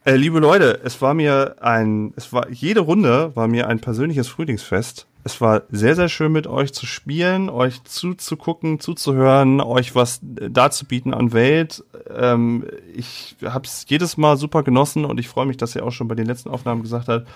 äh, 0.05 0.14
liebe 0.14 0.39
Leute, 0.39 0.83
es 0.85 1.03
war 1.03 1.14
mir 1.14 1.57
ein, 1.62 2.14
es 2.14 2.33
war, 2.33 2.49
jede 2.49 2.79
Runde 2.79 3.35
war 3.35 3.49
mir 3.49 3.67
ein 3.67 3.81
persönliches 3.81 4.29
Frühlingsfest. 4.29 5.09
Es 5.27 5.41
war 5.41 5.64
sehr, 5.70 5.97
sehr 5.97 6.09
schön 6.09 6.31
mit 6.31 6.47
euch 6.47 6.72
zu 6.72 6.87
spielen, 6.87 7.51
euch 7.51 7.83
zuzugucken, 7.83 8.79
zuzuhören, 8.79 9.61
euch 9.61 9.97
was 9.97 10.20
darzubieten 10.22 11.12
an 11.12 11.33
Welt. 11.33 11.83
Ähm, 12.16 12.64
ich 12.95 13.35
habe 13.43 13.66
es 13.66 13.87
jedes 13.89 14.16
Mal 14.16 14.37
super 14.37 14.62
genossen 14.62 15.05
und 15.05 15.18
ich 15.18 15.27
freue 15.27 15.47
mich, 15.47 15.57
dass 15.57 15.74
ihr 15.74 15.85
auch 15.85 15.91
schon 15.91 16.07
bei 16.07 16.14
den 16.14 16.27
letzten 16.27 16.49
Aufnahmen 16.49 16.83
gesagt 16.83 17.09
habt, 17.09 17.27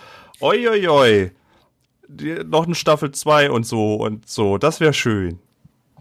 oi, 0.41 0.69
oi, 0.69 0.87
oi, 0.87 1.31
noch 2.47 2.67
eine 2.67 2.77
Staffel 2.77 3.11
2 3.11 3.51
und 3.51 3.67
so 3.67 3.97
und 3.97 4.29
so, 4.29 4.57
das 4.57 4.79
wäre 4.79 4.93
schön. 4.93 5.41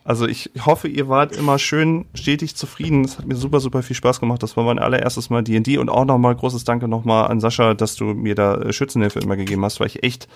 Also 0.03 0.27
ich 0.27 0.51
hoffe, 0.63 0.87
ihr 0.87 1.07
wart 1.09 1.35
immer 1.35 1.57
schön 1.57 2.05
stetig 2.13 2.55
zufrieden. 2.55 3.03
Es 3.03 3.17
hat 3.17 3.25
mir 3.25 3.35
super, 3.35 3.59
super 3.59 3.81
viel 3.81 3.95
Spaß 3.95 4.19
gemacht. 4.19 4.43
Das 4.43 4.55
war 4.55 4.63
mein 4.63 4.77
allererstes 4.77 5.31
Mal 5.31 5.43
D&D 5.43 5.79
und 5.79 5.89
auch 5.89 6.05
nochmal 6.05 6.35
großes 6.35 6.65
Danke 6.65 6.87
nochmal 6.87 7.31
an 7.31 7.39
Sascha, 7.39 7.73
dass 7.73 7.95
du 7.95 8.05
mir 8.05 8.35
da 8.35 8.71
Schützenhilfe 8.71 9.19
immer 9.19 9.37
gegeben 9.37 9.65
hast, 9.65 9.79
weil 9.79 9.87
ich 9.87 10.03
echt 10.03 10.27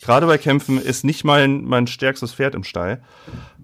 gerade 0.00 0.26
bei 0.26 0.38
Kämpfen 0.38 0.80
ist 0.80 1.04
nicht 1.04 1.24
mein, 1.24 1.64
mein 1.64 1.86
stärkstes 1.86 2.34
Pferd 2.34 2.54
im 2.54 2.64
Stall. 2.64 3.02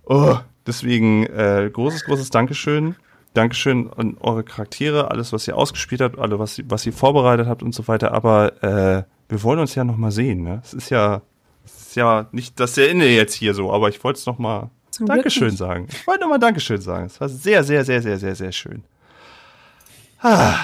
Oh, 0.04 0.36
deswegen 0.66 1.26
äh, 1.26 1.68
großes, 1.72 2.04
großes 2.04 2.30
Dankeschön. 2.30 2.96
Dankeschön 3.34 3.92
an 3.94 4.16
eure 4.20 4.44
Charaktere, 4.44 5.10
alles, 5.10 5.32
was 5.32 5.46
ihr 5.46 5.56
ausgespielt 5.56 6.00
habt, 6.00 6.18
alles, 6.18 6.38
was, 6.38 6.60
was 6.68 6.86
ihr 6.86 6.92
vorbereitet 6.92 7.46
habt 7.46 7.62
und 7.62 7.74
so 7.74 7.86
weiter. 7.86 8.12
Aber 8.12 8.62
äh, 8.62 9.02
wir 9.28 9.42
wollen 9.42 9.58
uns 9.58 9.74
ja 9.74 9.84
noch 9.84 9.96
mal 9.96 10.10
sehen. 10.10 10.42
Ne? 10.42 10.60
Es 10.64 10.72
ist 10.72 10.90
ja, 10.90 11.20
es 11.64 11.88
ist 11.88 11.96
ja 11.96 12.28
nicht 12.32 12.58
das 12.58 12.78
Ende 12.78 13.08
jetzt 13.08 13.34
hier 13.34 13.52
so, 13.52 13.72
aber 13.72 13.90
ich 13.90 14.02
wollte 14.02 14.18
es 14.18 14.26
noch 14.26 14.38
mal 14.38 14.70
Zum 14.90 15.06
Dankeschön 15.06 15.54
sagen. 15.54 15.86
Ich 15.90 16.06
wollte 16.06 16.22
noch 16.22 16.30
mal 16.30 16.38
Dankeschön 16.38 16.80
sagen. 16.80 17.06
Es 17.06 17.20
war 17.20 17.28
sehr, 17.28 17.62
sehr, 17.62 17.84
sehr, 17.84 18.00
sehr, 18.00 18.18
sehr, 18.18 18.34
sehr 18.34 18.52
schön. 18.52 18.84
Ah. 20.22 20.56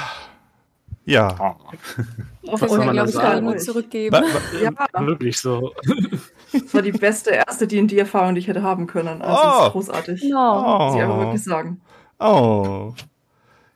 Ja. 1.04 1.36
Oh. 1.40 2.56
Das 2.58 2.60
kann 2.60 2.92
glaube 2.92 3.10
ich 3.10 3.14
gerade 3.14 3.42
nur 3.42 3.56
zurückgeben. 3.56 4.12
Ba, 4.12 4.20
ba, 4.20 5.00
ja. 5.00 5.06
Wirklich 5.06 5.38
so. 5.38 5.72
Das 6.52 6.74
war 6.74 6.82
die 6.82 6.92
beste 6.92 7.30
erste 7.30 7.66
D&D-Erfahrung, 7.66 8.34
die 8.34 8.40
ich 8.40 8.48
hätte 8.48 8.62
haben 8.62 8.86
können. 8.86 9.22
Also 9.22 9.42
oh. 9.42 9.66
ist 9.66 9.72
großartig. 9.72 10.24
No. 10.24 10.86
Muss 10.86 10.96
ich 10.96 11.02
aber 11.02 11.18
wirklich 11.18 11.44
sagen. 11.44 11.80
Oh. 12.20 12.92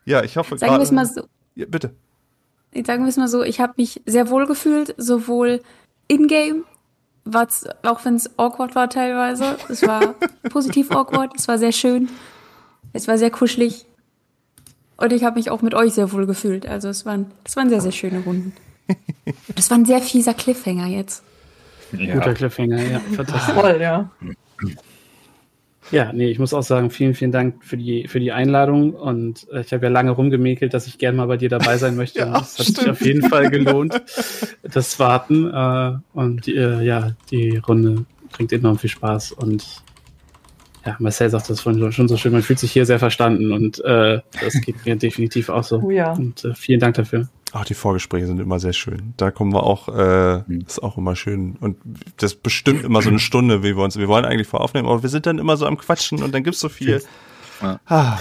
Ja, 0.05 0.23
ich 0.23 0.37
hoffe 0.37 0.57
Sagen 0.57 0.75
wir 0.75 0.81
es 0.81 0.93
mal 0.93 1.07
so. 1.07 1.23
Ja, 1.55 1.67
bitte. 1.67 1.95
Sagen 2.85 3.05
wir 3.05 3.09
es 3.09 3.17
mal 3.17 3.29
so, 3.29 3.43
ich 3.43 3.61
habe 3.61 3.75
mich 3.77 4.03
sehr 4.07 4.29
wohl 4.29 4.47
gefühlt, 4.47 4.95
sowohl 4.99 5.63
in-game, 6.09 6.65
auch 7.25 8.05
wenn 8.05 8.17
es 8.17 8.39
awkward 8.39 8.75
war 8.75 8.91
teilweise. 8.91 9.57
Es 9.69 9.83
war 9.87 10.15
positiv 10.51 10.91
awkward, 10.91 11.33
es 11.37 11.49
war 11.49 11.59
sehr 11.59 11.73
schön. 11.73 12.09
Es 12.93 13.09
war 13.09 13.19
sehr 13.19 13.31
kuschelig. 13.31 13.87
Und 14.97 15.13
ich 15.13 15.25
habe 15.25 15.37
mich 15.37 15.51
auch 15.51 15.63
mit 15.63 15.75
euch 15.75 15.95
sehr 15.95 16.13
wohl 16.13 16.27
gefühlt. 16.27 16.67
Also 16.67 16.89
es 16.89 17.05
waren, 17.05 17.27
es 17.45 17.57
waren 17.57 17.69
sehr, 17.69 17.81
sehr 17.81 17.93
schöne 17.93 18.21
Runden. 18.21 18.53
Das 19.55 19.71
war 19.71 19.79
ein 19.79 19.85
sehr 19.85 20.01
fieser 20.01 20.35
Cliffhanger 20.35 20.87
jetzt. 20.87 21.23
Ja. 21.93 22.15
Guter 22.15 22.35
Cliffhanger, 22.35 22.83
ja. 22.83 23.01
Fantastisch. 23.15 23.55
Voll, 23.55 23.81
ja. 23.81 24.11
Ja, 25.93 26.13
nee, 26.13 26.29
ich 26.29 26.39
muss 26.39 26.53
auch 26.53 26.63
sagen, 26.63 26.91
vielen, 26.91 27.15
vielen 27.15 27.31
Dank 27.31 27.65
für 27.65 27.77
die, 27.77 28.09
für 28.09 28.19
die 28.19 28.33
Einladung. 28.33 28.95
Und 28.95 29.47
äh, 29.53 29.61
ich 29.61 29.73
habe 29.73 29.87
ja 29.87 29.93
lange 29.93 30.11
rumgemäkelt, 30.11 30.75
dass 30.75 30.87
ich 30.87 30.99
gerne 30.99 31.17
mal 31.17 31.27
bei 31.27 31.37
dir 31.37 31.49
dabei 31.49 31.79
sein 31.79 31.97
möchte. 31.97 32.21
Ja, 32.21 32.33
das 32.33 32.59
hat 32.59 32.67
sich 32.67 32.91
auf 32.91 33.05
jeden 33.05 33.29
Fall 33.29 33.51
gelohnt, 33.51 34.03
das 34.63 34.99
Warten. 34.99 35.53
Äh, 35.53 35.99
und 36.13 36.49
äh, 36.49 36.83
ja, 36.83 37.13
die 37.31 37.59
Runde 37.59 38.05
bringt 38.33 38.53
enorm 38.53 38.79
viel 38.79 38.91
Spaß. 38.91 39.33
Und 39.33 39.83
ja, 40.87 40.97
Marcel 41.01 41.29
sagt 41.31 41.51
das 41.51 41.61
vorhin 41.61 41.93
schon 41.93 42.09
so 42.09 42.17
schön, 42.17 42.33
man 42.33 42.43
fühlt 42.43 42.59
sich 42.59 42.73
hier 42.73 42.87
sehr 42.87 42.99
verstanden. 42.99 43.53
Und 43.53 43.85
äh, 43.85 44.21
das 44.41 44.61
geht 44.61 44.85
mir 44.87 44.97
definitiv 44.97 45.49
auch 45.49 45.65
so. 45.65 45.81
Oh 45.83 45.91
ja. 45.91 46.13
Und 46.13 46.45
äh, 46.45 46.55
vielen 46.55 46.81
Dank 46.81 46.95
dafür. 46.95 47.29
Ach, 47.53 47.65
die 47.65 47.75
Vorgespräche 47.75 48.27
sind 48.27 48.39
immer 48.41 48.59
sehr 48.61 48.73
schön. 48.73 49.15
Da 49.17 49.31
kommen 49.31 49.53
wir 49.53 49.63
auch, 49.63 49.89
äh, 49.89 50.43
Mhm. 50.47 50.65
ist 50.67 50.83
auch 50.83 50.97
immer 50.99 51.17
schön. 51.17 51.57
Und 51.61 51.77
das 52.19 52.35
bestimmt 52.35 52.85
immer 52.85 53.03
so 53.03 53.09
eine 53.09 53.19
Stunde, 53.19 53.63
wie 53.63 53.77
wir 53.77 53.83
uns, 53.83 53.97
wir 53.99 54.09
wollen 54.09 54.25
eigentlich 54.25 54.49
voraufnehmen, 54.49 54.91
aber 54.91 55.03
wir 55.03 55.09
sind 55.11 55.27
dann 55.27 55.39
immer 55.39 55.57
so 55.57 55.67
am 55.67 55.77
Quatschen 55.79 56.23
und 56.23 56.35
dann 56.35 56.43
gibt's 56.45 56.61
so 56.61 56.69
viel. 56.69 57.01
Ja. 57.63 57.81
Ah, 57.87 58.19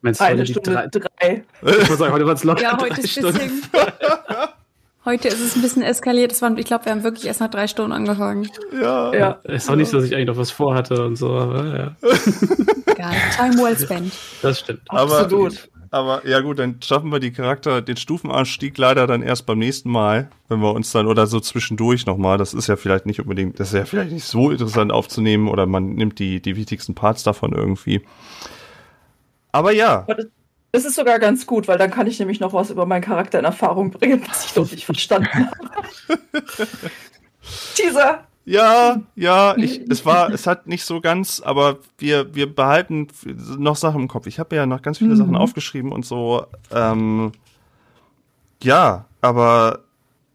Meinst 0.00 0.22
Eine 0.22 0.46
Stunde 0.46 0.70
drei, 0.70 0.86
drei. 0.88 1.44
ich 1.82 1.88
muss 1.90 1.98
sagen, 1.98 2.12
heute 2.14 2.24
waren 2.24 2.36
es 2.36 2.44
locker 2.44 2.62
Ja, 2.62 2.76
drei 2.76 2.88
heute 2.90 3.00
ist, 3.02 3.10
Stunden. 3.10 3.32
bisschen, 3.38 3.60
heute 5.04 5.28
ist 5.28 5.40
es 5.40 5.56
ein 5.56 5.62
bisschen 5.62 5.82
eskaliert. 5.82 6.40
Waren, 6.42 6.56
ich 6.58 6.66
glaube, 6.66 6.84
wir 6.86 6.92
haben 6.92 7.02
wirklich 7.04 7.26
erst 7.26 7.40
nach 7.40 7.50
drei 7.50 7.66
Stunden 7.66 7.92
angefangen. 7.92 8.48
ja. 8.72 9.14
Ja. 9.14 9.30
Ist 9.44 9.70
auch 9.70 9.76
nicht 9.76 9.88
so, 9.88 9.98
dass 9.98 10.06
ich 10.06 10.14
eigentlich 10.14 10.28
noch 10.28 10.36
was 10.36 10.50
vorhatte 10.50 11.04
und 11.04 11.16
so, 11.16 11.30
aber 11.30 11.76
ja, 11.76 11.96
nicht. 12.02 13.36
Time 13.36 13.56
well 13.62 13.78
spent. 13.78 14.12
das 14.42 14.60
stimmt. 14.60 14.80
Aber, 14.88 15.20
Absolut. 15.20 15.68
aber 15.90 16.26
ja 16.26 16.40
gut, 16.40 16.58
dann 16.58 16.80
schaffen 16.82 17.10
wir 17.10 17.18
die 17.20 17.32
Charakter, 17.32 17.82
den 17.82 17.96
Stufenanstieg 17.96 18.78
leider 18.78 19.06
dann 19.06 19.22
erst 19.22 19.46
beim 19.46 19.58
nächsten 19.58 19.90
Mal, 19.90 20.30
wenn 20.48 20.60
wir 20.60 20.72
uns 20.72 20.92
dann 20.92 21.06
oder 21.06 21.26
so 21.26 21.40
zwischendurch 21.40 22.06
nochmal, 22.06 22.38
das 22.38 22.54
ist 22.54 22.68
ja 22.68 22.76
vielleicht 22.76 23.06
nicht 23.06 23.20
unbedingt, 23.20 23.58
das 23.60 23.68
ist 23.68 23.74
ja 23.74 23.84
vielleicht 23.84 24.12
nicht 24.12 24.24
so 24.24 24.50
interessant 24.50 24.92
aufzunehmen 24.92 25.48
oder 25.48 25.66
man 25.66 25.94
nimmt 25.94 26.18
die, 26.18 26.40
die 26.40 26.56
wichtigsten 26.56 26.94
Parts 26.94 27.22
davon 27.24 27.52
irgendwie. 27.52 28.02
Aber 29.52 29.72
ja, 29.72 30.00
Aber 30.04 30.14
das, 30.14 30.26
das 30.72 30.84
ist 30.84 30.94
sogar 30.96 31.18
ganz 31.18 31.46
gut, 31.46 31.68
weil 31.68 31.78
dann 31.78 31.90
kann 31.90 32.06
ich 32.06 32.18
nämlich 32.18 32.40
noch 32.40 32.52
was 32.52 32.70
über 32.70 32.86
meinen 32.86 33.02
Charakter 33.02 33.38
in 33.38 33.44
Erfahrung 33.44 33.90
bringen, 33.90 34.22
was 34.26 34.46
ich 34.46 34.56
noch 34.56 34.70
nicht 34.70 34.84
verstanden 34.86 35.28
habe. 35.32 35.56
Teaser! 37.74 38.24
Ja, 38.44 39.00
ja, 39.14 39.56
ich, 39.56 39.82
es 39.88 40.04
war, 40.04 40.30
es 40.30 40.48
hat 40.48 40.66
nicht 40.66 40.84
so 40.84 41.00
ganz, 41.00 41.40
aber 41.40 41.78
wir, 41.98 42.34
wir 42.34 42.52
behalten 42.52 43.06
noch 43.56 43.76
Sachen 43.76 44.00
im 44.02 44.08
Kopf. 44.08 44.26
Ich 44.26 44.40
habe 44.40 44.56
ja 44.56 44.66
noch 44.66 44.82
ganz 44.82 44.98
viele 44.98 45.10
Mhm. 45.10 45.16
Sachen 45.16 45.36
aufgeschrieben 45.36 45.92
und 45.92 46.04
so. 46.04 46.44
Ähm, 46.72 47.30
ja, 48.62 49.04
aber 49.20 49.80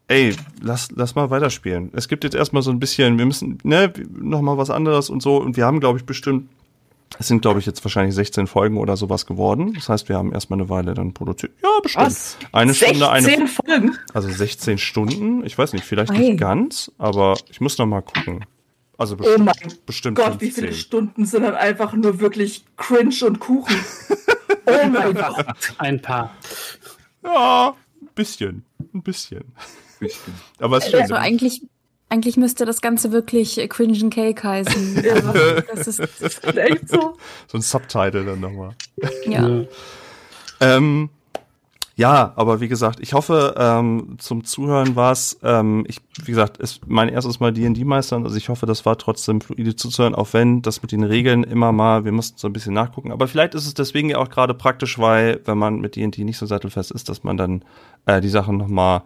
ey, 0.06 0.34
lass, 0.62 0.90
lass 0.94 1.16
mal 1.16 1.28
weiterspielen. 1.28 1.90
Es 1.92 2.08
gibt 2.08 2.24
jetzt 2.24 2.34
erstmal 2.34 2.62
so 2.62 2.70
ein 2.70 2.78
bisschen, 2.80 3.18
wir 3.18 3.26
müssen, 3.26 3.58
ne, 3.62 3.92
noch 4.10 4.40
mal 4.40 4.56
was 4.56 4.70
anderes 4.70 5.10
und 5.10 5.20
so. 5.22 5.36
Und 5.36 5.58
wir 5.58 5.66
haben, 5.66 5.80
glaube 5.80 5.98
ich, 5.98 6.06
bestimmt, 6.06 6.48
es 7.18 7.28
sind, 7.28 7.42
glaube 7.42 7.60
ich, 7.60 7.66
jetzt 7.66 7.82
wahrscheinlich 7.84 8.14
16 8.14 8.46
Folgen 8.46 8.76
oder 8.76 8.96
sowas 8.96 9.26
geworden. 9.26 9.72
Das 9.74 9.88
heißt, 9.88 10.08
wir 10.08 10.16
haben 10.16 10.32
erstmal 10.32 10.60
eine 10.60 10.68
Weile 10.68 10.94
dann 10.94 11.14
produziert. 11.14 11.52
Ja, 11.62 11.68
bestimmt. 11.82 12.06
Was? 12.06 12.36
Eine 12.52 12.72
16 12.74 12.96
Stunde, 12.96 13.10
eine 13.10 13.46
Folgen? 13.48 13.98
also 14.12 14.28
16 14.30 14.78
Stunden, 14.78 15.44
ich 15.44 15.56
weiß 15.56 15.72
nicht, 15.72 15.84
vielleicht 15.84 16.12
Ei. 16.12 16.18
nicht 16.18 16.38
ganz, 16.38 16.92
aber 16.98 17.36
ich 17.50 17.60
muss 17.60 17.78
noch 17.78 17.86
mal 17.86 18.02
gucken. 18.02 18.44
Also 18.98 19.14
Oh 19.14 19.18
bestimmt, 19.18 19.44
mein 19.44 19.54
bestimmt 19.86 20.16
Gott, 20.16 20.26
15. 20.26 20.40
wie 20.40 20.50
viele 20.50 20.72
Stunden 20.72 21.24
sind 21.24 21.44
dann 21.44 21.54
einfach 21.54 21.92
nur 21.92 22.18
wirklich 22.18 22.64
cringe 22.76 23.14
und 23.24 23.38
Kuchen. 23.38 23.76
oh 24.66 24.86
mein 24.88 25.14
Gott. 25.14 25.46
Ein 25.78 26.02
paar. 26.02 26.34
Ja, 27.22 27.76
ein 28.02 28.08
bisschen, 28.16 28.64
ein 28.92 29.02
bisschen. 29.02 29.44
Aber 30.58 30.78
es 30.78 30.84
ist 30.84 30.90
schön. 30.90 31.00
Also 31.02 31.14
eigentlich, 31.14 31.62
eigentlich 32.08 32.36
müsste 32.36 32.64
das 32.64 32.80
Ganze 32.80 33.12
wirklich 33.12 33.58
äh, 33.58 33.68
Cringe 33.68 33.98
and 34.02 34.14
Cake 34.14 34.42
heißen. 34.42 35.02
Ja. 35.04 35.16
Aber 35.16 35.62
das 35.62 35.86
ist, 35.86 36.00
Das 36.00 36.20
ist 36.20 36.44
echt 36.56 36.88
so. 36.88 37.16
so 37.46 37.58
ein 37.58 37.62
Subtitle 37.62 38.24
dann 38.24 38.40
nochmal. 38.40 38.74
ja. 39.26 39.64
Ähm, 40.60 41.10
ja, 41.98 42.32
aber 42.36 42.60
wie 42.60 42.68
gesagt, 42.68 43.00
ich 43.00 43.12
hoffe, 43.12 43.56
ähm, 43.58 44.18
zum 44.18 44.44
Zuhören 44.44 44.94
war 44.94 45.10
es, 45.10 45.36
ähm, 45.42 45.84
ich, 45.88 46.00
wie 46.22 46.30
gesagt, 46.30 46.58
ist 46.58 46.86
mein 46.86 47.08
erstes 47.08 47.40
Mal 47.40 47.52
D&D 47.52 47.84
meistern, 47.84 48.24
also 48.24 48.36
ich 48.36 48.48
hoffe, 48.48 48.66
das 48.66 48.86
war 48.86 48.96
trotzdem 48.98 49.40
fluide 49.40 49.74
zuzuhören, 49.74 50.14
auch 50.14 50.32
wenn 50.32 50.62
das 50.62 50.80
mit 50.80 50.92
den 50.92 51.02
Regeln 51.02 51.42
immer 51.42 51.72
mal, 51.72 52.04
wir 52.04 52.12
mussten 52.12 52.38
so 52.38 52.46
ein 52.46 52.52
bisschen 52.52 52.72
nachgucken, 52.72 53.10
aber 53.10 53.26
vielleicht 53.26 53.56
ist 53.56 53.66
es 53.66 53.74
deswegen 53.74 54.10
ja 54.10 54.18
auch 54.18 54.28
gerade 54.28 54.54
praktisch, 54.54 55.00
weil, 55.00 55.40
wenn 55.44 55.58
man 55.58 55.80
mit 55.80 55.96
D&D 55.96 56.22
nicht 56.22 56.38
so 56.38 56.46
sattelfest 56.46 56.92
ist, 56.92 57.08
dass 57.08 57.24
man 57.24 57.36
dann 57.36 57.64
äh, 58.06 58.20
die 58.20 58.28
Sachen 58.28 58.58
nochmal 58.58 59.02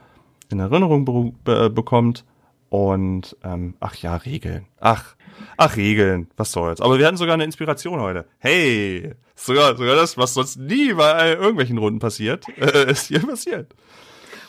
in 0.50 0.60
Erinnerung 0.60 1.06
be 1.06 1.32
be 1.44 1.70
bekommt 1.70 2.24
und, 2.72 3.36
ähm, 3.44 3.74
ach 3.80 3.96
ja, 3.96 4.16
Regeln, 4.16 4.64
ach, 4.80 5.14
ach, 5.58 5.76
Regeln, 5.76 6.28
was 6.38 6.52
soll's, 6.52 6.80
aber 6.80 6.98
wir 6.98 7.06
hatten 7.06 7.18
sogar 7.18 7.34
eine 7.34 7.44
Inspiration 7.44 8.00
heute, 8.00 8.24
hey, 8.38 9.12
sogar, 9.34 9.76
sogar 9.76 9.94
das, 9.94 10.16
was 10.16 10.32
sonst 10.32 10.56
nie 10.58 10.94
bei 10.94 11.34
irgendwelchen 11.34 11.76
Runden 11.76 11.98
passiert, 11.98 12.46
äh, 12.58 12.90
ist 12.90 13.08
hier 13.08 13.20
passiert. 13.20 13.74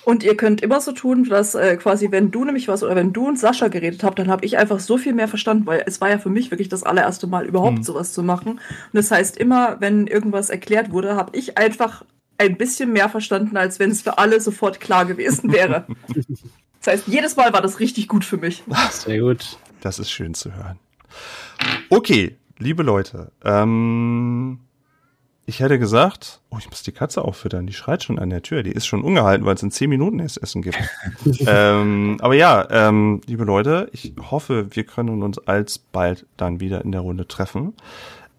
Und 0.06 0.24
ihr 0.24 0.38
könnt 0.38 0.62
immer 0.62 0.80
so 0.80 0.94
tun, 0.94 1.26
dass 1.26 1.54
äh, 1.54 1.76
quasi, 1.76 2.12
wenn 2.12 2.32
du 2.32 2.46
nämlich 2.46 2.70
was 2.70 2.82
oder 2.82 2.96
wenn 2.96 3.12
du 3.12 3.28
und 3.28 3.38
Sascha 3.38 3.68
geredet 3.68 4.06
habt, 4.06 4.18
dann 4.20 4.30
habe 4.30 4.46
ich 4.46 4.58
einfach 4.58 4.80
so 4.80 4.98
viel 4.98 5.14
mehr 5.14 5.28
verstanden, 5.28 5.66
weil 5.66 5.84
es 5.86 6.00
war 6.00 6.10
ja 6.10 6.18
für 6.18 6.30
mich 6.30 6.50
wirklich 6.50 6.70
das 6.70 6.84
allererste 6.84 7.28
Mal 7.28 7.46
überhaupt 7.46 7.78
Hm. 7.80 7.84
sowas 7.84 8.14
zu 8.14 8.24
machen. 8.24 8.52
Und 8.52 8.94
das 8.94 9.12
heißt, 9.12 9.36
immer 9.36 9.82
wenn 9.82 10.08
irgendwas 10.08 10.50
erklärt 10.50 10.92
wurde, 10.92 11.18
habe 11.18 11.38
ich 11.38 11.58
einfach 11.58 12.06
ein 12.38 12.58
bisschen 12.58 12.94
mehr 12.94 13.10
verstanden, 13.10 13.58
als 13.58 13.80
wenn 13.80 13.92
es 13.92 14.02
für 14.02 14.18
alle 14.18 14.40
sofort 14.40 14.80
klar 14.80 15.04
gewesen 15.04 15.52
wäre. 15.52 15.88
das 16.84 16.94
heißt, 16.94 17.08
jedes 17.08 17.36
Mal 17.38 17.54
war 17.54 17.62
das 17.62 17.80
richtig 17.80 18.08
gut 18.08 18.26
für 18.26 18.38
mich. 18.38 18.64
Sehr 18.92 19.20
gut. 19.20 19.58
Das 19.82 20.00
ist 20.00 20.12
schön 20.12 20.34
zu 20.34 20.54
hören. 20.54 20.80
Okay, 21.90 22.38
liebe 22.58 22.84
Leute, 22.84 23.32
ähm, 23.44 24.60
ich 25.46 25.60
hätte 25.60 25.80
gesagt, 25.80 26.42
oh, 26.50 26.58
ich 26.60 26.70
muss 26.70 26.84
die 26.84 26.92
Katze 26.92 27.24
auffüttern, 27.24 27.68
die 27.68 27.74
schreit 27.74 28.04
schon 28.04 28.20
an 28.20 28.30
der 28.30 28.42
Tür, 28.42 28.64
die 28.64 28.72
ist 28.72 28.86
schon 28.86 29.02
ungehalten, 29.02 29.46
weil 29.46 29.56
es 29.56 29.64
in 29.64 29.72
zehn 29.72 29.90
Minuten 29.90 30.20
erst 30.20 30.42
Essen 30.42 30.62
gibt. 30.62 30.78
ähm, 31.48 32.18
aber 32.22 32.34
ja, 32.34 32.68
ähm, 32.70 33.22
liebe 33.28 33.44
Leute, 33.44 33.90
ich 33.92 34.14
hoffe, 34.32 34.68
wir 34.72 34.84
können 34.84 35.24
uns 35.24 35.40
alsbald 35.40 36.26
dann 36.38 36.60
wieder 36.60 36.84
in 36.84 36.92
der 36.92 37.02
Runde 37.02 37.28
treffen. 37.28 37.74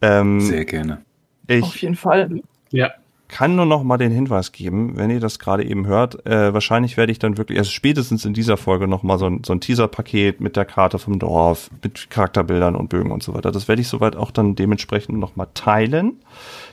Ähm, 0.02 0.40
Sehr 0.40 0.64
gerne. 0.64 1.02
Auf 1.50 1.74
ich 1.76 1.82
jeden 1.82 1.96
Fall. 1.96 2.42
Ja. 2.70 2.92
Kann 3.34 3.56
nur 3.56 3.66
noch 3.66 3.82
mal 3.82 3.98
den 3.98 4.12
Hinweis 4.12 4.52
geben, 4.52 4.96
wenn 4.96 5.10
ihr 5.10 5.18
das 5.18 5.40
gerade 5.40 5.64
eben 5.64 5.88
hört, 5.88 6.24
äh, 6.24 6.54
wahrscheinlich 6.54 6.96
werde 6.96 7.10
ich 7.10 7.18
dann 7.18 7.36
wirklich, 7.36 7.58
also 7.58 7.68
spätestens 7.68 8.24
in 8.24 8.32
dieser 8.32 8.56
Folge 8.56 8.86
noch 8.86 9.02
mal 9.02 9.18
so 9.18 9.26
ein, 9.26 9.42
so 9.44 9.52
ein 9.52 9.60
Teaser-Paket 9.60 10.40
mit 10.40 10.54
der 10.54 10.64
Karte 10.64 11.00
vom 11.00 11.18
Dorf, 11.18 11.68
mit 11.82 12.10
Charakterbildern 12.10 12.76
und 12.76 12.90
Bögen 12.90 13.10
und 13.10 13.24
so 13.24 13.34
weiter. 13.34 13.50
Das 13.50 13.66
werde 13.66 13.82
ich 13.82 13.88
soweit 13.88 14.14
auch 14.14 14.30
dann 14.30 14.54
dementsprechend 14.54 15.18
noch 15.18 15.34
mal 15.34 15.48
teilen, 15.52 16.20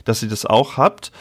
dass 0.05 0.21
ihr 0.21 0.29
das 0.29 0.45
auch 0.45 0.77
habt. 0.77 1.11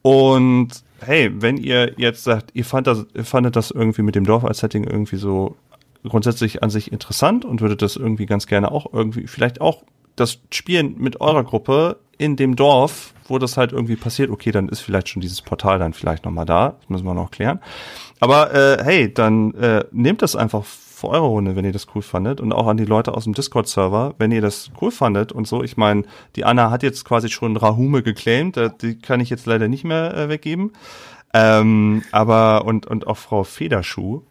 Und 0.00 0.68
hey, 1.00 1.30
wenn 1.42 1.58
ihr 1.58 1.92
jetzt 1.98 2.24
sagt, 2.24 2.52
ihr 2.54 2.64
fand 2.64 2.86
das, 2.86 3.04
ihr 3.12 3.26
fandet 3.26 3.54
das 3.54 3.70
irgendwie 3.70 4.00
mit 4.00 4.14
dem 4.14 4.24
Dorf 4.24 4.46
als 4.46 4.60
Setting 4.60 4.84
irgendwie 4.84 5.16
so 5.16 5.56
grundsätzlich 6.04 6.62
an 6.62 6.70
sich 6.70 6.90
interessant 6.90 7.44
und 7.44 7.60
würdet 7.60 7.82
das 7.82 7.96
irgendwie 7.96 8.24
ganz 8.24 8.46
gerne 8.46 8.72
auch 8.72 8.94
irgendwie, 8.94 9.26
vielleicht 9.26 9.60
auch 9.60 9.82
das 10.16 10.38
Spielen 10.50 10.96
mit 10.96 11.20
eurer 11.20 11.44
Gruppe 11.44 11.98
in 12.16 12.36
dem 12.36 12.56
Dorf, 12.56 13.12
wo 13.28 13.38
das 13.38 13.56
halt 13.56 13.72
irgendwie 13.72 13.96
passiert, 13.96 14.30
okay, 14.30 14.52
dann 14.52 14.68
ist 14.68 14.80
vielleicht 14.80 15.08
schon 15.08 15.20
dieses 15.20 15.42
Portal 15.42 15.78
dann 15.78 15.92
vielleicht 15.92 16.24
nochmal 16.24 16.46
da. 16.46 16.76
Das 16.80 16.88
müssen 16.88 17.06
wir 17.06 17.14
noch 17.14 17.30
klären. 17.30 17.60
Aber 18.20 18.54
äh, 18.54 18.82
hey, 18.82 19.12
dann 19.12 19.54
äh, 19.54 19.84
nehmt 19.92 20.22
das 20.22 20.36
einfach 20.36 20.64
für 20.64 21.08
eure 21.08 21.26
Runde, 21.26 21.56
wenn 21.56 21.64
ihr 21.66 21.72
das 21.72 21.88
cool 21.94 22.00
fandet. 22.00 22.40
Und 22.40 22.52
auch 22.52 22.66
an 22.66 22.78
die 22.78 22.86
Leute 22.86 23.12
aus 23.12 23.24
dem 23.24 23.34
Discord-Server, 23.34 24.14
wenn 24.18 24.32
ihr 24.32 24.40
das 24.40 24.70
cool 24.80 24.90
fandet 24.90 25.30
und 25.30 25.46
so. 25.46 25.62
Ich 25.62 25.76
meine, 25.76 26.04
die 26.36 26.44
Anna 26.44 26.70
hat 26.70 26.82
jetzt 26.82 27.04
quasi 27.04 27.28
schon 27.28 27.56
Rahume 27.56 28.02
geclaimed, 28.02 28.56
äh, 28.56 28.70
die 28.80 28.98
kann 28.98 29.20
ich 29.20 29.28
jetzt 29.28 29.44
leider 29.44 29.68
nicht 29.68 29.84
mehr 29.84 30.16
äh, 30.16 30.28
weggeben. 30.30 30.72
Ähm, 31.34 32.02
aber 32.12 32.64
und 32.64 32.86
und 32.86 33.06
auch 33.06 33.18
Frau 33.18 33.44
Federschuh, 33.44 34.22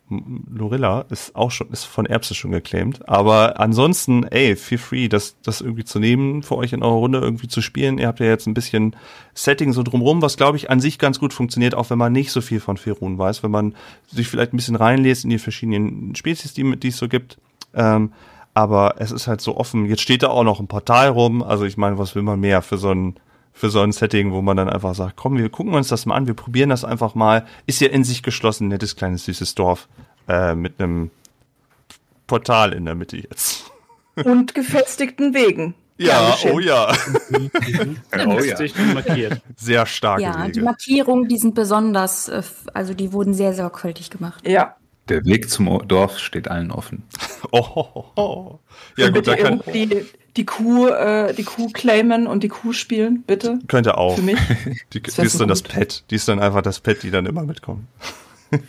Lorilla 0.50 1.06
ist 1.10 1.36
auch 1.36 1.52
schon 1.52 1.70
ist 1.70 1.84
von 1.84 2.06
Erbse 2.06 2.34
schon 2.34 2.52
geclaimed. 2.52 3.08
Aber 3.08 3.60
ansonsten, 3.60 4.24
ey, 4.24 4.56
feel 4.56 4.78
free, 4.78 5.08
das 5.08 5.36
das 5.44 5.62
irgendwie 5.62 5.84
zu 5.84 6.00
nehmen, 6.00 6.42
für 6.42 6.56
euch 6.56 6.74
in 6.74 6.82
eurer 6.82 6.96
Runde 6.96 7.20
irgendwie 7.20 7.48
zu 7.48 7.62
spielen. 7.62 8.00
Ihr 8.00 8.08
habt 8.08 8.20
ja 8.20 8.26
jetzt 8.26 8.48
ein 8.48 8.54
bisschen 8.56 8.96
Setting 9.34 9.74
so 9.74 9.84
drumrum, 9.84 10.22
was 10.22 10.38
glaube 10.38 10.58
ich 10.58 10.72
an 10.72 10.80
sich 10.80 10.98
ganz 10.98 11.20
gut 11.20 11.34
funktioniert, 11.34 11.76
auch 11.76 11.90
wenn 11.90 12.00
man 12.00 12.14
nicht 12.14 12.32
so 12.32 12.42
viel 12.42 12.60
von 12.60 12.78
Ferun 12.78 13.18
weiß, 13.18 13.44
wenn 13.44 13.52
man 13.52 13.76
sich 14.08 14.28
vielleicht 14.28 14.54
ein 14.54 14.58
bisschen 14.58 14.76
reinlässt 14.76 15.26
in 15.26 15.30
die 15.30 15.38
verschiedenen 15.40 16.16
Spezies, 16.16 16.54
die, 16.54 16.76
die 16.78 16.88
es 16.88 16.98
so 16.98 17.08
gibt. 17.08 17.38
Ähm, 17.76 18.14
aber 18.56 18.96
es 19.00 19.12
ist 19.12 19.28
halt 19.28 19.42
so 19.42 19.58
offen. 19.58 19.86
Jetzt 19.86 20.02
steht 20.02 20.24
da 20.24 20.30
auch 20.30 20.46
noch 20.46 20.62
ein 20.62 20.68
Portal 20.68 21.10
rum. 21.10 21.44
Also 21.44 21.66
ich 21.66 21.76
meine, 21.76 21.98
was 21.98 22.16
will 22.16 22.24
man 22.24 22.40
mehr 22.40 22.62
für 22.62 22.78
so 22.78 22.90
ein 22.90 23.16
für 23.56 23.70
so 23.70 23.80
ein 23.82 23.94
Setting, 23.94 24.34
wo 24.34 24.42
man 24.42 24.58
dann 24.58 24.70
einfach 24.70 24.94
sagt, 24.94 25.16
komm, 25.16 25.38
wir 25.38 25.50
gucken 25.50 25.74
uns 25.74 25.88
das 25.88 26.06
mal 26.06 26.16
an, 26.16 26.28
wir 26.28 26.34
probieren 26.34 26.70
das 26.70 26.84
einfach 26.84 27.16
mal. 27.16 27.46
Ist 27.66 27.80
ja 27.80 27.88
in 27.88 28.04
sich 28.04 28.22
geschlossen, 28.22 28.68
nettes 28.68 28.98
kleines 28.98 29.26
süßes 29.26 29.56
Dorf 29.56 29.88
äh, 30.28 30.54
mit 30.56 30.80
einem 30.80 31.10
Portal 32.28 32.74
in 32.74 32.86
der 32.86 32.96
Mitte 32.96 33.18
jetzt. 33.18 33.72
Und 34.24 34.54
gefestigten 34.54 35.34
Wegen. 35.34 35.74
Ja, 35.98 36.36
oh 36.52 36.60
ja, 36.60 36.94
Oh 38.28 38.40
ja. 38.42 38.58
Richtig 38.58 38.76
markiert. 38.94 39.42
sehr 39.56 39.86
starke 39.86 40.24
Ja, 40.24 40.48
die 40.48 40.56
Wege. 40.56 40.62
Markierungen, 40.66 41.30
die 41.30 41.38
sind 41.38 41.56
besonders, 41.56 42.28
äh, 42.28 42.44
also 42.74 42.94
die 42.94 43.14
wurden 43.14 43.34
sehr 43.34 43.54
sorgfältig 43.54 44.10
gemacht. 44.10 44.46
Ja. 44.46 44.76
Der 45.08 45.24
Weg 45.24 45.50
zum 45.52 45.88
Dorf 45.88 46.20
steht 46.20 46.50
allen 46.50 46.72
offen. 46.72 47.04
Oh, 47.52 47.64
oh, 47.76 47.88
oh, 47.94 48.06
oh. 48.16 48.60
Ja 48.98 49.08
Und 49.08 49.14
gut, 49.14 49.28
da 49.28 49.36
kann 49.38 49.62
irgendwie 49.66 50.04
die, 50.38 50.46
Kuh, 50.46 50.88
äh, 50.88 51.34
die 51.34 51.44
Kuh 51.44 51.70
claimen 51.70 52.28
und 52.28 52.44
die 52.44 52.50
Kuh 52.50 52.74
spielen, 52.74 53.24
bitte? 53.26 53.60
Könnte 53.68 53.98
auch. 53.98 54.16
Für 54.16 54.22
mich? 54.22 54.40
Die, 54.94 55.02
Das 55.02 55.16
die 55.16 55.22
ist 55.24 55.40
dann 55.40 55.48
das 55.48 55.64
gut. 55.64 55.74
Pet. 55.74 56.04
Die 56.10 56.16
ist 56.16 56.28
dann 56.28 56.40
einfach 56.40 56.62
das 56.62 56.80
Pet, 56.80 57.04
die 57.04 57.12
dann 57.12 57.26
immer 57.26 57.44
mitkommt. 57.44 57.86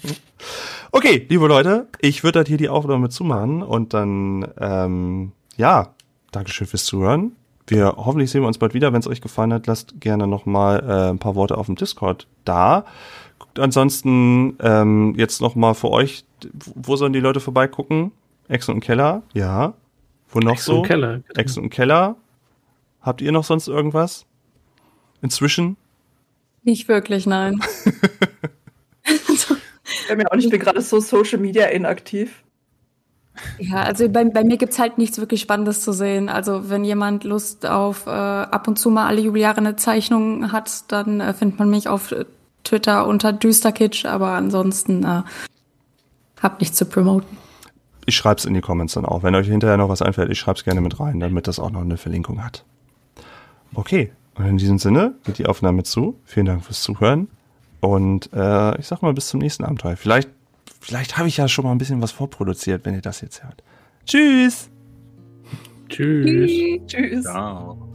okay, 0.92 1.26
liebe 1.28 1.46
Leute, 1.46 1.88
ich 2.00 2.24
würde 2.24 2.40
halt 2.40 2.48
hier 2.48 2.56
die 2.56 2.68
Aufnahme 2.68 3.08
zumachen 3.08 3.62
und 3.62 3.94
dann, 3.94 4.46
ähm, 4.58 5.32
ja, 5.56 5.94
Dankeschön 6.32 6.66
fürs 6.66 6.84
Zuhören. 6.84 7.32
Wir 7.66 7.94
hoffentlich 7.96 8.30
sehen 8.30 8.42
wir 8.42 8.48
uns 8.48 8.58
bald 8.58 8.74
wieder. 8.74 8.92
Wenn 8.92 9.00
es 9.00 9.08
euch 9.08 9.20
gefallen 9.20 9.52
hat, 9.52 9.66
lasst 9.66 10.00
gerne 10.00 10.26
noch 10.26 10.46
mal 10.46 10.78
äh, 10.80 11.10
ein 11.10 11.18
paar 11.18 11.34
Worte 11.34 11.58
auf 11.58 11.66
dem 11.66 11.74
Discord 11.76 12.26
da. 12.44 12.84
Guckt 13.38 13.58
ansonsten 13.58 14.56
ähm, 14.60 15.14
jetzt 15.16 15.40
noch 15.40 15.56
mal 15.56 15.74
für 15.74 15.90
euch, 15.90 16.24
wo 16.74 16.96
sollen 16.96 17.12
die 17.12 17.20
Leute 17.20 17.40
vorbeigucken? 17.40 18.12
Exen 18.48 18.74
und 18.74 18.80
Keller, 18.80 19.22
ja. 19.34 19.74
Wo 20.28 20.40
noch 20.40 20.52
Exen 20.52 20.64
so? 20.66 20.78
und 20.78 20.86
Keller, 20.86 21.12
genau. 21.18 21.40
Exen 21.40 21.62
und 21.62 21.70
Keller. 21.70 22.16
Habt 23.00 23.20
ihr 23.20 23.32
noch 23.32 23.44
sonst 23.44 23.68
irgendwas? 23.68 24.26
Inzwischen? 25.22 25.76
Nicht 26.62 26.88
wirklich, 26.88 27.26
nein. 27.26 27.60
Ich 29.88 30.08
bin, 30.08 30.20
ja 30.20 30.26
auch 30.30 30.36
nicht, 30.36 30.46
ich 30.46 30.50
bin 30.50 30.60
gerade 30.60 30.80
so 30.80 31.00
Social 31.00 31.38
Media 31.38 31.66
inaktiv. 31.66 32.42
Ja, 33.58 33.82
also 33.82 34.08
bei, 34.08 34.24
bei 34.24 34.44
mir 34.44 34.56
gibt's 34.56 34.78
halt 34.78 34.98
nichts 34.98 35.18
wirklich 35.18 35.40
Spannendes 35.40 35.82
zu 35.82 35.92
sehen. 35.92 36.28
Also 36.28 36.70
wenn 36.70 36.84
jemand 36.84 37.24
Lust 37.24 37.66
auf 37.66 38.06
äh, 38.06 38.10
ab 38.10 38.66
und 38.66 38.78
zu 38.78 38.90
mal 38.90 39.06
alle 39.06 39.20
Jubeljahre 39.20 39.58
eine 39.58 39.76
Zeichnung 39.76 40.52
hat, 40.52 40.90
dann 40.90 41.20
äh, 41.20 41.34
findet 41.34 41.58
man 41.58 41.70
mich 41.70 41.88
auf 41.88 42.14
Twitter 42.64 43.06
unter 43.06 43.32
Düsterkitsch, 43.32 44.06
aber 44.06 44.30
ansonsten 44.30 45.04
äh, 45.04 45.22
hab 46.40 46.60
nichts 46.60 46.76
zu 46.76 46.86
promoten. 46.86 47.36
Ich 48.06 48.16
schreib's 48.16 48.44
in 48.44 48.54
die 48.54 48.60
Comments 48.60 48.92
dann 48.94 49.04
auch. 49.04 49.22
Wenn 49.22 49.34
euch 49.34 49.48
hinterher 49.48 49.76
noch 49.76 49.88
was 49.88 50.00
einfällt, 50.00 50.30
ich 50.30 50.38
schreib's 50.38 50.64
gerne 50.64 50.80
mit 50.80 50.98
rein, 50.98 51.20
damit 51.20 51.48
das 51.48 51.58
auch 51.58 51.70
noch 51.70 51.82
eine 51.82 51.96
Verlinkung 51.96 52.44
hat. 52.44 52.64
Okay, 53.74 54.12
und 54.36 54.46
in 54.46 54.58
diesem 54.58 54.78
Sinne 54.78 55.14
geht 55.24 55.38
die 55.38 55.46
Aufnahme 55.46 55.82
zu. 55.82 56.18
Vielen 56.24 56.46
Dank 56.46 56.64
fürs 56.64 56.82
Zuhören. 56.82 57.28
Und 57.80 58.30
äh, 58.32 58.78
ich 58.78 58.86
sag 58.86 59.02
mal 59.02 59.12
bis 59.12 59.28
zum 59.28 59.40
nächsten 59.40 59.64
Abenteuer. 59.64 59.96
Vielleicht, 59.96 60.30
vielleicht 60.80 61.18
habe 61.18 61.28
ich 61.28 61.36
ja 61.36 61.48
schon 61.48 61.64
mal 61.64 61.72
ein 61.72 61.78
bisschen 61.78 62.00
was 62.00 62.12
vorproduziert, 62.12 62.84
wenn 62.84 62.94
ihr 62.94 63.02
das 63.02 63.20
jetzt 63.20 63.42
hört. 63.42 63.62
Tschüss! 64.06 64.70
Tschüss. 65.88 66.80
Tschüss. 66.86 67.24
Ciao. 67.24 67.85